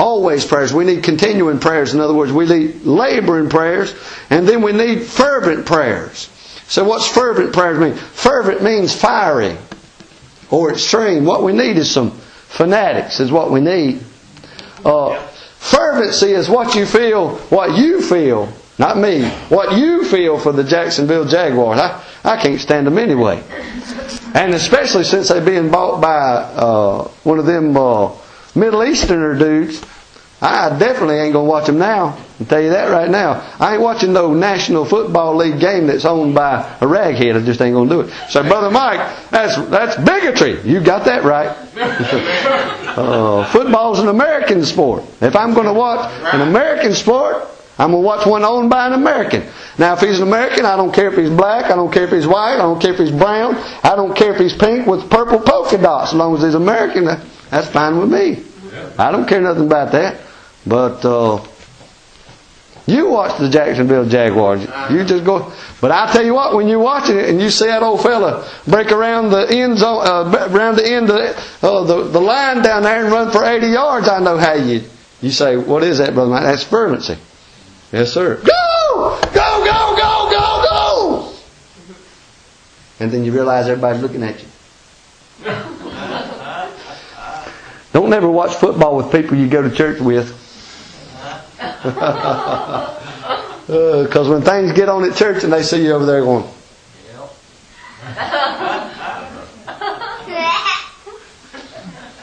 Always 0.00 0.46
prayers. 0.46 0.72
We 0.72 0.86
need 0.86 1.04
continuing 1.04 1.58
prayers. 1.58 1.92
In 1.92 2.00
other 2.00 2.14
words, 2.14 2.32
we 2.32 2.46
need 2.46 2.84
laboring 2.84 3.50
prayers, 3.50 3.94
and 4.30 4.48
then 4.48 4.62
we 4.62 4.72
need 4.72 5.02
fervent 5.02 5.66
prayers. 5.66 6.30
So, 6.68 6.84
what's 6.84 7.06
fervent 7.06 7.52
prayers 7.52 7.78
mean? 7.78 7.92
Fervent 7.92 8.62
means 8.62 8.94
fiery 8.94 9.58
or 10.50 10.72
extreme. 10.72 11.26
What 11.26 11.42
we 11.42 11.52
need 11.52 11.76
is 11.76 11.90
some 11.90 12.12
fanatics, 12.12 13.20
is 13.20 13.30
what 13.30 13.50
we 13.50 13.60
need. 13.60 14.02
Uh, 14.86 15.18
fervency 15.58 16.32
is 16.32 16.48
what 16.48 16.74
you 16.74 16.86
feel, 16.86 17.36
what 17.50 17.76
you 17.76 18.00
feel, 18.00 18.50
not 18.78 18.96
me, 18.96 19.28
what 19.50 19.76
you 19.76 20.06
feel 20.06 20.38
for 20.38 20.52
the 20.52 20.64
Jacksonville 20.64 21.26
Jaguars. 21.26 21.78
I, 21.78 22.02
I 22.24 22.36
can't 22.38 22.58
stand 22.58 22.86
them 22.86 22.96
anyway. 22.96 23.42
And 24.32 24.54
especially 24.54 25.04
since 25.04 25.28
they're 25.28 25.44
being 25.44 25.70
bought 25.70 26.00
by 26.00 26.08
uh, 26.08 27.02
one 27.22 27.38
of 27.38 27.44
them 27.44 27.76
uh, 27.76 28.12
Middle 28.54 28.84
Easterner 28.84 29.38
dudes, 29.38 29.82
I 30.42 30.78
definitely 30.78 31.16
ain't 31.16 31.34
gonna 31.34 31.48
watch 31.48 31.66
them 31.66 31.78
now. 31.78 32.18
I'll 32.40 32.46
tell 32.46 32.62
you 32.62 32.70
that 32.70 32.90
right 32.90 33.10
now. 33.10 33.54
I 33.60 33.74
ain't 33.74 33.82
watching 33.82 34.14
no 34.14 34.32
National 34.32 34.86
Football 34.86 35.36
League 35.36 35.60
game 35.60 35.86
that's 35.86 36.06
owned 36.06 36.34
by 36.34 36.60
a 36.80 36.86
raghead. 36.86 37.36
I 37.36 37.44
just 37.44 37.60
ain't 37.60 37.74
gonna 37.74 37.90
do 37.90 38.00
it. 38.00 38.12
So, 38.30 38.42
brother 38.42 38.70
Mike, 38.70 39.00
that's 39.30 39.56
that's 39.68 39.96
bigotry. 39.96 40.62
You 40.62 40.80
got 40.80 41.04
that 41.04 41.24
right. 41.24 41.48
uh, 42.96 43.44
football's 43.52 44.00
an 44.00 44.08
American 44.08 44.64
sport. 44.64 45.04
If 45.20 45.36
I'm 45.36 45.52
gonna 45.52 45.74
watch 45.74 46.10
an 46.32 46.40
American 46.40 46.94
sport, 46.94 47.46
I'm 47.78 47.90
gonna 47.90 48.00
watch 48.00 48.26
one 48.26 48.42
owned 48.42 48.70
by 48.70 48.86
an 48.86 48.94
American. 48.94 49.42
Now, 49.78 49.92
if 49.92 50.00
he's 50.00 50.20
an 50.20 50.28
American, 50.28 50.64
I 50.64 50.76
don't 50.76 50.92
care 50.92 51.12
if 51.12 51.18
he's 51.18 51.30
black, 51.30 51.66
I 51.66 51.76
don't 51.76 51.92
care 51.92 52.04
if 52.04 52.10
he's 52.10 52.26
white, 52.26 52.54
I 52.54 52.58
don't 52.58 52.80
care 52.80 52.92
if 52.94 52.98
he's 52.98 53.10
brown, 53.10 53.56
I 53.82 53.94
don't 53.94 54.16
care 54.16 54.32
if 54.32 54.38
he's 54.38 54.54
pink 54.54 54.86
with 54.86 55.10
purple 55.10 55.38
polka 55.40 55.76
dots. 55.76 56.12
As 56.12 56.14
long 56.14 56.34
as 56.34 56.42
he's 56.42 56.54
American, 56.54 57.08
that's 57.50 57.68
fine 57.68 57.98
with 57.98 58.10
me. 58.10 58.44
I 58.98 59.10
don't 59.10 59.26
care 59.26 59.40
nothing 59.40 59.66
about 59.66 59.92
that. 59.92 60.20
But 60.66 61.04
uh, 61.04 61.44
you 62.86 63.08
watch 63.08 63.38
the 63.38 63.48
Jacksonville 63.48 64.08
Jaguars. 64.08 64.62
You 64.90 65.04
just 65.04 65.24
go. 65.24 65.52
But 65.80 65.90
I 65.92 66.12
tell 66.12 66.24
you 66.24 66.34
what, 66.34 66.54
when 66.54 66.68
you're 66.68 66.78
watching 66.78 67.18
it 67.18 67.28
and 67.28 67.40
you 67.40 67.50
see 67.50 67.66
that 67.66 67.82
old 67.82 68.02
fella 68.02 68.48
break 68.66 68.92
around 68.92 69.30
the 69.30 69.48
end 69.48 69.78
zone, 69.78 70.02
uh, 70.04 70.48
around 70.50 70.76
the 70.76 70.86
end 70.86 71.08
of 71.08 71.16
the, 71.16 71.66
uh, 71.66 71.84
the 71.84 72.04
the 72.04 72.20
line 72.20 72.62
down 72.62 72.82
there 72.82 73.02
and 73.02 73.12
run 73.12 73.30
for 73.30 73.44
80 73.44 73.68
yards, 73.68 74.08
I 74.08 74.20
know 74.20 74.36
how 74.36 74.54
you 74.54 74.82
you 75.22 75.30
say, 75.30 75.56
"What 75.56 75.82
is 75.82 75.98
that, 75.98 76.14
brother?" 76.14 76.30
Mike? 76.30 76.42
That's 76.42 76.64
fervency. 76.64 77.16
Yes, 77.92 78.12
sir. 78.12 78.36
Go, 78.36 79.20
go, 79.32 79.64
go, 79.64 79.96
go, 79.96 80.30
go, 80.30 80.66
go. 80.70 81.32
And 83.00 83.10
then 83.10 83.24
you 83.24 83.32
realize 83.32 83.66
everybody's 83.66 84.02
looking 84.02 84.22
at 84.22 84.40
you. 84.40 84.46
Don't 87.92 88.10
never 88.10 88.28
watch 88.30 88.54
football 88.54 88.96
with 88.96 89.10
people 89.10 89.36
you 89.36 89.48
go 89.48 89.62
to 89.62 89.70
church 89.70 90.00
with. 90.00 90.36
Because 93.66 94.28
when 94.28 94.42
things 94.42 94.72
get 94.72 94.88
on 94.88 95.04
at 95.04 95.16
church 95.16 95.44
and 95.44 95.52
they 95.52 95.62
see 95.62 95.84
you 95.84 95.92
over 95.92 96.06
there 96.06 96.22
going, 96.22 96.44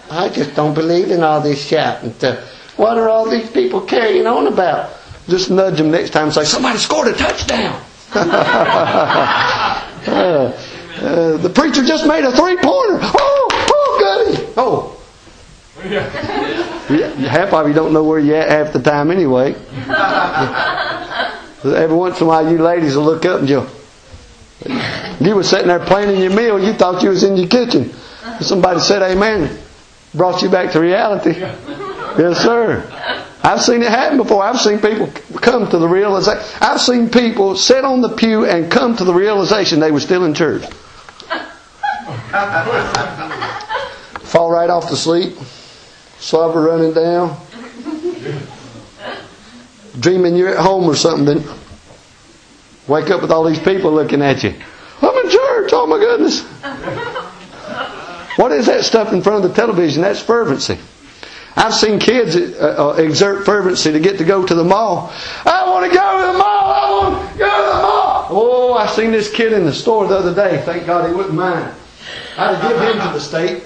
I 0.09 0.29
just 0.33 0.55
don't 0.55 0.73
believe 0.73 1.11
in 1.11 1.21
all 1.23 1.41
this 1.41 1.65
shouting. 1.65 2.11
What 2.77 2.97
are 2.97 3.09
all 3.09 3.29
these 3.29 3.49
people 3.49 3.81
carrying 3.81 4.27
on 4.27 4.47
about? 4.47 4.91
Just 5.27 5.49
nudge 5.49 5.77
them 5.77 5.91
next 5.91 6.11
time 6.11 6.25
and 6.25 6.33
say, 6.33 6.45
Somebody 6.45 6.77
scored 6.77 7.07
a 7.09 7.13
touchdown. 7.13 7.81
uh, 8.13 8.23
uh, 10.07 11.37
the 11.37 11.49
preacher 11.49 11.83
just 11.83 12.07
made 12.07 12.23
a 12.23 12.31
three 12.31 12.55
pointer. 12.55 12.99
Oh, 13.01 13.47
oh, 13.51 14.25
goody. 14.25 14.53
Oh. 14.57 14.96
Yeah, 15.91 17.07
half 17.27 17.53
of 17.53 17.67
you 17.67 17.73
don't 17.73 17.93
know 17.93 18.03
where 18.03 18.19
you're 18.19 18.37
at 18.37 18.49
half 18.49 18.73
the 18.73 18.81
time 18.81 19.11
anyway. 19.11 19.53
Every 21.63 21.95
once 21.95 22.19
in 22.21 22.25
a 22.25 22.29
while, 22.29 22.49
you 22.49 22.57
ladies 22.59 22.95
will 22.95 23.03
look 23.03 23.25
up 23.25 23.41
and 23.41 23.49
you 23.49 23.65
you 25.19 25.35
were 25.35 25.43
sitting 25.43 25.67
there 25.67 25.79
planning 25.79 26.21
your 26.21 26.33
meal. 26.33 26.63
You 26.63 26.73
thought 26.73 27.03
you 27.03 27.09
was 27.09 27.23
in 27.23 27.37
your 27.37 27.47
kitchen. 27.47 27.91
Somebody 28.41 28.79
said 28.79 29.01
amen. 29.01 29.57
Brought 30.13 30.41
you 30.41 30.49
back 30.49 30.71
to 30.73 30.79
reality. 30.79 31.33
Yes, 32.17 32.39
sir. 32.41 32.81
I've 33.43 33.61
seen 33.61 33.83
it 33.83 33.89
happen 33.89 34.17
before. 34.17 34.41
I've 34.43 34.59
seen 34.59 34.79
people 34.79 35.05
come 35.39 35.69
to 35.69 35.77
the 35.77 35.87
realization. 35.87 36.41
I've 36.59 36.81
seen 36.81 37.09
people 37.09 37.55
sit 37.55 37.85
on 37.85 38.01
the 38.01 38.09
pew 38.09 38.45
and 38.45 38.71
come 38.71 38.95
to 38.97 39.03
the 39.03 39.13
realization 39.13 39.79
they 39.79 39.91
were 39.91 39.99
still 39.99 40.25
in 40.25 40.33
church. 40.33 40.63
Fall 44.23 44.49
right 44.49 44.69
off 44.71 44.89
to 44.89 44.95
sleep. 44.95 45.37
Slobber 46.19 46.61
running 46.61 46.93
down. 46.93 47.37
Dreaming 49.99 50.35
you're 50.35 50.49
at 50.49 50.57
home 50.57 50.85
or 50.85 50.95
something. 50.95 51.25
Then 51.25 51.43
Wake 52.87 53.09
up 53.09 53.21
with 53.21 53.31
all 53.31 53.43
these 53.43 53.59
people 53.59 53.91
looking 53.91 54.21
at 54.21 54.43
you. 54.43 54.55
I'm 55.01 55.25
in 55.25 55.29
church. 55.29 55.71
Oh 55.73 55.85
my 55.87 55.99
goodness. 55.99 56.43
What 58.37 58.51
is 58.51 58.67
that 58.67 58.85
stuff 58.85 59.11
in 59.13 59.21
front 59.21 59.43
of 59.43 59.49
the 59.49 59.55
television? 59.55 60.03
That's 60.03 60.21
fervency. 60.21 60.77
I've 61.55 61.73
seen 61.73 61.99
kids 61.99 62.35
uh, 62.35 62.75
uh, 62.77 63.01
exert 63.01 63.45
fervency 63.45 63.91
to 63.91 63.99
get 63.99 64.19
to 64.19 64.23
go 64.23 64.45
to 64.45 64.55
the 64.55 64.63
mall. 64.63 65.11
I 65.43 65.67
want 65.67 65.91
to 65.91 65.97
go 65.97 66.21
to 66.21 66.31
the 66.31 66.37
mall. 66.37 66.71
I 66.71 67.09
want 67.09 67.31
to 67.33 67.37
go 67.39 67.45
to 67.45 67.65
the 67.65 67.81
mall. 67.81 68.27
Oh, 68.29 68.73
I 68.73 68.87
seen 68.87 69.11
this 69.11 69.33
kid 69.33 69.53
in 69.53 69.65
the 69.65 69.73
store 69.73 70.07
the 70.07 70.15
other 70.15 70.35
day. 70.35 70.61
Thank 70.63 70.85
God 70.85 71.09
he 71.09 71.15
wouldn't 71.15 71.33
mind. 71.35 71.73
I'd 72.37 72.61
give 72.61 72.79
him 72.79 73.07
to 73.07 73.13
the 73.13 73.19
state. 73.19 73.63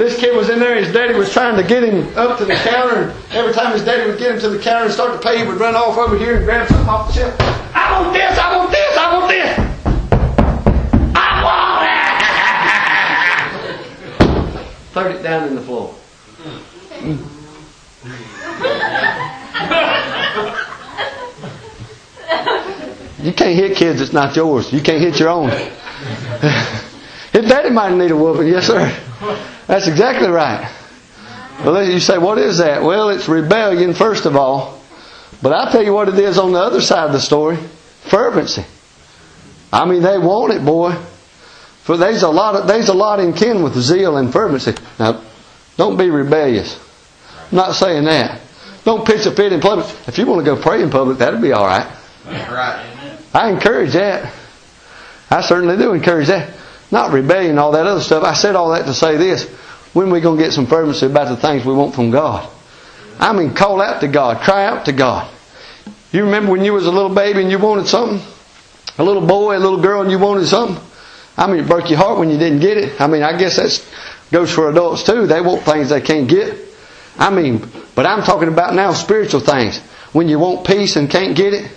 This 0.00 0.16
kid 0.18 0.34
was 0.34 0.48
in 0.48 0.58
there, 0.58 0.82
his 0.82 0.90
daddy 0.94 1.12
was 1.12 1.30
trying 1.30 1.60
to 1.60 1.62
get 1.62 1.84
him 1.84 2.16
up 2.16 2.38
to 2.38 2.46
the 2.46 2.54
counter, 2.54 3.10
and 3.10 3.32
every 3.32 3.52
time 3.52 3.74
his 3.74 3.84
daddy 3.84 4.10
would 4.10 4.18
get 4.18 4.32
him 4.32 4.40
to 4.40 4.48
the 4.48 4.58
counter 4.58 4.86
and 4.86 4.94
start 4.94 5.12
to 5.12 5.18
pay, 5.18 5.36
he 5.40 5.46
would 5.46 5.60
run 5.60 5.76
off 5.76 5.98
over 5.98 6.16
here 6.16 6.36
and 6.38 6.46
grab 6.46 6.66
something 6.68 6.88
off 6.88 7.08
the 7.08 7.12
shelf. 7.12 7.38
I 7.74 8.00
want 8.00 8.14
this, 8.14 8.38
I 8.38 8.56
want 8.56 8.70
this, 8.70 8.96
I 8.96 9.12
want 9.12 9.28
this. 9.28 9.58
I 11.14 11.42
want 11.44 11.84
it. 13.76 14.64
Third 14.94 15.16
it 15.16 15.22
down 15.22 15.48
in 15.48 15.54
the 15.54 15.60
floor. 15.60 15.94
You 23.22 23.34
can't 23.34 23.54
hit 23.54 23.76
kids 23.76 23.98
that's 23.98 24.14
not 24.14 24.34
yours. 24.34 24.72
You 24.72 24.80
can't 24.80 24.98
hit 24.98 25.20
your 25.20 25.28
own. 25.28 25.50
His 27.32 27.46
daddy 27.46 27.68
might 27.68 27.92
need 27.92 28.10
a 28.10 28.16
whooping. 28.16 28.48
Yes, 28.48 28.66
sir. 28.66 28.90
That's 29.70 29.86
exactly 29.86 30.26
right. 30.26 30.68
Well, 31.64 31.88
you 31.88 32.00
say, 32.00 32.18
what 32.18 32.38
is 32.38 32.58
that? 32.58 32.82
Well, 32.82 33.10
it's 33.10 33.28
rebellion, 33.28 33.94
first 33.94 34.26
of 34.26 34.34
all. 34.34 34.82
But 35.40 35.52
I'll 35.52 35.70
tell 35.70 35.84
you 35.84 35.92
what 35.92 36.08
it 36.08 36.18
is 36.18 36.38
on 36.38 36.50
the 36.50 36.58
other 36.58 36.80
side 36.80 37.06
of 37.06 37.12
the 37.12 37.20
story. 37.20 37.56
Fervency. 37.56 38.64
I 39.72 39.84
mean, 39.84 40.02
they 40.02 40.18
want 40.18 40.52
it, 40.54 40.64
boy. 40.64 40.96
For 41.84 41.96
there's 41.96 42.24
a 42.24 42.28
lot 42.28 42.56
of, 42.56 42.66
there's 42.66 42.88
a 42.88 42.94
lot 42.94 43.20
in 43.20 43.32
kin 43.32 43.62
with 43.62 43.74
zeal 43.74 44.16
and 44.16 44.32
fervency. 44.32 44.74
Now, 44.98 45.22
don't 45.76 45.96
be 45.96 46.10
rebellious. 46.10 46.76
I'm 47.52 47.56
not 47.56 47.76
saying 47.76 48.06
that. 48.06 48.40
Don't 48.82 49.06
pitch 49.06 49.24
a 49.26 49.30
fit 49.30 49.52
in 49.52 49.60
public. 49.60 49.86
If 50.08 50.18
you 50.18 50.26
want 50.26 50.44
to 50.44 50.52
go 50.52 50.60
pray 50.60 50.82
in 50.82 50.90
public, 50.90 51.18
that'll 51.18 51.40
be 51.40 51.52
all 51.52 51.64
right. 51.64 51.86
Right. 52.26 53.16
I 53.32 53.50
encourage 53.50 53.92
that. 53.92 54.34
I 55.30 55.42
certainly 55.42 55.76
do 55.76 55.92
encourage 55.92 56.26
that. 56.26 56.56
Not 56.90 57.12
rebellion, 57.12 57.58
all 57.58 57.72
that 57.72 57.86
other 57.86 58.00
stuff. 58.00 58.24
I 58.24 58.34
said 58.34 58.56
all 58.56 58.70
that 58.70 58.86
to 58.86 58.94
say 58.94 59.16
this. 59.16 59.48
When 59.92 60.08
are 60.08 60.12
we 60.12 60.20
going 60.20 60.38
to 60.38 60.44
get 60.44 60.52
some 60.52 60.66
fervency 60.66 61.06
about 61.06 61.28
the 61.28 61.36
things 61.36 61.64
we 61.64 61.72
want 61.72 61.94
from 61.94 62.10
God? 62.10 62.48
I 63.18 63.32
mean, 63.32 63.54
call 63.54 63.80
out 63.80 64.00
to 64.00 64.08
God. 64.08 64.42
Cry 64.42 64.64
out 64.64 64.86
to 64.86 64.92
God. 64.92 65.30
You 66.12 66.24
remember 66.24 66.52
when 66.52 66.64
you 66.64 66.72
was 66.72 66.86
a 66.86 66.90
little 66.90 67.14
baby 67.14 67.42
and 67.42 67.50
you 67.50 67.58
wanted 67.58 67.86
something? 67.86 68.20
A 68.98 69.04
little 69.04 69.26
boy, 69.26 69.56
a 69.56 69.60
little 69.60 69.80
girl, 69.80 70.02
and 70.02 70.10
you 70.10 70.18
wanted 70.18 70.46
something? 70.46 70.82
I 71.36 71.46
mean, 71.46 71.60
it 71.60 71.68
broke 71.68 71.88
your 71.88 71.98
heart 71.98 72.18
when 72.18 72.30
you 72.30 72.38
didn't 72.38 72.60
get 72.60 72.76
it. 72.76 73.00
I 73.00 73.06
mean, 73.06 73.22
I 73.22 73.38
guess 73.38 73.56
that 73.56 74.30
goes 74.32 74.52
for 74.52 74.68
adults 74.68 75.04
too. 75.04 75.26
They 75.26 75.40
want 75.40 75.62
things 75.62 75.90
they 75.90 76.00
can't 76.00 76.28
get. 76.28 76.58
I 77.16 77.30
mean, 77.30 77.64
but 77.94 78.06
I'm 78.06 78.22
talking 78.22 78.48
about 78.48 78.74
now 78.74 78.92
spiritual 78.92 79.40
things. 79.40 79.78
When 80.12 80.28
you 80.28 80.38
want 80.38 80.66
peace 80.66 80.96
and 80.96 81.08
can't 81.08 81.36
get 81.36 81.54
it, 81.54 81.70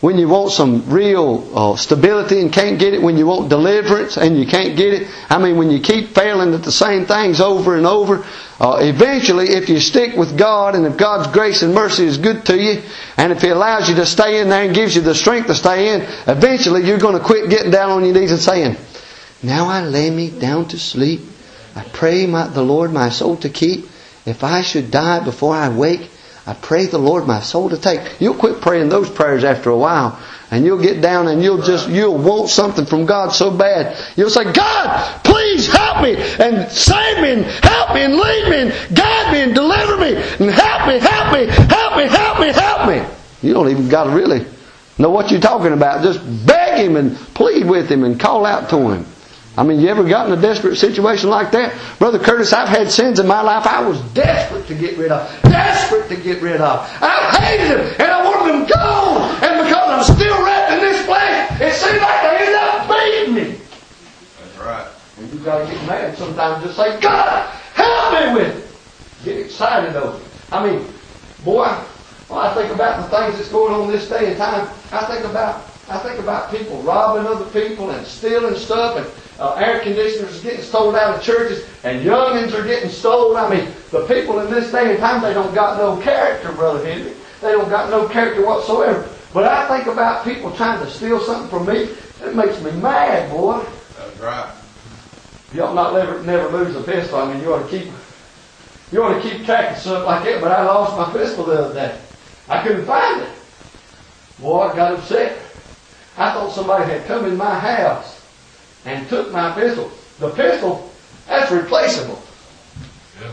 when 0.00 0.16
you 0.16 0.28
want 0.28 0.50
some 0.50 0.88
real 0.88 1.50
uh, 1.54 1.76
stability 1.76 2.40
and 2.40 2.50
can't 2.50 2.78
get 2.78 2.94
it, 2.94 3.02
when 3.02 3.18
you 3.18 3.26
want 3.26 3.50
deliverance 3.50 4.16
and 4.16 4.38
you 4.38 4.46
can't 4.46 4.74
get 4.76 4.94
it. 4.94 5.08
I 5.28 5.38
mean, 5.38 5.58
when 5.58 5.70
you 5.70 5.80
keep 5.80 6.14
failing 6.14 6.54
at 6.54 6.62
the 6.62 6.72
same 6.72 7.04
things 7.04 7.40
over 7.40 7.76
and 7.76 7.86
over, 7.86 8.24
uh, 8.58 8.78
eventually, 8.80 9.50
if 9.50 9.68
you 9.68 9.78
stick 9.78 10.16
with 10.16 10.38
God 10.38 10.74
and 10.74 10.86
if 10.86 10.96
God's 10.96 11.26
grace 11.32 11.62
and 11.62 11.74
mercy 11.74 12.04
is 12.04 12.16
good 12.16 12.46
to 12.46 12.56
you, 12.56 12.82
and 13.18 13.30
if 13.30 13.42
He 13.42 13.48
allows 13.48 13.90
you 13.90 13.94
to 13.96 14.06
stay 14.06 14.40
in 14.40 14.48
there 14.48 14.64
and 14.64 14.74
gives 14.74 14.96
you 14.96 15.02
the 15.02 15.14
strength 15.14 15.48
to 15.48 15.54
stay 15.54 15.94
in, 15.94 16.00
eventually 16.26 16.86
you're 16.86 16.98
going 16.98 17.18
to 17.18 17.24
quit 17.24 17.50
getting 17.50 17.70
down 17.70 17.90
on 17.90 18.04
your 18.04 18.14
knees 18.14 18.30
and 18.30 18.40
saying, 18.40 18.76
Now 19.42 19.66
I 19.66 19.82
lay 19.82 20.10
me 20.10 20.30
down 20.30 20.68
to 20.68 20.78
sleep. 20.78 21.20
I 21.76 21.84
pray 21.84 22.26
my, 22.26 22.48
the 22.48 22.62
Lord 22.62 22.90
my 22.92 23.10
soul 23.10 23.36
to 23.38 23.50
keep. 23.50 23.84
If 24.26 24.44
I 24.44 24.62
should 24.62 24.90
die 24.90 25.24
before 25.24 25.54
I 25.54 25.68
wake, 25.68 26.10
I 26.46 26.54
pray 26.54 26.86
the 26.86 26.98
Lord 26.98 27.26
my 27.26 27.40
soul 27.40 27.70
to 27.70 27.76
take. 27.76 28.20
You'll 28.20 28.34
quit 28.34 28.60
praying 28.60 28.88
those 28.88 29.10
prayers 29.10 29.44
after 29.44 29.70
a 29.70 29.76
while. 29.76 30.18
And 30.50 30.64
you'll 30.64 30.82
get 30.82 31.00
down 31.00 31.28
and 31.28 31.42
you'll 31.42 31.62
just, 31.62 31.88
you'll 31.88 32.18
want 32.18 32.50
something 32.50 32.84
from 32.84 33.06
God 33.06 33.30
so 33.30 33.56
bad. 33.56 33.96
You'll 34.16 34.30
say, 34.30 34.52
God, 34.52 35.22
please 35.22 35.68
help 35.68 36.02
me 36.02 36.16
and 36.16 36.70
save 36.70 37.20
me 37.20 37.32
and 37.34 37.44
help 37.44 37.94
me 37.94 38.02
and 38.02 38.16
lead 38.16 38.48
me 38.48 38.56
and 38.62 38.96
guide 38.96 39.32
me 39.32 39.40
and 39.42 39.54
deliver 39.54 39.96
me 39.98 40.16
and 40.16 40.50
help 40.50 40.88
me, 40.88 40.98
help 40.98 41.32
me, 41.32 41.46
help 41.46 41.96
me, 41.96 42.08
help 42.08 42.40
me, 42.40 42.52
help 42.52 42.88
me. 42.88 43.16
You 43.42 43.54
don't 43.54 43.68
even 43.70 43.88
got 43.88 44.04
to 44.04 44.10
really 44.10 44.44
know 44.98 45.10
what 45.10 45.30
you're 45.30 45.40
talking 45.40 45.72
about. 45.72 46.02
Just 46.02 46.20
beg 46.46 46.84
Him 46.84 46.96
and 46.96 47.16
plead 47.16 47.66
with 47.66 47.88
Him 47.88 48.02
and 48.02 48.18
call 48.18 48.44
out 48.44 48.70
to 48.70 48.90
Him. 48.90 49.06
I 49.56 49.64
mean, 49.64 49.80
you 49.80 49.88
ever 49.88 50.04
got 50.04 50.26
in 50.30 50.38
a 50.38 50.40
desperate 50.40 50.76
situation 50.76 51.28
like 51.28 51.50
that? 51.52 51.74
Brother 51.98 52.18
Curtis, 52.18 52.52
I've 52.52 52.68
had 52.68 52.90
sins 52.90 53.18
in 53.18 53.26
my 53.26 53.42
life 53.42 53.66
I 53.66 53.86
was 53.86 54.00
desperate 54.12 54.66
to 54.68 54.74
get 54.74 54.96
rid 54.96 55.10
of. 55.10 55.42
Desperate 55.42 56.08
to 56.08 56.16
get 56.16 56.40
rid 56.40 56.60
of. 56.60 56.88
I 57.02 57.36
hated 57.36 57.78
them 57.78 57.94
and 57.98 58.10
I 58.10 58.24
wanted 58.24 58.52
them 58.52 58.66
gone. 58.66 59.44
And 59.44 59.66
because 59.66 60.08
I'm 60.08 60.16
still 60.16 60.44
wrapped 60.44 60.72
in 60.72 60.80
this 60.80 61.04
flesh, 61.04 61.60
it 61.60 61.72
seems 61.74 62.00
like 62.00 62.22
they 62.22 62.46
end 62.46 62.54
up 62.56 62.88
beating 62.88 63.34
me. 63.34 63.60
That's 64.38 64.58
right. 64.58 64.86
And 65.18 65.32
you've 65.32 65.44
got 65.44 65.66
to 65.66 65.72
get 65.72 65.86
mad 65.86 66.16
sometimes. 66.16 66.64
Just 66.64 66.76
say, 66.76 67.00
God, 67.00 67.50
help 67.74 68.12
me 68.14 68.40
with 68.40 68.56
it. 68.56 69.24
Get 69.24 69.44
excited 69.44 69.96
over 69.96 70.16
it. 70.16 70.24
I 70.52 70.64
mean, 70.64 70.86
boy, 71.44 71.66
when 72.28 72.40
I 72.40 72.54
think 72.54 72.72
about 72.72 73.02
the 73.02 73.16
things 73.16 73.36
that's 73.36 73.50
going 73.50 73.74
on 73.74 73.90
this 73.90 74.08
day 74.08 74.28
and 74.28 74.36
time, 74.36 74.68
I 74.92 75.04
think 75.06 75.26
about 75.26 75.69
I 75.90 75.98
think 75.98 76.20
about 76.20 76.52
people 76.52 76.80
robbing 76.82 77.26
other 77.26 77.46
people 77.46 77.90
and 77.90 78.06
stealing 78.06 78.54
stuff 78.54 78.96
and 78.96 79.40
uh, 79.40 79.54
air 79.54 79.80
conditioners 79.80 80.40
getting 80.40 80.62
stolen 80.62 80.94
out 80.94 81.16
of 81.16 81.22
churches 81.22 81.66
and 81.82 82.06
youngins 82.06 82.54
are 82.54 82.64
getting 82.64 82.88
stolen. 82.88 83.36
I 83.36 83.50
mean, 83.50 83.74
the 83.90 84.06
people 84.06 84.38
in 84.38 84.52
this 84.52 84.70
day 84.70 84.90
and 84.90 85.00
time, 85.00 85.20
they 85.20 85.34
don't 85.34 85.52
got 85.52 85.78
no 85.78 86.00
character, 86.00 86.52
Brother 86.52 86.86
Henry. 86.86 87.12
They 87.40 87.50
don't 87.50 87.68
got 87.68 87.90
no 87.90 88.06
character 88.08 88.46
whatsoever. 88.46 89.08
But 89.34 89.48
I 89.48 89.66
think 89.66 89.88
about 89.88 90.24
people 90.24 90.52
trying 90.52 90.78
to 90.78 90.88
steal 90.88 91.18
something 91.18 91.50
from 91.50 91.66
me. 91.66 91.88
It 92.22 92.36
makes 92.36 92.60
me 92.62 92.70
mad, 92.70 93.28
boy. 93.32 93.64
That's 93.98 94.20
right. 94.20 94.54
You 95.52 95.64
ought 95.64 95.74
not 95.74 95.94
never, 95.94 96.22
never 96.22 96.48
lose 96.56 96.76
a 96.76 96.82
pistol. 96.82 97.18
I 97.18 97.32
mean, 97.32 97.42
you 97.42 97.52
ought 97.52 97.68
to 97.68 97.68
keep 97.68 97.92
you 98.92 99.02
ought 99.02 99.20
to 99.20 99.28
keep 99.28 99.44
track 99.44 99.72
of 99.72 99.78
stuff 99.78 100.06
like 100.06 100.24
that. 100.24 100.40
But 100.40 100.52
I 100.52 100.64
lost 100.64 100.96
my 100.96 101.12
pistol 101.18 101.44
the 101.44 101.64
other 101.64 101.74
day. 101.74 101.98
I 102.48 102.62
couldn't 102.62 102.84
find 102.84 103.22
it. 103.22 103.28
Boy, 104.40 104.68
I 104.68 104.76
got 104.76 104.94
upset. 104.94 105.49
I 106.20 106.34
thought 106.34 106.52
somebody 106.52 106.84
had 106.84 107.06
come 107.06 107.24
in 107.24 107.34
my 107.38 107.58
house 107.58 108.22
and 108.84 109.08
took 109.08 109.32
my 109.32 109.52
pistol. 109.52 109.90
The 110.18 110.28
pistol, 110.28 110.92
that's 111.26 111.50
replaceable. 111.50 112.22
Yeah. 113.18 113.32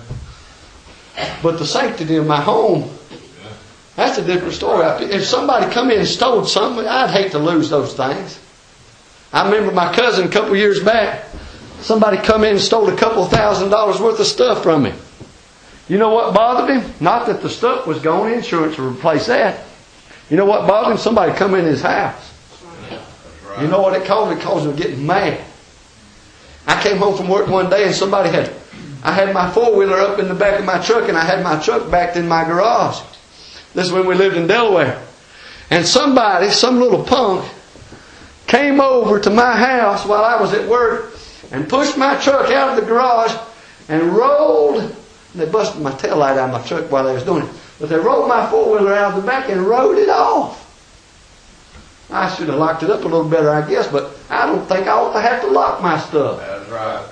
But 1.43 1.59
the 1.59 1.65
sanctity 1.65 2.15
of 2.15 2.25
my 2.25 2.39
home, 2.39 2.89
that's 3.97 4.17
a 4.17 4.23
different 4.23 4.53
story. 4.53 4.85
If 5.03 5.25
somebody 5.25 5.69
come 5.69 5.91
in 5.91 5.99
and 5.99 6.07
stole 6.07 6.45
something, 6.45 6.87
I'd 6.87 7.09
hate 7.09 7.31
to 7.31 7.39
lose 7.39 7.69
those 7.69 7.93
things. 7.93 8.39
I 9.33 9.43
remember 9.43 9.73
my 9.73 9.93
cousin 9.93 10.29
a 10.29 10.31
couple 10.31 10.55
years 10.55 10.81
back, 10.81 11.25
somebody 11.81 12.15
come 12.15 12.45
in 12.45 12.51
and 12.51 12.61
stole 12.61 12.87
a 12.87 12.95
couple 12.95 13.25
thousand 13.25 13.69
dollars 13.69 13.99
worth 13.99 14.17
of 14.21 14.27
stuff 14.27 14.63
from 14.63 14.85
him. 14.85 14.97
You 15.89 15.97
know 15.97 16.13
what 16.13 16.33
bothered 16.33 16.69
him? 16.69 16.93
Not 17.01 17.27
that 17.27 17.41
the 17.41 17.49
stuff 17.49 17.85
was 17.85 17.99
gone, 17.99 18.31
insurance 18.31 18.77
would 18.77 18.95
replace 18.95 19.25
that. 19.25 19.65
You 20.29 20.37
know 20.37 20.45
what 20.45 20.65
bothered 20.65 20.93
him? 20.93 20.97
Somebody 20.97 21.33
come 21.33 21.53
in 21.53 21.65
his 21.65 21.81
house. 21.81 22.35
You 23.59 23.67
know 23.67 23.81
what 23.81 23.99
it 23.99 24.05
caused? 24.05 24.37
It 24.37 24.41
caused 24.41 24.67
him 24.67 24.75
to 24.75 24.81
get 24.81 24.97
mad. 24.97 25.43
I 26.67 26.81
came 26.81 26.97
home 26.97 27.15
from 27.15 27.29
work 27.29 27.47
one 27.47 27.69
day 27.69 27.85
and 27.85 27.95
somebody 27.95 28.29
had, 28.29 28.53
I 29.03 29.11
had 29.13 29.33
my 29.33 29.49
four 29.51 29.75
wheeler 29.75 29.97
up 29.97 30.19
in 30.19 30.27
the 30.27 30.35
back 30.35 30.59
of 30.59 30.65
my 30.65 30.83
truck 30.83 31.07
and 31.07 31.17
I 31.17 31.23
had 31.23 31.43
my 31.43 31.59
truck 31.59 31.89
backed 31.89 32.17
in 32.17 32.27
my 32.27 32.43
garage. 32.43 33.01
This 33.73 33.87
is 33.87 33.91
when 33.93 34.05
we 34.05 34.15
lived 34.15 34.35
in 34.35 34.47
Delaware. 34.47 35.01
And 35.69 35.85
somebody, 35.85 36.49
some 36.49 36.79
little 36.79 37.03
punk, 37.03 37.49
came 38.47 38.79
over 38.79 39.19
to 39.19 39.29
my 39.29 39.55
house 39.55 40.05
while 40.05 40.23
I 40.23 40.39
was 40.39 40.53
at 40.53 40.67
work 40.67 41.13
and 41.51 41.67
pushed 41.67 41.97
my 41.97 42.19
truck 42.21 42.51
out 42.51 42.69
of 42.69 42.83
the 42.83 42.85
garage 42.85 43.35
and 43.89 44.13
rolled. 44.13 44.81
And 44.81 44.95
they 45.33 45.49
busted 45.49 45.81
my 45.81 45.91
tail 45.93 46.17
light 46.17 46.37
out 46.37 46.53
of 46.53 46.61
my 46.61 46.67
truck 46.67 46.91
while 46.91 47.05
they 47.05 47.13
was 47.13 47.23
doing 47.23 47.43
it. 47.43 47.49
But 47.79 47.89
they 47.89 47.97
rolled 47.97 48.27
my 48.27 48.49
four 48.49 48.71
wheeler 48.71 48.93
out 48.93 49.13
of 49.13 49.21
the 49.21 49.27
back 49.27 49.49
and 49.49 49.61
rode 49.61 49.97
it 49.97 50.09
off. 50.09 50.66
I 52.09 52.33
should 52.33 52.47
have 52.47 52.57
locked 52.57 52.83
it 52.83 52.89
up 52.89 53.01
a 53.01 53.07
little 53.07 53.27
better, 53.27 53.49
I 53.49 53.67
guess, 53.67 53.87
but 53.87 54.17
I 54.29 54.45
don't 54.45 54.65
think 54.67 54.87
I 54.87 54.91
ought 54.91 55.13
to 55.13 55.21
have 55.21 55.41
to 55.41 55.47
lock 55.47 55.81
my 55.81 55.99
stuff. 55.99 56.39
That's 56.39 56.69
right. 56.69 57.05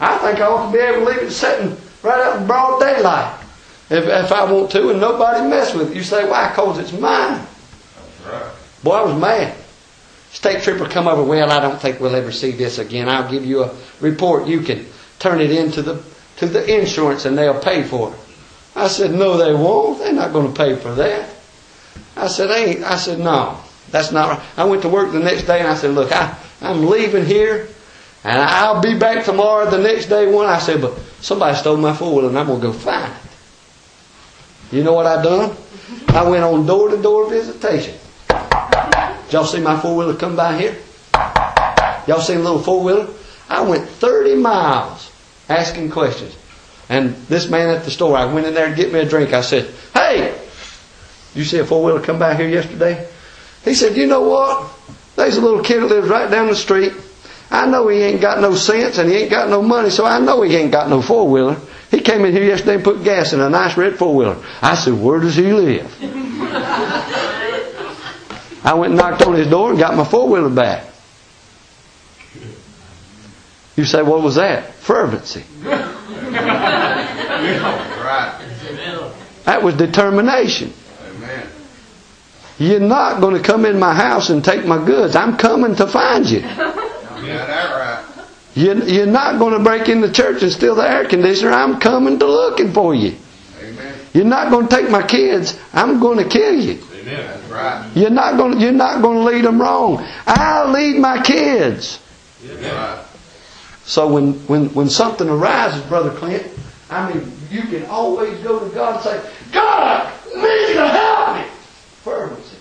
I 0.00 0.18
think 0.18 0.40
I 0.40 0.46
ought 0.46 0.70
to 0.70 0.72
be 0.76 0.82
able 0.82 1.04
to 1.04 1.12
leave 1.12 1.22
it 1.22 1.30
sitting 1.30 1.76
right 2.02 2.20
out 2.20 2.40
in 2.40 2.46
broad 2.46 2.80
daylight 2.80 3.38
if, 3.90 4.06
if 4.06 4.32
I 4.32 4.50
want 4.50 4.70
to 4.72 4.90
and 4.90 5.00
nobody 5.00 5.48
mess 5.48 5.74
with 5.74 5.90
it. 5.90 5.96
You 5.96 6.02
say, 6.02 6.28
why? 6.28 6.48
Because 6.48 6.78
it's 6.78 6.92
mine. 6.92 7.40
That's 7.44 8.26
right. 8.26 8.52
Boy, 8.82 8.92
I 8.92 9.02
was 9.02 9.20
mad. 9.20 9.56
State 10.32 10.62
trooper 10.62 10.86
come 10.86 11.06
over, 11.06 11.22
well, 11.22 11.50
I 11.50 11.60
don't 11.60 11.80
think 11.80 12.00
we'll 12.00 12.14
ever 12.14 12.32
see 12.32 12.52
this 12.52 12.78
again. 12.78 13.08
I'll 13.08 13.30
give 13.30 13.44
you 13.44 13.64
a 13.64 13.74
report. 14.00 14.46
You 14.46 14.60
can 14.60 14.86
turn 15.18 15.40
it 15.40 15.50
into 15.50 15.82
the, 15.82 16.02
to 16.36 16.46
the 16.46 16.80
insurance 16.80 17.24
and 17.24 17.36
they'll 17.36 17.60
pay 17.60 17.82
for 17.82 18.12
it. 18.12 18.18
I 18.74 18.88
said, 18.88 19.12
no, 19.12 19.36
they 19.36 19.52
won't. 19.52 19.98
They're 19.98 20.12
not 20.12 20.32
going 20.32 20.52
to 20.52 20.56
pay 20.56 20.76
for 20.76 20.94
that. 20.94 21.28
I 22.16 22.28
said, 22.28 22.50
ain't. 22.50 22.84
I 22.84 22.96
said, 22.96 23.18
no, 23.18 23.60
that's 23.90 24.12
not 24.12 24.30
right. 24.30 24.40
I 24.56 24.64
went 24.64 24.82
to 24.82 24.88
work 24.88 25.12
the 25.12 25.18
next 25.20 25.44
day 25.44 25.60
and 25.60 25.68
I 25.68 25.74
said, 25.74 25.94
look, 25.94 26.12
I, 26.12 26.36
I'm 26.60 26.86
leaving 26.86 27.24
here 27.24 27.68
and 28.24 28.40
I'll 28.40 28.80
be 28.80 28.98
back 28.98 29.24
tomorrow 29.24 29.68
the 29.68 29.78
next 29.78 30.06
day 30.06 30.30
one. 30.30 30.46
I 30.46 30.58
said, 30.58 30.80
but 30.80 30.98
somebody 31.20 31.56
stole 31.56 31.76
my 31.76 31.94
four 31.94 32.14
wheeler 32.14 32.28
and 32.28 32.38
I'm 32.38 32.46
going 32.46 32.60
to 32.60 32.66
go 32.68 32.72
find 32.72 33.12
it. 33.12 34.76
You 34.76 34.84
know 34.84 34.92
what 34.92 35.06
I 35.06 35.22
done? 35.22 35.56
I 36.08 36.28
went 36.28 36.44
on 36.44 36.66
door 36.66 36.90
to 36.90 37.00
door 37.00 37.28
visitation. 37.28 37.94
Did 38.28 39.32
y'all 39.32 39.44
see 39.44 39.60
my 39.60 39.78
four 39.80 39.96
wheeler 39.96 40.14
come 40.14 40.36
by 40.36 40.58
here? 40.58 40.76
Y'all 42.06 42.20
seen 42.20 42.38
a 42.38 42.42
little 42.42 42.60
four 42.60 42.82
wheeler? 42.82 43.08
I 43.48 43.62
went 43.62 43.88
30 43.88 44.36
miles 44.36 45.10
asking 45.48 45.90
questions. 45.90 46.36
And 46.88 47.14
this 47.26 47.48
man 47.48 47.68
at 47.74 47.84
the 47.84 47.90
store, 47.90 48.16
I 48.16 48.26
went 48.26 48.46
in 48.46 48.54
there 48.54 48.68
to 48.68 48.74
get 48.74 48.92
me 48.92 49.00
a 49.00 49.04
drink. 49.04 49.32
I 49.32 49.40
said, 49.40 49.72
Hey, 49.94 50.36
you 51.34 51.44
see 51.44 51.58
a 51.58 51.64
four 51.64 51.84
wheeler 51.84 52.00
come 52.00 52.18
by 52.18 52.34
here 52.34 52.48
yesterday? 52.48 53.08
He 53.64 53.74
said, 53.74 53.96
You 53.96 54.06
know 54.06 54.22
what? 54.22 54.70
There's 55.16 55.36
a 55.36 55.40
little 55.40 55.62
kid 55.62 55.80
that 55.80 55.88
lives 55.88 56.08
right 56.08 56.30
down 56.30 56.48
the 56.48 56.56
street. 56.56 56.92
I 57.50 57.66
know 57.66 57.88
he 57.88 57.98
ain't 57.98 58.20
got 58.20 58.40
no 58.40 58.54
sense 58.54 58.98
and 58.98 59.10
he 59.10 59.16
ain't 59.16 59.30
got 59.30 59.48
no 59.48 59.60
money, 59.60 59.90
so 59.90 60.06
I 60.06 60.20
know 60.20 60.42
he 60.42 60.54
ain't 60.54 60.70
got 60.70 60.88
no 60.88 61.02
four 61.02 61.28
wheeler. 61.28 61.56
He 61.90 62.00
came 62.00 62.24
in 62.24 62.32
here 62.32 62.44
yesterday 62.44 62.76
and 62.76 62.84
put 62.84 63.02
gas 63.02 63.32
in 63.32 63.40
a 63.40 63.50
nice 63.50 63.76
red 63.76 63.96
four 63.96 64.14
wheeler. 64.14 64.42
I 64.62 64.76
said, 64.76 64.94
Where 64.94 65.18
does 65.20 65.34
he 65.36 65.52
live? 65.52 65.96
I 68.62 68.74
went 68.74 68.92
and 68.92 68.98
knocked 68.98 69.22
on 69.22 69.34
his 69.34 69.48
door 69.48 69.70
and 69.70 69.78
got 69.78 69.96
my 69.96 70.04
four 70.04 70.28
wheeler 70.28 70.50
back. 70.50 70.84
You 73.76 73.84
say, 73.84 74.02
What 74.02 74.22
was 74.22 74.36
that? 74.36 74.74
Fervency. 74.74 75.44
That 79.44 79.62
was 79.62 79.74
determination. 79.74 80.72
You're 82.60 82.78
not 82.78 83.22
going 83.22 83.34
to 83.34 83.42
come 83.42 83.64
in 83.64 83.78
my 83.78 83.94
house 83.94 84.28
and 84.28 84.44
take 84.44 84.66
my 84.66 84.84
goods. 84.84 85.16
I'm 85.16 85.38
coming 85.38 85.74
to 85.76 85.86
find 85.86 86.28
you. 86.28 86.40
Yeah, 86.40 87.72
right. 87.78 88.04
You- 88.54 88.84
You're 88.84 89.06
not 89.06 89.38
going 89.38 89.54
to 89.54 89.64
break 89.64 89.88
in 89.88 90.02
the 90.02 90.12
church 90.12 90.42
and 90.42 90.52
steal 90.52 90.74
the 90.74 90.82
air 90.88 91.06
conditioner. 91.06 91.52
I'm 91.52 91.80
coming 91.80 92.18
to 92.18 92.26
looking 92.26 92.72
for 92.74 92.94
you. 92.94 93.16
Amen. 93.62 93.94
You're 94.12 94.26
not 94.26 94.50
going 94.50 94.68
to 94.68 94.76
take 94.76 94.90
my 94.90 95.02
kids. 95.02 95.58
I'm 95.72 96.00
going 96.00 96.18
to 96.18 96.28
kill 96.28 96.54
you. 96.54 96.74
That's 97.04 97.42
right. 97.50 97.90
You're 97.94 98.10
not 98.10 98.36
going. 98.36 98.52
To, 98.52 98.58
you're 98.58 98.72
not 98.72 99.00
going 99.00 99.18
to 99.18 99.24
lead 99.24 99.44
them 99.44 99.60
wrong. 99.60 100.06
I'll 100.26 100.70
lead 100.70 100.98
my 100.98 101.22
kids. 101.22 101.98
Right. 102.46 103.02
So 103.84 104.06
when 104.12 104.34
when 104.46 104.66
when 104.74 104.88
something 104.90 105.28
arises, 105.28 105.82
brother 105.86 106.10
Clint, 106.10 106.46
I 106.90 107.10
mean, 107.12 107.32
you 107.50 107.62
can 107.62 107.86
always 107.86 108.38
go 108.44 108.60
to 108.60 108.74
God 108.74 108.94
and 108.96 109.02
say, 109.04 109.32
God, 109.50 110.12
I 110.36 110.36
need 110.36 110.74
to 110.74 110.88
help 110.88 111.36
me. 111.38 111.49
Fervency. 112.04 112.56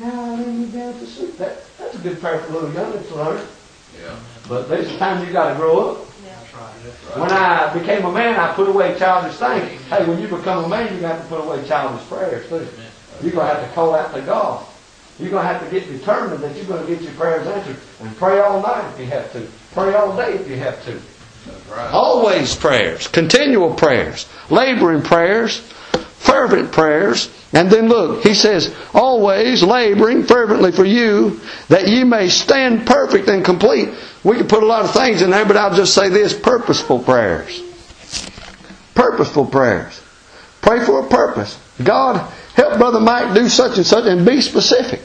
Now 0.00 0.32
I 0.32 0.36
need 0.36 0.60
you 0.60 0.66
down 0.66 0.92
to 0.94 1.06
sleep. 1.06 1.36
That, 1.38 1.64
that's 1.78 1.94
a 1.94 1.98
good 1.98 2.20
prayer 2.20 2.40
for 2.40 2.52
little 2.52 2.70
youngins 2.70 3.08
to 3.08 3.14
learn. 3.14 3.46
Yeah. 4.02 4.16
But 4.48 4.68
there's 4.68 4.90
a 4.90 4.98
time 4.98 5.26
you 5.26 5.32
got 5.32 5.52
to 5.52 5.56
grow 5.56 5.90
up. 5.90 6.06
Yeah. 6.24 6.38
That's 6.84 7.04
right. 7.04 7.18
When 7.18 7.30
I 7.30 7.72
became 7.72 8.04
a 8.04 8.12
man, 8.12 8.38
I 8.38 8.52
put 8.52 8.68
away 8.68 8.98
childish 8.98 9.36
things. 9.36 9.82
Hey, 9.84 10.06
when 10.06 10.20
you 10.20 10.28
become 10.28 10.64
a 10.64 10.68
man, 10.68 10.94
you 10.94 11.00
have 11.02 11.22
to 11.22 11.28
put 11.28 11.44
away 11.44 11.66
childish 11.66 12.06
prayers 12.08 12.48
too. 12.48 12.66
You're 13.22 13.32
going 13.32 13.48
to 13.48 13.54
have 13.54 13.66
to 13.66 13.74
call 13.74 13.94
out 13.94 14.14
to 14.14 14.20
God. 14.20 14.66
You're 15.18 15.30
going 15.30 15.46
to 15.46 15.52
have 15.52 15.64
to 15.64 15.70
get 15.70 15.88
determined 15.88 16.42
that 16.42 16.54
you're 16.56 16.66
going 16.66 16.86
to 16.86 16.94
get 16.94 17.02
your 17.02 17.12
prayers 17.14 17.46
answered. 17.46 17.76
And 18.00 18.14
pray 18.18 18.40
all 18.40 18.60
night 18.60 18.92
if 18.92 19.00
you 19.00 19.06
have 19.06 19.32
to. 19.32 19.48
Pray 19.72 19.94
all 19.94 20.14
day 20.14 20.34
if 20.34 20.48
you 20.48 20.56
have 20.56 20.84
to. 20.84 20.92
That's 20.92 21.66
right. 21.68 21.90
Always 21.90 22.54
prayers, 22.54 23.08
continual 23.08 23.72
prayers, 23.72 24.28
laboring 24.50 25.02
prayers, 25.02 25.62
fervent 26.26 26.72
prayers. 26.72 27.30
And 27.52 27.70
then 27.70 27.88
look, 27.88 28.22
he 28.22 28.34
says, 28.34 28.74
always 28.92 29.62
laboring 29.62 30.24
fervently 30.24 30.72
for 30.72 30.84
you, 30.84 31.40
that 31.68 31.88
ye 31.88 32.04
may 32.04 32.28
stand 32.28 32.86
perfect 32.86 33.28
and 33.28 33.44
complete. 33.44 33.88
We 34.24 34.36
could 34.36 34.48
put 34.48 34.62
a 34.62 34.66
lot 34.66 34.84
of 34.84 34.92
things 34.92 35.22
in 35.22 35.30
there, 35.30 35.46
but 35.46 35.56
I'll 35.56 35.74
just 35.74 35.94
say 35.94 36.08
this 36.08 36.38
purposeful 36.38 36.98
prayers. 36.98 37.62
Purposeful 38.94 39.46
prayers. 39.46 40.02
Pray 40.60 40.84
for 40.84 41.06
a 41.06 41.08
purpose. 41.08 41.58
God, 41.82 42.30
help 42.54 42.78
Brother 42.78 43.00
Mike 43.00 43.34
do 43.34 43.48
such 43.48 43.76
and 43.76 43.86
such, 43.86 44.06
and 44.06 44.26
be 44.26 44.40
specific. 44.40 45.00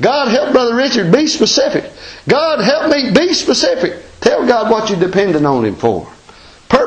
God, 0.00 0.28
help 0.28 0.52
Brother 0.52 0.74
Richard, 0.74 1.12
be 1.12 1.26
specific. 1.26 1.90
God, 2.28 2.60
help 2.60 2.90
me, 2.90 3.10
be 3.10 3.34
specific. 3.34 4.02
Tell 4.20 4.46
God 4.46 4.70
what 4.70 4.88
you're 4.88 4.98
depending 4.98 5.44
on 5.44 5.64
Him 5.64 5.76
for. 5.76 6.10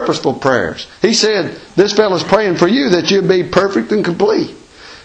Purposeful 0.01 0.33
prayers. 0.33 0.87
He 1.03 1.13
said, 1.13 1.59
this 1.75 1.93
fellow's 1.93 2.23
praying 2.23 2.55
for 2.55 2.67
you 2.67 2.89
that 2.89 3.11
you'll 3.11 3.27
be 3.27 3.43
perfect 3.43 3.91
and 3.91 4.03
complete. 4.03 4.55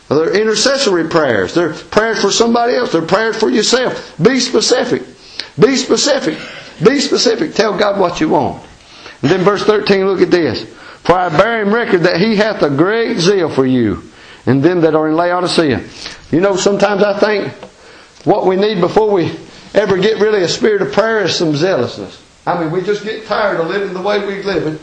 They're 0.09 0.41
intercessory 0.41 1.07
prayers. 1.07 1.53
They're 1.53 1.75
prayers 1.75 2.23
for 2.23 2.31
somebody 2.31 2.75
else. 2.75 2.93
They're 2.93 3.03
prayers 3.03 3.37
for 3.37 3.51
yourself. 3.51 4.15
Be 4.23 4.41
specific. 4.41 5.03
Be 5.59 5.77
specific. 5.77 6.39
Be 6.83 6.99
specific. 7.01 7.53
Tell 7.55 7.77
God 7.77 8.01
what 8.01 8.21
you 8.21 8.31
want. 8.31 8.65
And 9.21 9.31
then 9.31 9.41
verse 9.41 9.65
13, 9.65 10.07
look 10.07 10.23
at 10.23 10.31
this. 10.31 10.65
For 11.03 11.13
I 11.13 11.29
bear 11.29 11.61
him 11.61 11.75
record 11.75 12.05
that 12.05 12.19
he 12.19 12.37
hath 12.37 12.63
a 12.63 12.71
great 12.71 13.19
zeal 13.19 13.51
for 13.51 13.67
you, 13.67 14.03
and 14.47 14.63
them 14.63 14.81
that 14.81 14.95
are 14.95 15.09
in 15.09 15.15
Laodicea. 15.17 15.85
You 16.31 16.41
know, 16.41 16.57
sometimes 16.57 17.03
I 17.03 17.19
think 17.19 17.53
what 18.25 18.47
we 18.47 18.57
need 18.57 18.81
before 18.81 19.11
we 19.11 19.37
ever 19.75 19.99
get 19.99 20.21
really 20.21 20.43
a 20.43 20.49
spirit 20.49 20.81
of 20.81 20.93
prayer 20.93 21.25
is 21.25 21.37
some 21.37 21.55
zealousness. 21.55 22.23
I 22.47 22.61
mean, 22.61 22.71
we 22.71 22.83
just 22.83 23.03
get 23.03 23.27
tired 23.27 23.61
of 23.61 23.69
living 23.69 23.93
the 23.93 24.01
way 24.01 24.21
we're 24.21 24.43
living 24.45 24.79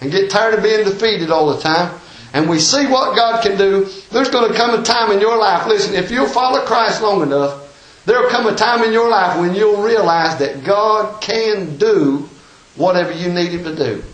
and 0.00 0.10
get 0.10 0.30
tired 0.30 0.54
of 0.54 0.62
being 0.62 0.84
defeated 0.84 1.30
all 1.30 1.52
the 1.52 1.60
time. 1.60 1.98
And 2.32 2.48
we 2.48 2.58
see 2.60 2.86
what 2.86 3.16
God 3.16 3.42
can 3.42 3.58
do. 3.58 3.86
There's 4.10 4.30
going 4.30 4.50
to 4.50 4.56
come 4.56 4.78
a 4.78 4.82
time 4.82 5.10
in 5.10 5.20
your 5.20 5.36
life, 5.36 5.66
listen, 5.66 5.94
if 5.94 6.10
you'll 6.10 6.28
follow 6.28 6.64
Christ 6.64 7.02
long 7.02 7.22
enough, 7.22 8.02
there'll 8.04 8.30
come 8.30 8.46
a 8.46 8.54
time 8.54 8.84
in 8.84 8.92
your 8.92 9.08
life 9.08 9.38
when 9.38 9.54
you'll 9.54 9.82
realize 9.82 10.38
that 10.38 10.62
God 10.64 11.20
can 11.20 11.76
do 11.76 12.28
whatever 12.76 13.12
you 13.12 13.32
need 13.32 13.50
Him 13.50 13.64
to 13.64 13.74
do. 13.74 14.04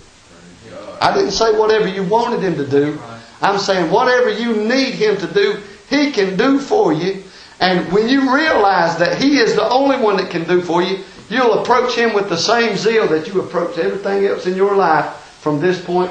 I 1.01 1.13
didn't 1.13 1.33
say 1.33 1.59
whatever 1.59 1.89
you 1.89 2.05
wanted 2.05 2.41
Him 2.41 2.55
to 2.57 2.67
do. 2.67 2.99
I'm 3.43 3.59
saying 3.59 3.91
whatever 3.91 4.31
you 4.31 4.57
need 4.65 4.95
Him 4.95 5.19
to 5.19 5.27
do, 5.27 5.61
He 5.91 6.13
can 6.13 6.37
do 6.37 6.59
for 6.59 6.93
you. 6.93 7.23
And 7.61 7.93
when 7.93 8.09
you 8.09 8.35
realize 8.35 8.97
that 8.99 9.21
He 9.21 9.39
is 9.39 9.55
the 9.55 9.69
only 9.69 9.99
one 9.99 10.17
that 10.17 10.31
can 10.31 10.45
do 10.45 10.63
for 10.63 10.83
you, 10.83 11.05
you'll 11.29 11.61
approach 11.61 11.95
Him 11.97 12.15
with 12.15 12.29
the 12.29 12.37
same 12.37 12.77
zeal 12.77 13.07
that 13.09 13.27
you 13.29 13.41
approach 13.41 13.79
everything 13.79 14.25
else 14.27 14.47
in 14.47 14.55
your 14.57 14.77
life 14.77 15.07
from 15.41 15.61
this 15.61 15.83
point 15.85 16.11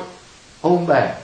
on 0.63 0.85
back. 0.85 1.23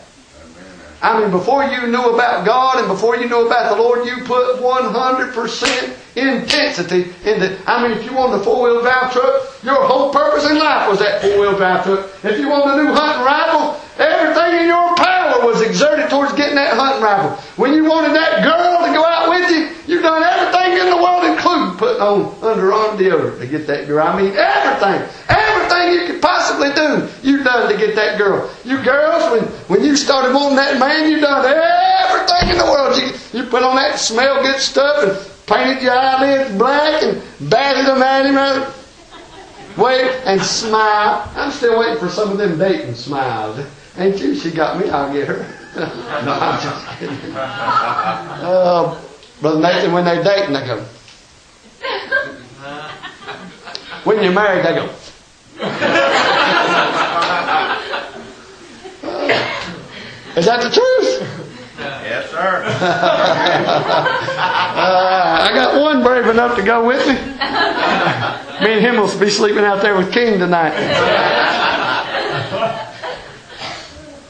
I 1.02 1.22
mean, 1.22 1.32
before 1.32 1.64
you 1.64 1.88
knew 1.88 2.12
about 2.12 2.46
God 2.46 2.80
and 2.80 2.88
before 2.88 3.16
you 3.16 3.30
knew 3.30 3.48
about 3.48 3.74
the 3.74 3.82
Lord, 3.82 4.06
you 4.06 4.18
put 4.26 4.60
100% 4.60 5.96
intensity 6.18 7.16
into, 7.24 7.58
I 7.66 7.88
mean, 7.88 7.98
if 7.98 8.04
you 8.04 8.14
wanted 8.14 8.42
a 8.42 8.44
four-wheel 8.44 8.82
drive 8.82 9.14
truck, 9.14 9.64
your 9.64 9.80
whole 9.88 10.12
purpose 10.12 10.44
in 10.50 10.60
life 10.60 10.90
was 10.90 11.00
that 11.00 11.22
four-wheel 11.22 11.56
drive 11.56 11.86
truck. 11.86 12.10
If 12.24 12.38
you 12.38 12.50
wanted 12.50 12.82
a 12.82 12.84
new 12.84 12.92
hunting 12.92 13.24
rifle, 13.24 13.80
everything 13.96 14.60
in 14.60 14.68
your 14.68 14.96
power 14.98 15.46
was 15.46 15.62
exerted 15.62 16.10
towards 16.10 16.34
getting 16.34 16.56
that 16.56 16.76
hunting 16.76 17.02
rifle. 17.02 17.32
When 17.56 17.74
you 17.74 17.86
wanted 17.86 18.12
that 18.12 18.44
girl 18.44 18.84
to 18.86 18.92
go 18.92 19.06
out 19.06 19.30
with 19.30 19.48
you, 19.52 19.72
you've 19.88 20.04
done 20.04 20.22
everything 20.22 20.84
in 20.84 20.90
the 20.90 21.00
world, 21.00 21.19
putting 21.80 22.02
on 22.02 22.26
underarm 22.44 22.98
deodorant 23.00 23.40
to 23.40 23.48
get 23.48 23.66
that 23.68 23.88
girl. 23.88 24.06
I 24.06 24.16
mean, 24.22 24.34
everything. 24.36 25.02
Everything 25.30 25.94
you 25.94 26.06
could 26.08 26.22
possibly 26.22 26.74
do, 26.74 27.08
you 27.28 27.42
done 27.44 27.72
to 27.72 27.78
get 27.78 27.96
that 27.96 28.18
girl. 28.18 28.50
You 28.66 28.84
girls, 28.84 29.32
when, 29.32 29.44
when 29.72 29.84
you 29.88 29.96
started 29.96 30.34
wanting 30.36 30.58
that 30.58 30.78
man, 30.80 31.10
you 31.10 31.20
done 31.22 31.46
everything 31.46 32.50
in 32.52 32.58
the 32.58 32.66
world. 32.66 32.98
You, 32.98 33.40
you 33.40 33.50
put 33.50 33.64
on 33.64 33.78
that 33.78 33.98
smell 33.98 34.42
good 34.44 34.60
stuff 34.60 35.04
and 35.04 35.48
painted 35.48 35.82
your 35.82 35.94
eyelids 35.94 36.56
black 36.58 37.02
and 37.02 37.22
batted 37.50 37.86
them 37.88 38.02
at 38.04 38.26
him. 38.26 38.38
uh, 38.38 38.74
Wait 39.82 40.12
and 40.26 40.42
smile. 40.42 41.32
I'm 41.36 41.52
still 41.52 41.80
waiting 41.80 41.98
for 42.00 42.10
some 42.10 42.30
of 42.32 42.38
them 42.38 42.58
dating 42.60 42.96
smiles. 42.96 43.66
Ain't 43.98 44.20
you? 44.20 44.36
She 44.36 44.52
got 44.52 44.78
me. 44.78 44.90
I'll 44.90 45.12
get 45.14 45.28
her. 45.30 45.46
no, 46.26 46.34
I'm 46.34 46.62
just 46.62 47.00
kidding. 47.00 47.32
Uh, 47.36 49.00
Brother 49.40 49.60
Nathan, 49.62 49.94
when 49.94 50.04
they're 50.04 50.24
dating, 50.24 50.54
they 50.54 50.66
go. 50.66 50.86
When 54.06 54.24
you're 54.24 54.32
married, 54.32 54.64
they 54.66 54.76
go. 54.76 54.86
Is 60.38 60.46
that 60.46 60.62
the 60.64 60.70
truth? 60.70 61.22
Yes, 61.78 62.30
sir. 62.32 62.64
Uh, 64.80 65.40
I 65.42 65.52
got 65.54 65.82
one 65.82 66.02
brave 66.04 66.28
enough 66.28 66.56
to 66.56 66.62
go 66.64 66.88
with 66.88 67.06
me. 67.06 67.14
Me 67.14 67.20
and 68.76 68.82
him 68.86 68.96
will 68.96 69.20
be 69.20 69.30
sleeping 69.30 69.66
out 69.66 69.82
there 69.82 69.98
with 69.98 70.14
King 70.14 70.40
tonight. 70.40 70.74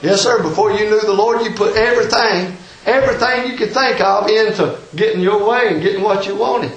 Yes, 0.02 0.22
sir. 0.22 0.42
Before 0.42 0.72
you 0.72 0.90
knew 0.90 1.00
the 1.02 1.14
Lord, 1.14 1.44
you 1.44 1.52
put 1.52 1.76
everything, 1.76 2.58
everything 2.86 3.52
you 3.52 3.58
could 3.58 3.72
think 3.72 4.02
of 4.02 4.28
into 4.28 4.80
getting 4.96 5.22
your 5.22 5.46
way 5.48 5.68
and 5.74 5.84
getting 5.84 6.02
what 6.02 6.26
you 6.26 6.36
wanted. 6.36 6.72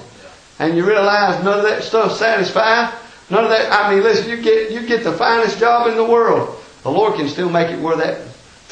And 0.59 0.77
you 0.77 0.85
realize 0.85 1.43
none 1.43 1.59
of 1.59 1.65
that 1.65 1.83
stuff 1.83 2.17
satisfies. 2.17 2.93
None 3.29 3.43
of 3.43 3.49
that. 3.49 3.71
I 3.71 3.93
mean, 3.93 4.03
listen. 4.03 4.29
You 4.29 4.41
get 4.41 4.71
you 4.71 4.85
get 4.85 5.03
the 5.03 5.13
finest 5.13 5.59
job 5.59 5.87
in 5.87 5.95
the 5.95 6.03
world. 6.03 6.59
The 6.83 6.91
Lord 6.91 7.15
can 7.15 7.27
still 7.27 7.49
make 7.49 7.69
it 7.69 7.79
where 7.79 7.97
that 7.97 8.21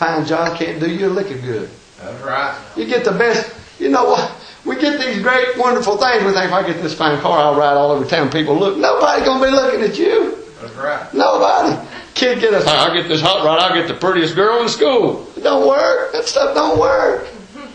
fine 0.01 0.25
job 0.25 0.57
can't 0.57 0.79
do 0.79 0.89
you 0.89 1.07
a 1.07 1.09
lick 1.09 1.31
of 1.31 1.41
good. 1.41 1.69
That's 1.99 2.21
right. 2.23 2.59
You 2.75 2.85
get 2.85 3.05
the 3.05 3.11
best, 3.11 3.53
you 3.79 3.89
know 3.89 4.05
what? 4.05 4.31
We 4.65 4.75
get 4.75 4.99
these 4.99 5.21
great, 5.21 5.57
wonderful 5.57 5.97
things. 5.97 6.23
We 6.23 6.31
think 6.33 6.45
if 6.45 6.51
I 6.51 6.65
get 6.65 6.81
this 6.81 6.93
fine 6.93 7.19
car, 7.19 7.39
I'll 7.39 7.55
ride 7.55 7.73
all 7.73 7.91
over 7.91 8.05
town. 8.05 8.29
People 8.29 8.57
look. 8.57 8.77
Nobody's 8.77 9.25
going 9.25 9.39
to 9.39 9.45
be 9.45 9.51
looking 9.51 9.81
at 9.81 9.97
you. 9.97 10.37
That's 10.59 10.73
right. 10.73 11.13
Nobody. 11.13 11.87
Kid 12.13 12.39
get 12.39 12.53
us, 12.53 12.67
I'll 12.67 12.93
get 12.93 13.07
this 13.07 13.21
hot 13.21 13.45
rod, 13.45 13.59
I'll 13.59 13.73
get 13.73 13.87
the 13.87 13.93
prettiest 13.93 14.35
girl 14.35 14.61
in 14.61 14.69
school. 14.69 15.27
It 15.35 15.41
don't 15.41 15.67
work. 15.67 16.11
That 16.11 16.25
stuff 16.25 16.53
don't 16.55 16.79
work. 16.79 17.27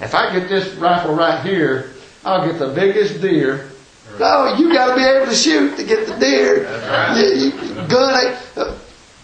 If 0.00 0.16
I 0.16 0.36
get 0.36 0.48
this 0.48 0.74
rifle 0.74 1.14
right 1.14 1.44
here, 1.46 1.91
I'll 2.24 2.46
get 2.46 2.58
the 2.58 2.68
biggest 2.68 3.20
deer. 3.20 3.70
No, 4.18 4.54
you 4.58 4.72
got 4.72 4.88
to 4.90 4.94
be 4.96 5.02
able 5.04 5.26
to 5.26 5.34
shoot 5.34 5.76
to 5.76 5.84
get 5.84 6.06
the 6.06 6.16
deer. 6.18 6.64
Right. 6.64 7.16
You, 7.16 7.46
you, 7.50 7.88
gun 7.88 8.26
ain't- 8.26 8.58
uh, 8.58 8.74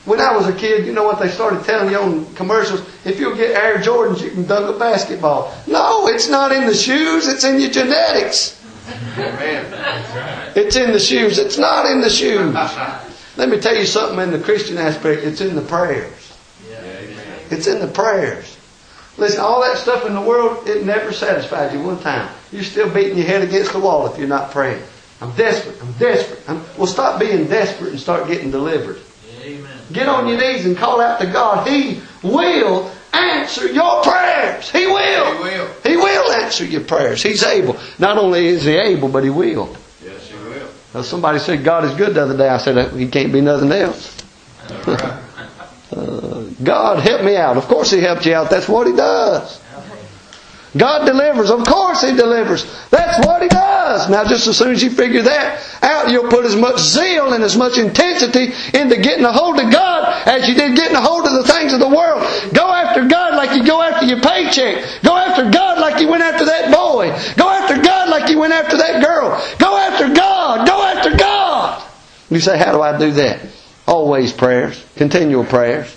When 0.07 0.21
I 0.21 0.35
was 0.35 0.49
a 0.49 0.53
kid, 0.55 0.87
you 0.87 0.93
know 0.93 1.05
what 1.05 1.19
they 1.21 1.29
started 1.29 1.63
telling 1.65 1.91
you 1.91 1.99
on 1.99 2.35
commercials? 2.35 2.81
If 3.05 3.21
you'll 3.21 3.37
get 3.37 3.55
Air 3.55 3.77
Jordans, 3.79 4.23
you 4.23 4.31
can 4.31 4.47
dunk 4.47 4.75
a 4.75 4.79
basketball. 4.79 5.55
No, 5.67 6.09
it's 6.09 6.29
not 6.29 6.53
in 6.53 6.67
the 6.67 6.75
shoes. 6.75 7.29
It's 7.29 7.45
in 7.45 7.61
your 7.61 7.71
genetics. 7.71 8.57
Amen. 9.19 9.67
It's 10.57 10.77
in 10.77 10.93
the 10.93 10.99
shoes. 11.01 11.39
It's 11.39 11.59
not 11.59 11.85
in 11.87 12.01
the 12.01 12.09
shoes. 12.11 12.55
Let 13.37 13.51
me 13.51 13.61
tell 13.61 13.77
you 13.77 13.85
something 13.85 14.19
in 14.21 14.31
the 14.31 14.41
Christian 14.41 14.79
aspect. 14.79 15.23
It's 15.25 15.41
in 15.43 15.55
the 15.55 15.63
prayers. 15.63 16.35
It's 17.51 17.67
in 17.67 17.81
the 17.81 17.89
prayers. 17.89 18.58
Listen, 19.19 19.41
all 19.41 19.61
that 19.63 19.77
stuff 19.77 20.07
in 20.07 20.15
the 20.15 20.21
world, 20.21 20.69
it 20.69 20.85
never 20.85 21.13
satisfies 21.13 21.75
you 21.75 21.83
one 21.83 21.99
time. 22.01 22.33
You're 22.53 22.63
still 22.63 22.89
beating 22.89 23.19
your 23.19 23.27
head 23.27 23.43
against 23.43 23.73
the 23.73 23.81
wall 23.81 24.07
if 24.07 24.17
you're 24.17 24.29
not 24.29 24.53
praying. 24.53 24.83
I'm 25.21 25.33
desperate. 25.33 25.83
I'm 25.83 25.93
desperate. 25.95 26.41
I'm, 26.49 26.63
well, 26.77 26.87
stop 26.87 27.19
being 27.19 27.49
desperate 27.49 27.91
and 27.91 28.01
start 28.01 28.29
getting 28.29 28.53
delivered. 28.53 29.01
Amen. 29.43 29.79
Get 29.93 30.09
on 30.09 30.29
your 30.29 30.39
knees 30.39 30.65
and 30.67 30.77
call 30.77 31.01
out 31.01 31.21
to 31.21 31.27
God. 31.27 31.67
He 31.67 32.01
will 32.23 32.91
answer 33.13 33.67
your 33.73 34.03
prayers. 34.03 34.71
He 34.71 34.87
will. 34.87 35.35
He 35.35 35.43
will. 35.43 35.69
He 35.85 35.97
will 35.97 36.33
answer 36.33 36.65
your 36.65 36.83
prayers. 36.83 37.21
He's 37.21 37.43
able. 37.43 37.77
Not 37.99 38.19
only 38.19 38.47
is 38.47 38.65
He 38.65 38.77
able, 38.77 39.09
but 39.09 39.25
He 39.25 39.31
will. 39.31 39.77
Yes, 40.05 40.31
He 40.31 40.37
will. 40.37 40.69
Now, 40.95 41.03
somebody 41.03 41.41
said 41.41 41.65
God 41.65 41.85
is 41.85 41.95
good 41.95 42.15
the 42.15 42.23
other 42.23 42.37
day. 42.37 42.49
I 42.49 42.59
said 42.59 42.93
He 42.93 43.09
can't 43.09 43.33
be 43.33 43.41
nothing 43.41 43.73
else. 43.73 44.17
That's 44.69 45.03
right. 45.03 45.25
God 46.63 47.01
help 47.01 47.25
me 47.25 47.37
out. 47.37 47.57
Of 47.57 47.67
course 47.67 47.91
He 47.91 48.01
helped 48.01 48.27
you 48.27 48.35
out. 48.35 48.51
That's 48.51 48.69
what 48.69 48.87
He 48.87 48.95
does. 48.95 49.61
God 50.77 51.07
delivers. 51.07 51.51
Of 51.51 51.65
course 51.65 52.03
He 52.03 52.15
delivers. 52.15 52.65
That's 52.91 53.27
what 53.27 53.43
He 53.43 53.49
does. 53.49 54.11
Now, 54.11 54.25
just 54.25 54.47
as 54.47 54.57
soon 54.57 54.73
as 54.73 54.83
you 54.83 54.91
figure 54.91 55.23
that 55.23 55.63
out, 55.83 56.11
you'll 56.11 56.29
put 56.31 56.45
as 56.45 56.57
much 56.57 56.79
zeal 56.79 57.33
and 57.33 57.43
as 57.43 57.57
much 57.57 57.79
intensity 57.79 58.53
into 58.75 59.01
getting 59.01 59.25
a 59.25 59.33
hold 59.33 59.59
of 59.59 59.73
God 59.73 60.27
as 60.29 60.49
you 60.49 60.55
did 60.55 60.77
getting 60.77 60.97
a 60.97 61.01
hold 61.01 61.27
of 61.27 61.33
the 61.33 61.45
things 61.45 61.73
of 61.73 61.81
the 61.81 61.89
world. 61.89 62.23
Go 62.53 62.71
after 62.73 63.07
God 63.09 63.35
like 63.35 63.57
you 63.57 63.67
go 63.67 63.83
after 63.83 64.07
your 64.07 64.21
paycheck. 64.21 65.03
Go 65.03 65.17
after 65.17 65.51
God 65.51 65.81
like 65.81 66.01
you 66.01 66.09
went 66.09 66.23
after 66.23 66.45
that 66.45 66.73
boy. 66.73 67.09
Go 67.37 67.49
after 67.49 67.81
God 67.81 68.09
like 68.11 68.31
you 68.31 68.39
went 68.39 68.53
after 68.53 68.77
that 68.77 69.03
girl. 69.03 69.31
Go 69.59 69.77
after 69.77 70.13
God. 70.15 70.67
Go 70.67 70.83
after 70.83 71.17
God. 71.17 71.83
You 72.31 72.41
say, 72.41 72.59
how 72.59 72.73
do 72.73 72.83
I 72.83 72.99
do 72.99 73.13
that? 73.13 73.41
Always 73.87 74.35
prayers, 74.35 74.85
continual 74.97 75.45
prayers, 75.45 75.97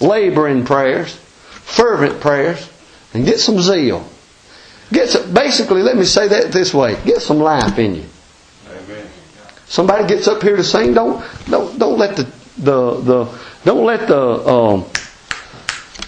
laboring 0.00 0.64
prayers, 0.64 1.14
fervent 1.14 2.20
prayers, 2.20 2.68
and 3.14 3.24
get 3.24 3.38
some 3.38 3.60
zeal. 3.60 4.06
Get 4.92 5.10
some, 5.10 5.32
basically, 5.32 5.82
let 5.82 5.96
me 5.96 6.04
say 6.04 6.28
that 6.28 6.52
this 6.52 6.74
way: 6.74 6.96
get 7.04 7.22
some 7.22 7.38
life 7.38 7.78
in 7.78 7.94
you. 7.96 8.04
Amen. 8.68 9.06
Somebody 9.66 10.06
gets 10.08 10.26
up 10.26 10.42
here 10.42 10.56
to 10.56 10.64
sing. 10.64 10.94
Don't 10.94 11.24
don't 11.48 11.78
don't 11.78 11.98
let 11.98 12.16
the 12.16 12.24
the 12.58 13.00
the 13.00 13.38
don't 13.64 13.84
let 13.84 14.08
the 14.08 14.20
um, 14.20 14.84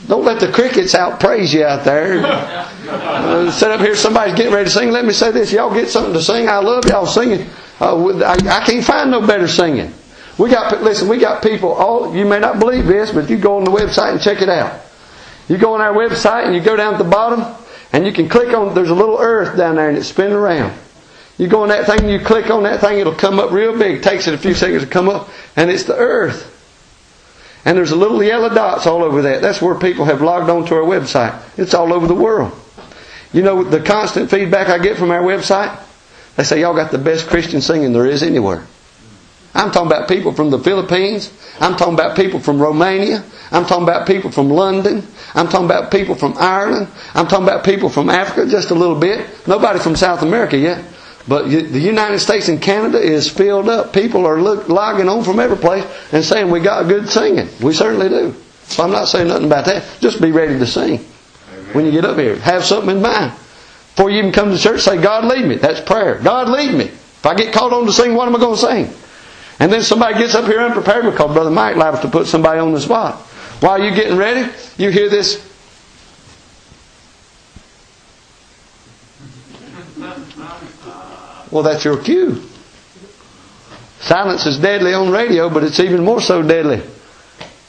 don't 0.09 0.25
let 0.25 0.41
the 0.41 0.51
crickets 0.51 0.95
out 0.97 1.21
praise 1.21 1.55
you 1.55 1.65
out 1.65 1.85
there. 1.85 2.25
Uh, 2.25 3.51
sit 3.53 3.71
up 3.71 3.81
here. 3.81 3.95
Somebody's 3.95 4.35
getting 4.35 4.53
ready 4.53 4.65
to 4.65 4.71
sing. 4.71 4.91
Let 4.91 5.05
me 5.05 5.13
say 5.13 5.31
this: 5.31 5.53
y'all 5.53 5.73
get 5.73 5.89
something 5.89 6.15
to 6.15 6.23
sing. 6.23 6.49
I 6.49 6.59
love 6.59 6.85
y'all 6.87 7.07
singing. 7.07 7.47
Uh, 7.81 8.23
I, 8.25 8.33
I 8.33 8.65
can't 8.65 8.85
find 8.85 9.13
no 9.13 9.25
better 9.25 9.47
singing. 9.47 9.95
We 10.43 10.51
got 10.51 10.83
listen. 10.83 11.07
We 11.07 11.19
got 11.19 11.41
people. 11.41 11.73
All 11.73 12.17
you 12.17 12.25
may 12.25 12.41
not 12.41 12.59
believe 12.59 12.87
this, 12.87 13.13
but 13.13 13.31
you 13.31 13.37
go 13.37 13.59
on 13.59 13.65
the 13.65 13.71
website 13.71 14.11
and 14.11 14.21
check 14.21 14.43
it 14.43 14.49
out. 14.49 14.81
You 15.49 15.57
go 15.57 15.75
on 15.75 15.81
our 15.81 15.95
website 15.95 16.47
and 16.47 16.53
you 16.53 16.61
go 16.61 16.75
down 16.75 16.95
at 16.95 16.99
the 16.99 17.09
bottom 17.09 17.45
and 17.93 18.05
you 18.05 18.13
can 18.13 18.29
click 18.29 18.53
on. 18.53 18.75
There's 18.75 18.91
a 18.91 18.95
little 18.95 19.19
earth 19.21 19.57
down 19.57 19.77
there 19.77 19.89
and 19.89 19.97
it's 19.97 20.09
spinning 20.09 20.33
around. 20.33 20.77
You 21.39 21.47
go 21.47 21.63
on 21.63 21.69
that 21.69 21.87
thing 21.87 22.01
and 22.01 22.11
you 22.11 22.19
click 22.19 22.51
on 22.51 22.65
that 22.65 22.81
thing, 22.81 22.99
it'll 22.99 23.15
come 23.15 23.39
up 23.39 23.53
real 23.53 23.79
big. 23.79 23.99
It 23.99 24.03
takes 24.03 24.27
it 24.27 24.35
a 24.35 24.39
few 24.39 24.53
seconds 24.55 24.83
to 24.83 24.89
come 24.89 25.09
up, 25.09 25.29
and 25.55 25.71
it's 25.71 25.85
the 25.85 25.97
earth. 25.97 26.49
And 27.65 27.79
there's 27.79 27.93
a 27.93 27.97
little 27.97 28.21
yellow 28.21 28.53
dots 28.53 28.85
all 28.89 29.05
over 29.05 29.23
that. 29.23 29.43
That's 29.43 29.63
where 29.63 29.77
people 29.77 30.07
have 30.07 30.23
logged 30.23 30.51
on 30.51 30.67
to 30.67 30.75
our 30.75 30.83
website. 30.83 31.41
It's 31.57 31.73
all 31.73 31.93
over 31.93 32.09
the 32.09 32.17
world. 32.17 32.53
You 33.33 33.43
know 33.43 33.63
the 33.63 33.81
constant 33.81 34.29
feedback 34.29 34.69
I 34.69 34.79
get 34.79 34.97
from 34.97 35.13
our 35.13 35.23
website? 35.23 35.81
They 36.35 36.43
say, 36.43 36.61
y'all 36.61 36.75
got 36.75 36.91
the 36.91 36.99
best 36.99 37.29
Christian 37.29 37.61
singing 37.61 37.93
there 37.93 38.07
is 38.07 38.25
anywhere. 38.25 38.67
I'm 39.55 39.71
talking 39.71 39.89
about 39.89 40.09
people 40.09 40.33
from 40.33 40.51
the 40.51 40.59
Philippines. 40.59 41.31
I'm 41.61 41.77
talking 41.77 41.95
about 41.95 42.17
people 42.17 42.41
from 42.41 42.61
Romania. 42.61 43.23
I'm 43.51 43.67
talking 43.67 43.85
about 43.85 44.07
people 44.07 44.31
from 44.31 44.49
London. 44.49 45.07
I'm 45.35 45.49
talking 45.49 45.67
about 45.67 45.91
people 45.91 46.15
from 46.15 46.35
Ireland. 46.39 46.89
I'm 47.15 47.27
talking 47.29 47.47
about 47.47 47.65
people 47.65 47.91
from 47.91 48.09
Africa 48.09 48.51
just 48.51 48.71
a 48.71 48.75
little 48.75 48.99
bit. 48.99 49.47
Nobody 49.47 49.79
from 49.79 49.95
South 49.95 50.23
America 50.23 50.57
yet. 50.57 50.85
But 51.29 51.49
the 51.49 51.79
United 51.79 52.19
States 52.19 52.49
and 52.49 52.61
Canada 52.61 52.99
is 52.99 53.29
filled 53.29 53.69
up. 53.69 53.93
People 53.93 54.27
are 54.27 54.41
look, 54.41 54.69
logging 54.69 55.09
on 55.09 55.23
from 55.23 55.39
every 55.39 55.57
place 55.57 55.85
and 56.13 56.25
saying 56.25 56.51
we 56.51 56.61
got 56.61 56.89
good 56.89 57.09
singing. 57.09 57.49
We 57.61 57.75
certainly 57.75 58.09
do. 58.09 58.35
So 58.65 58.83
I'm 58.83 58.91
not 58.91 59.07
saying 59.07 59.29
nothing 59.29 59.47
about 59.47 59.67
that. 59.67 59.85
Just 60.01 60.21
be 60.21 60.33
ready 60.33 60.59
to 60.59 60.67
sing 60.67 60.99
when 61.75 61.85
you 61.85 61.93
get 61.93 62.05
up 62.05 62.19
here. 62.19 62.37
Have 62.37 62.65
something 62.65 62.97
in 62.97 63.03
mind. 63.03 63.33
Before 63.95 64.11
you 64.11 64.19
even 64.19 64.33
come 64.33 64.51
to 64.51 64.59
church, 64.59 64.81
say, 64.81 65.01
God 65.01 65.27
lead 65.27 65.47
me. 65.47 65.57
That's 65.57 65.81
prayer. 65.81 66.19
God 66.19 66.49
lead 66.49 66.75
me. 66.75 66.87
If 66.87 67.27
I 67.27 67.35
get 67.35 67.53
called 67.53 67.73
on 67.73 67.85
to 67.87 67.93
sing, 67.93 68.15
what 68.15 68.27
am 68.27 68.35
I 68.35 68.41
going 68.41 68.57
to 68.57 68.61
sing? 68.61 69.02
And 69.59 69.73
then 69.73 69.83
somebody 69.83 70.15
gets 70.15 70.35
up 70.35 70.47
here 70.47 70.61
unprepared 70.61 71.05
because 71.05 71.33
Brother 71.33 71.51
Mike 71.51 71.77
liable 71.77 72.01
to 72.01 72.09
put 72.09 72.27
somebody 72.27 72.59
on 72.59 72.73
the 72.73 72.81
spot. 72.81 73.21
While 73.61 73.81
you're 73.81 73.95
getting 73.95 74.17
ready, 74.17 74.51
you 74.77 74.91
hear 74.91 75.09
this. 75.09 75.49
Well, 81.51 81.63
that's 81.63 81.85
your 81.85 82.03
cue. 82.03 82.43
Silence 84.01 84.47
is 84.47 84.59
deadly 84.59 84.95
on 84.95 85.11
radio, 85.13 85.49
but 85.49 85.63
it's 85.63 85.79
even 85.79 86.03
more 86.03 86.21
so 86.21 86.43
deadly 86.43 86.83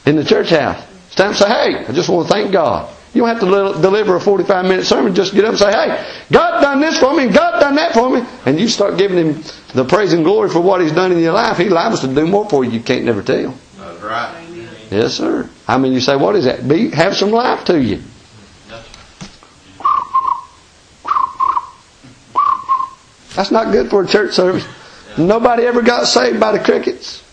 in 0.05 0.15
the 0.15 0.23
church 0.23 0.49
house. 0.49 0.83
It's 1.07 1.15
time 1.15 1.33
to 1.33 1.37
say, 1.37 1.47
hey, 1.47 1.85
I 1.85 1.91
just 1.91 2.09
want 2.09 2.27
to 2.27 2.33
thank 2.33 2.51
God. 2.51 2.91
You 3.13 3.21
don't 3.21 3.29
have 3.29 3.39
to 3.41 3.81
deliver 3.81 4.15
a 4.15 4.19
45 4.19 4.65
minute 4.65 4.85
sermon. 4.85 5.13
Just 5.13 5.35
get 5.35 5.45
up 5.45 5.51
and 5.51 5.59
say, 5.59 5.71
hey, 5.71 6.21
God 6.31 6.61
done 6.61 6.81
this 6.81 6.97
for 6.99 7.15
me, 7.15 7.25
and 7.25 7.35
God 7.35 7.59
done 7.59 7.75
that 7.75 7.93
for 7.93 8.09
me. 8.09 8.23
And 8.47 8.59
you 8.59 8.67
start 8.67 8.97
giving 8.97 9.17
Him 9.17 9.43
the 9.73 9.85
praise 9.85 10.13
and 10.13 10.23
glory 10.23 10.49
for 10.49 10.61
what 10.61 10.81
He's 10.81 10.91
done 10.91 11.11
in 11.11 11.19
your 11.19 11.33
life. 11.33 11.57
He 11.57 11.69
liable 11.69 11.97
to 11.97 12.07
do 12.07 12.27
more 12.27 12.49
for 12.49 12.63
you. 12.63 12.71
You 12.71 12.79
can't 12.79 13.05
never 13.05 13.23
tell. 13.23 13.55
That's 13.77 14.01
right. 14.01 14.45
Yes, 14.91 15.15
sir. 15.15 15.49
I 15.67 15.77
mean, 15.77 15.93
you 15.93 15.99
say, 15.99 16.15
what 16.15 16.35
is 16.35 16.45
that? 16.45 16.67
Be, 16.67 16.91
have 16.91 17.15
some 17.15 17.31
life 17.31 17.65
to 17.65 17.81
you. 17.81 18.01
That's 23.35 23.49
not 23.49 23.71
good 23.71 23.89
for 23.89 24.03
a 24.03 24.07
church 24.07 24.33
service. 24.33 24.67
Nobody 25.17 25.63
ever 25.63 25.81
got 25.81 26.05
saved 26.05 26.39
by 26.39 26.51
the 26.51 26.63
crickets. 26.63 27.23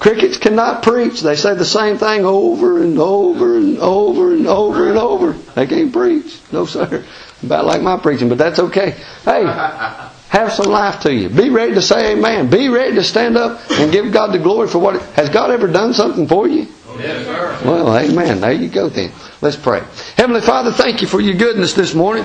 Crickets 0.00 0.38
cannot 0.38 0.82
preach. 0.82 1.20
They 1.20 1.36
say 1.36 1.54
the 1.54 1.64
same 1.64 1.98
thing 1.98 2.24
over 2.24 2.82
and 2.82 2.98
over 2.98 3.56
and 3.56 3.78
over 3.78 4.32
and 4.32 4.46
over 4.46 4.88
and 4.88 4.98
over. 4.98 5.32
They 5.54 5.66
can't 5.66 5.92
preach. 5.92 6.38
No, 6.52 6.66
sir. 6.66 7.04
About 7.42 7.64
like 7.64 7.82
my 7.82 7.96
preaching, 7.96 8.28
but 8.28 8.38
that's 8.38 8.58
okay. 8.58 8.90
Hey, 9.24 9.44
have 10.28 10.52
some 10.52 10.66
life 10.66 11.00
to 11.00 11.14
you. 11.14 11.28
Be 11.28 11.50
ready 11.50 11.74
to 11.74 11.82
say 11.82 12.12
amen. 12.12 12.50
Be 12.50 12.68
ready 12.68 12.94
to 12.96 13.04
stand 13.04 13.36
up 13.36 13.60
and 13.70 13.90
give 13.90 14.12
God 14.12 14.32
the 14.32 14.38
glory 14.38 14.68
for 14.68 14.78
what. 14.78 14.96
It, 14.96 15.02
has 15.14 15.30
God 15.30 15.50
ever 15.50 15.66
done 15.66 15.94
something 15.94 16.26
for 16.26 16.46
you? 16.46 16.66
Yes, 16.98 17.24
sir. 17.24 17.60
Well, 17.64 17.96
amen. 17.96 18.40
There 18.40 18.52
you 18.52 18.68
go 18.68 18.88
then. 18.88 19.12
Let's 19.40 19.56
pray. 19.56 19.82
Heavenly 20.16 20.40
Father, 20.40 20.72
thank 20.72 21.00
you 21.00 21.06
for 21.06 21.20
your 21.20 21.34
goodness 21.34 21.74
this 21.74 21.94
morning. 21.94 22.24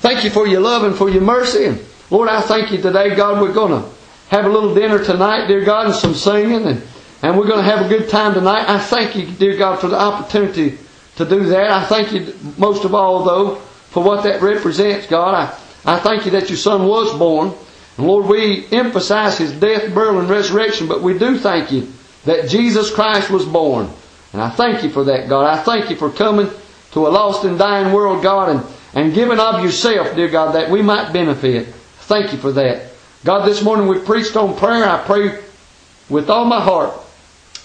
Thank 0.00 0.24
you 0.24 0.30
for 0.30 0.46
your 0.46 0.60
love 0.60 0.84
and 0.84 0.96
for 0.96 1.08
your 1.10 1.22
mercy. 1.22 1.66
And 1.66 1.84
Lord, 2.10 2.28
I 2.28 2.40
thank 2.40 2.70
you 2.72 2.78
today, 2.80 3.14
God, 3.14 3.40
we're 3.40 3.52
going 3.52 3.82
to 3.82 3.88
have 4.28 4.44
a 4.44 4.48
little 4.48 4.74
dinner 4.74 5.02
tonight, 5.02 5.46
dear 5.46 5.64
God, 5.64 5.86
and 5.86 5.94
some 5.94 6.14
singing, 6.14 6.66
and, 6.66 6.82
and 7.22 7.38
we're 7.38 7.46
going 7.46 7.64
to 7.64 7.70
have 7.70 7.84
a 7.84 7.88
good 7.88 8.08
time 8.08 8.34
tonight. 8.34 8.68
I 8.68 8.78
thank 8.78 9.14
you, 9.14 9.26
dear 9.26 9.56
God, 9.56 9.78
for 9.78 9.88
the 9.88 9.98
opportunity 9.98 10.78
to 11.16 11.24
do 11.24 11.44
that. 11.46 11.70
I 11.70 11.84
thank 11.84 12.12
you 12.12 12.34
most 12.58 12.84
of 12.84 12.94
all, 12.94 13.24
though, 13.24 13.56
for 13.56 14.02
what 14.02 14.24
that 14.24 14.42
represents, 14.42 15.06
God. 15.06 15.34
I, 15.34 15.58
I 15.86 15.98
thank 15.98 16.24
you 16.24 16.32
that 16.32 16.48
your 16.48 16.58
Son 16.58 16.86
was 16.86 17.16
born. 17.16 17.54
And 17.96 18.06
Lord, 18.06 18.26
we 18.26 18.66
emphasize 18.72 19.38
his 19.38 19.52
death, 19.52 19.94
burial, 19.94 20.18
and 20.18 20.28
resurrection, 20.28 20.88
but 20.88 21.00
we 21.00 21.18
do 21.18 21.38
thank 21.38 21.72
you 21.72 21.88
that 22.24 22.48
Jesus 22.48 22.92
Christ 22.92 23.30
was 23.30 23.46
born. 23.46 23.88
And 24.32 24.42
I 24.42 24.50
thank 24.50 24.82
you 24.82 24.90
for 24.90 25.04
that, 25.04 25.28
God. 25.28 25.46
I 25.46 25.62
thank 25.62 25.88
you 25.88 25.96
for 25.96 26.10
coming 26.10 26.50
to 26.92 27.06
a 27.06 27.08
lost 27.08 27.44
and 27.44 27.58
dying 27.58 27.94
world, 27.94 28.22
God, 28.22 28.50
and, 28.50 28.74
and 28.94 29.14
giving 29.14 29.38
of 29.38 29.64
yourself, 29.64 30.14
dear 30.16 30.28
God, 30.28 30.54
that 30.54 30.70
we 30.70 30.82
might 30.82 31.12
benefit. 31.12 31.68
Thank 32.00 32.32
you 32.32 32.38
for 32.38 32.52
that. 32.52 32.90
God, 33.24 33.46
this 33.46 33.62
morning 33.62 33.86
we 33.86 33.98
preached 33.98 34.36
on 34.36 34.56
prayer. 34.56 34.84
I 34.84 35.02
pray 35.04 35.42
with 36.08 36.28
all 36.28 36.44
my 36.44 36.60
heart. 36.60 36.92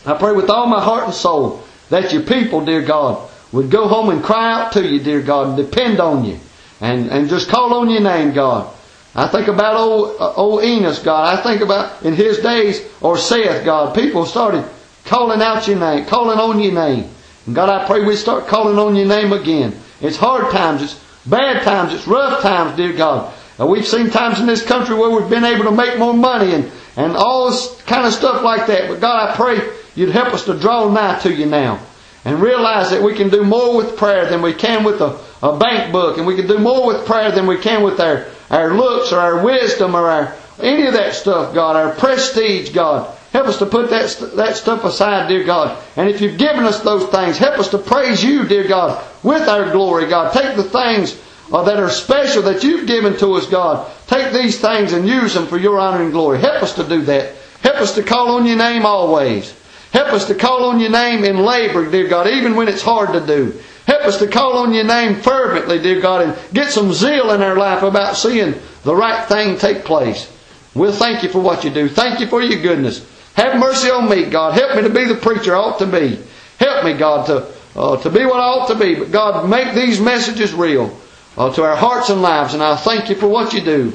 I 0.06 0.18
pray 0.18 0.34
with 0.34 0.50
all 0.50 0.68
my 0.68 0.82
heart 0.82 1.06
and 1.06 1.14
soul 1.14 1.64
that 1.90 2.14
your 2.14 2.24
people, 2.24 2.64
dear 2.64 2.82
God, 2.82 3.30
would 3.52 3.70
go 3.70 3.88
home 3.88 4.10
and 4.10 4.24
cry 4.24 4.52
out 4.52 4.72
to 4.74 4.88
you, 4.88 5.00
dear 5.00 5.22
God, 5.22 5.50
and 5.50 5.58
depend 5.58 6.00
on 6.00 6.24
you. 6.24 6.40
And, 6.82 7.10
and 7.10 7.30
just 7.30 7.48
call 7.48 7.74
on 7.76 7.90
your 7.90 8.02
name, 8.02 8.34
God. 8.34 8.74
I 9.14 9.28
think 9.28 9.48
about 9.48 9.76
old, 9.76 10.20
uh, 10.20 10.34
old 10.34 10.64
Enos, 10.64 11.00
God. 11.00 11.38
I 11.38 11.42
think 11.42 11.62
about 11.62 12.04
in 12.04 12.16
his 12.16 12.40
days, 12.40 12.82
or 13.02 13.18
Seth, 13.18 13.64
God, 13.64 13.94
people 13.94 14.26
started 14.26 14.66
calling 15.06 15.42
out 15.42 15.68
your 15.68 15.80
name, 15.80 16.06
calling 16.06 16.40
on 16.40 16.60
your 16.60 16.74
name. 16.74 17.10
And 17.46 17.56
God, 17.56 17.70
I 17.70 17.86
pray 17.86 18.04
we 18.04 18.16
start 18.16 18.48
calling 18.48 18.80
on 18.80 18.96
your 18.96 19.08
name 19.08 19.34
again. 19.34 19.76
It's 20.00 20.18
hard 20.18 20.52
times, 20.52 20.82
it's 20.82 21.04
bad 21.26 21.64
times, 21.64 21.94
it's 21.94 22.08
rough 22.08 22.42
times, 22.42 22.76
dear 22.78 22.94
God. 22.94 23.34
And 23.60 23.70
we've 23.70 23.88
seen 23.88 24.10
times 24.10 24.40
in 24.40 24.48
this 24.48 24.66
country 24.66 24.96
where 24.96 25.10
we've 25.10 25.30
been 25.30 25.44
able 25.44 25.66
to 25.66 25.72
make 25.72 26.00
more 26.00 26.14
money 26.14 26.54
and, 26.54 26.72
and 26.96 27.16
all 27.16 27.52
this 27.52 27.82
kind 27.84 28.08
of 28.08 28.14
stuff 28.14 28.44
like 28.44 28.66
that. 28.68 28.90
But 28.90 29.02
God, 29.02 29.30
I 29.30 29.36
pray 29.36 29.60
you'd 29.94 30.10
help 30.10 30.34
us 30.34 30.46
to 30.46 30.58
draw 30.58 30.90
nigh 30.90 31.20
to 31.20 31.34
you 31.34 31.46
now 31.46 31.80
and 32.24 32.42
realize 32.42 32.92
that 32.92 33.02
we 33.04 33.16
can 33.16 33.30
do 33.30 33.44
more 33.44 33.76
with 33.76 33.98
prayer 33.98 34.30
than 34.30 34.42
we 34.42 34.54
can 34.54 34.84
with 34.84 35.02
a, 35.02 35.20
a 35.44 35.58
bank 35.58 35.92
book, 35.92 36.18
and 36.18 36.28
we 36.28 36.36
can 36.36 36.48
do 36.48 36.60
more 36.60 36.86
with 36.86 37.06
prayer 37.06 37.32
than 37.32 37.48
we 37.48 37.58
can 37.58 37.84
with 37.84 38.00
our, 38.00 38.26
our 38.50 38.74
looks 38.74 39.12
or 39.12 39.20
our 39.20 39.44
wisdom 39.44 39.96
or 39.96 40.08
our 40.08 40.36
any 40.60 40.86
of 40.86 40.94
that 40.94 41.16
stuff, 41.16 41.54
God, 41.54 41.76
our 41.76 41.94
prestige, 41.96 42.70
God. 42.70 43.18
Help 43.32 43.48
us 43.48 43.60
to 43.60 43.66
put 43.66 43.90
that, 43.90 44.34
that 44.36 44.58
stuff 44.58 44.84
aside, 44.84 45.28
dear 45.28 45.44
God. 45.44 45.82
And 45.96 46.10
if 46.10 46.22
you've 46.22 46.38
given 46.38 46.66
us 46.66 46.82
those 46.82 47.10
things, 47.10 47.38
help 47.38 47.58
us 47.60 47.70
to 47.70 47.78
praise 47.78 48.24
you, 48.24 48.46
dear 48.46 48.68
God, 48.68 49.04
with 49.24 49.48
our 49.48 49.72
glory, 49.72 50.08
God. 50.08 50.34
Take 50.34 50.56
the 50.56 50.64
things 50.64 51.20
uh, 51.52 51.64
that 51.64 51.78
are 51.78 51.90
special 51.90 52.44
that 52.44 52.64
you've 52.64 52.88
given 52.88 53.18
to 53.18 53.34
us, 53.34 53.48
God. 53.48 53.90
Take 54.08 54.34
these 54.34 54.60
things 54.60 54.94
and 54.94 55.08
use 55.08 55.34
them 55.34 55.48
for 55.48 55.58
your 55.58 55.80
honor 55.80 56.04
and 56.04 56.12
glory. 56.12 56.40
Help 56.40 56.62
us 56.62 56.76
to 56.76 56.88
do 56.88 57.02
that. 57.04 57.36
Help 57.62 57.78
us 57.78 57.96
to 57.96 58.04
call 58.04 58.36
on 58.36 58.46
your 58.46 58.58
name 58.58 58.86
always. 58.86 59.56
Help 59.92 60.10
us 60.10 60.28
to 60.28 60.36
call 60.36 60.66
on 60.66 60.80
your 60.80 60.90
name 60.90 61.24
in 61.24 61.38
labor, 61.38 61.90
dear 61.90 62.08
God, 62.08 62.28
even 62.28 62.56
when 62.56 62.68
it's 62.68 62.82
hard 62.82 63.14
to 63.14 63.26
do. 63.26 63.60
Help 63.88 64.04
us 64.04 64.20
to 64.20 64.28
call 64.28 64.58
on 64.58 64.74
your 64.74 64.84
name 64.84 65.16
fervently, 65.16 65.80
dear 65.80 66.00
God, 66.02 66.22
and 66.22 66.54
get 66.54 66.72
some 66.72 66.94
zeal 66.94 67.32
in 67.32 67.42
our 67.42 67.56
life 67.56 67.84
about 67.84 68.16
seeing 68.16 68.56
the 68.84 68.96
right 68.96 69.28
thing 69.28 69.58
take 69.58 69.84
place. 69.84 70.32
We'll 70.74 70.94
thank 70.94 71.24
you 71.24 71.30
for 71.30 71.40
what 71.40 71.64
you 71.64 71.70
do. 71.70 71.90
Thank 71.90 72.20
you 72.20 72.28
for 72.28 72.42
your 72.42 72.62
goodness. 72.62 73.06
Have 73.34 73.60
mercy 73.60 73.90
on 73.90 74.10
me, 74.10 74.30
God. 74.30 74.54
Help 74.54 74.76
me 74.76 74.84
to 74.84 74.90
be 74.90 75.06
the 75.06 75.16
preacher 75.16 75.56
I 75.56 75.60
ought 75.60 75.80
to 75.80 75.86
be. 75.86 76.20
Help 76.60 76.86
me, 76.86 76.94
God, 76.94 77.26
to, 77.28 77.48
uh, 77.76 77.98
to 77.98 78.10
be 78.10 78.26
what 78.26 78.40
I 78.40 78.44
ought 78.44 78.68
to 78.68 78.76
be. 78.76 78.96
But 78.96 79.12
God, 79.12 79.50
make 79.50 79.74
these 79.74 80.00
messages 80.00 80.54
real 80.54 80.96
uh, 81.38 81.52
to 81.54 81.64
our 81.64 81.76
hearts 81.76 82.10
and 82.10 82.22
lives, 82.22 82.54
and 82.54 82.62
I'll 82.62 82.78
thank 82.78 83.10
you 83.10 83.16
for 83.16 83.28
what 83.28 83.54
you 83.54 83.62
do. 83.62 83.94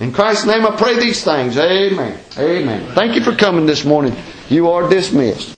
In 0.00 0.12
Christ's 0.12 0.46
name 0.46 0.66
I 0.66 0.74
pray 0.76 0.98
these 0.98 1.22
things. 1.22 1.56
Amen. 1.56 2.18
Amen. 2.38 2.94
Thank 2.94 3.14
you 3.14 3.22
for 3.22 3.34
coming 3.34 3.66
this 3.66 3.84
morning. 3.84 4.14
You 4.48 4.70
are 4.70 4.88
dismissed. 4.88 5.52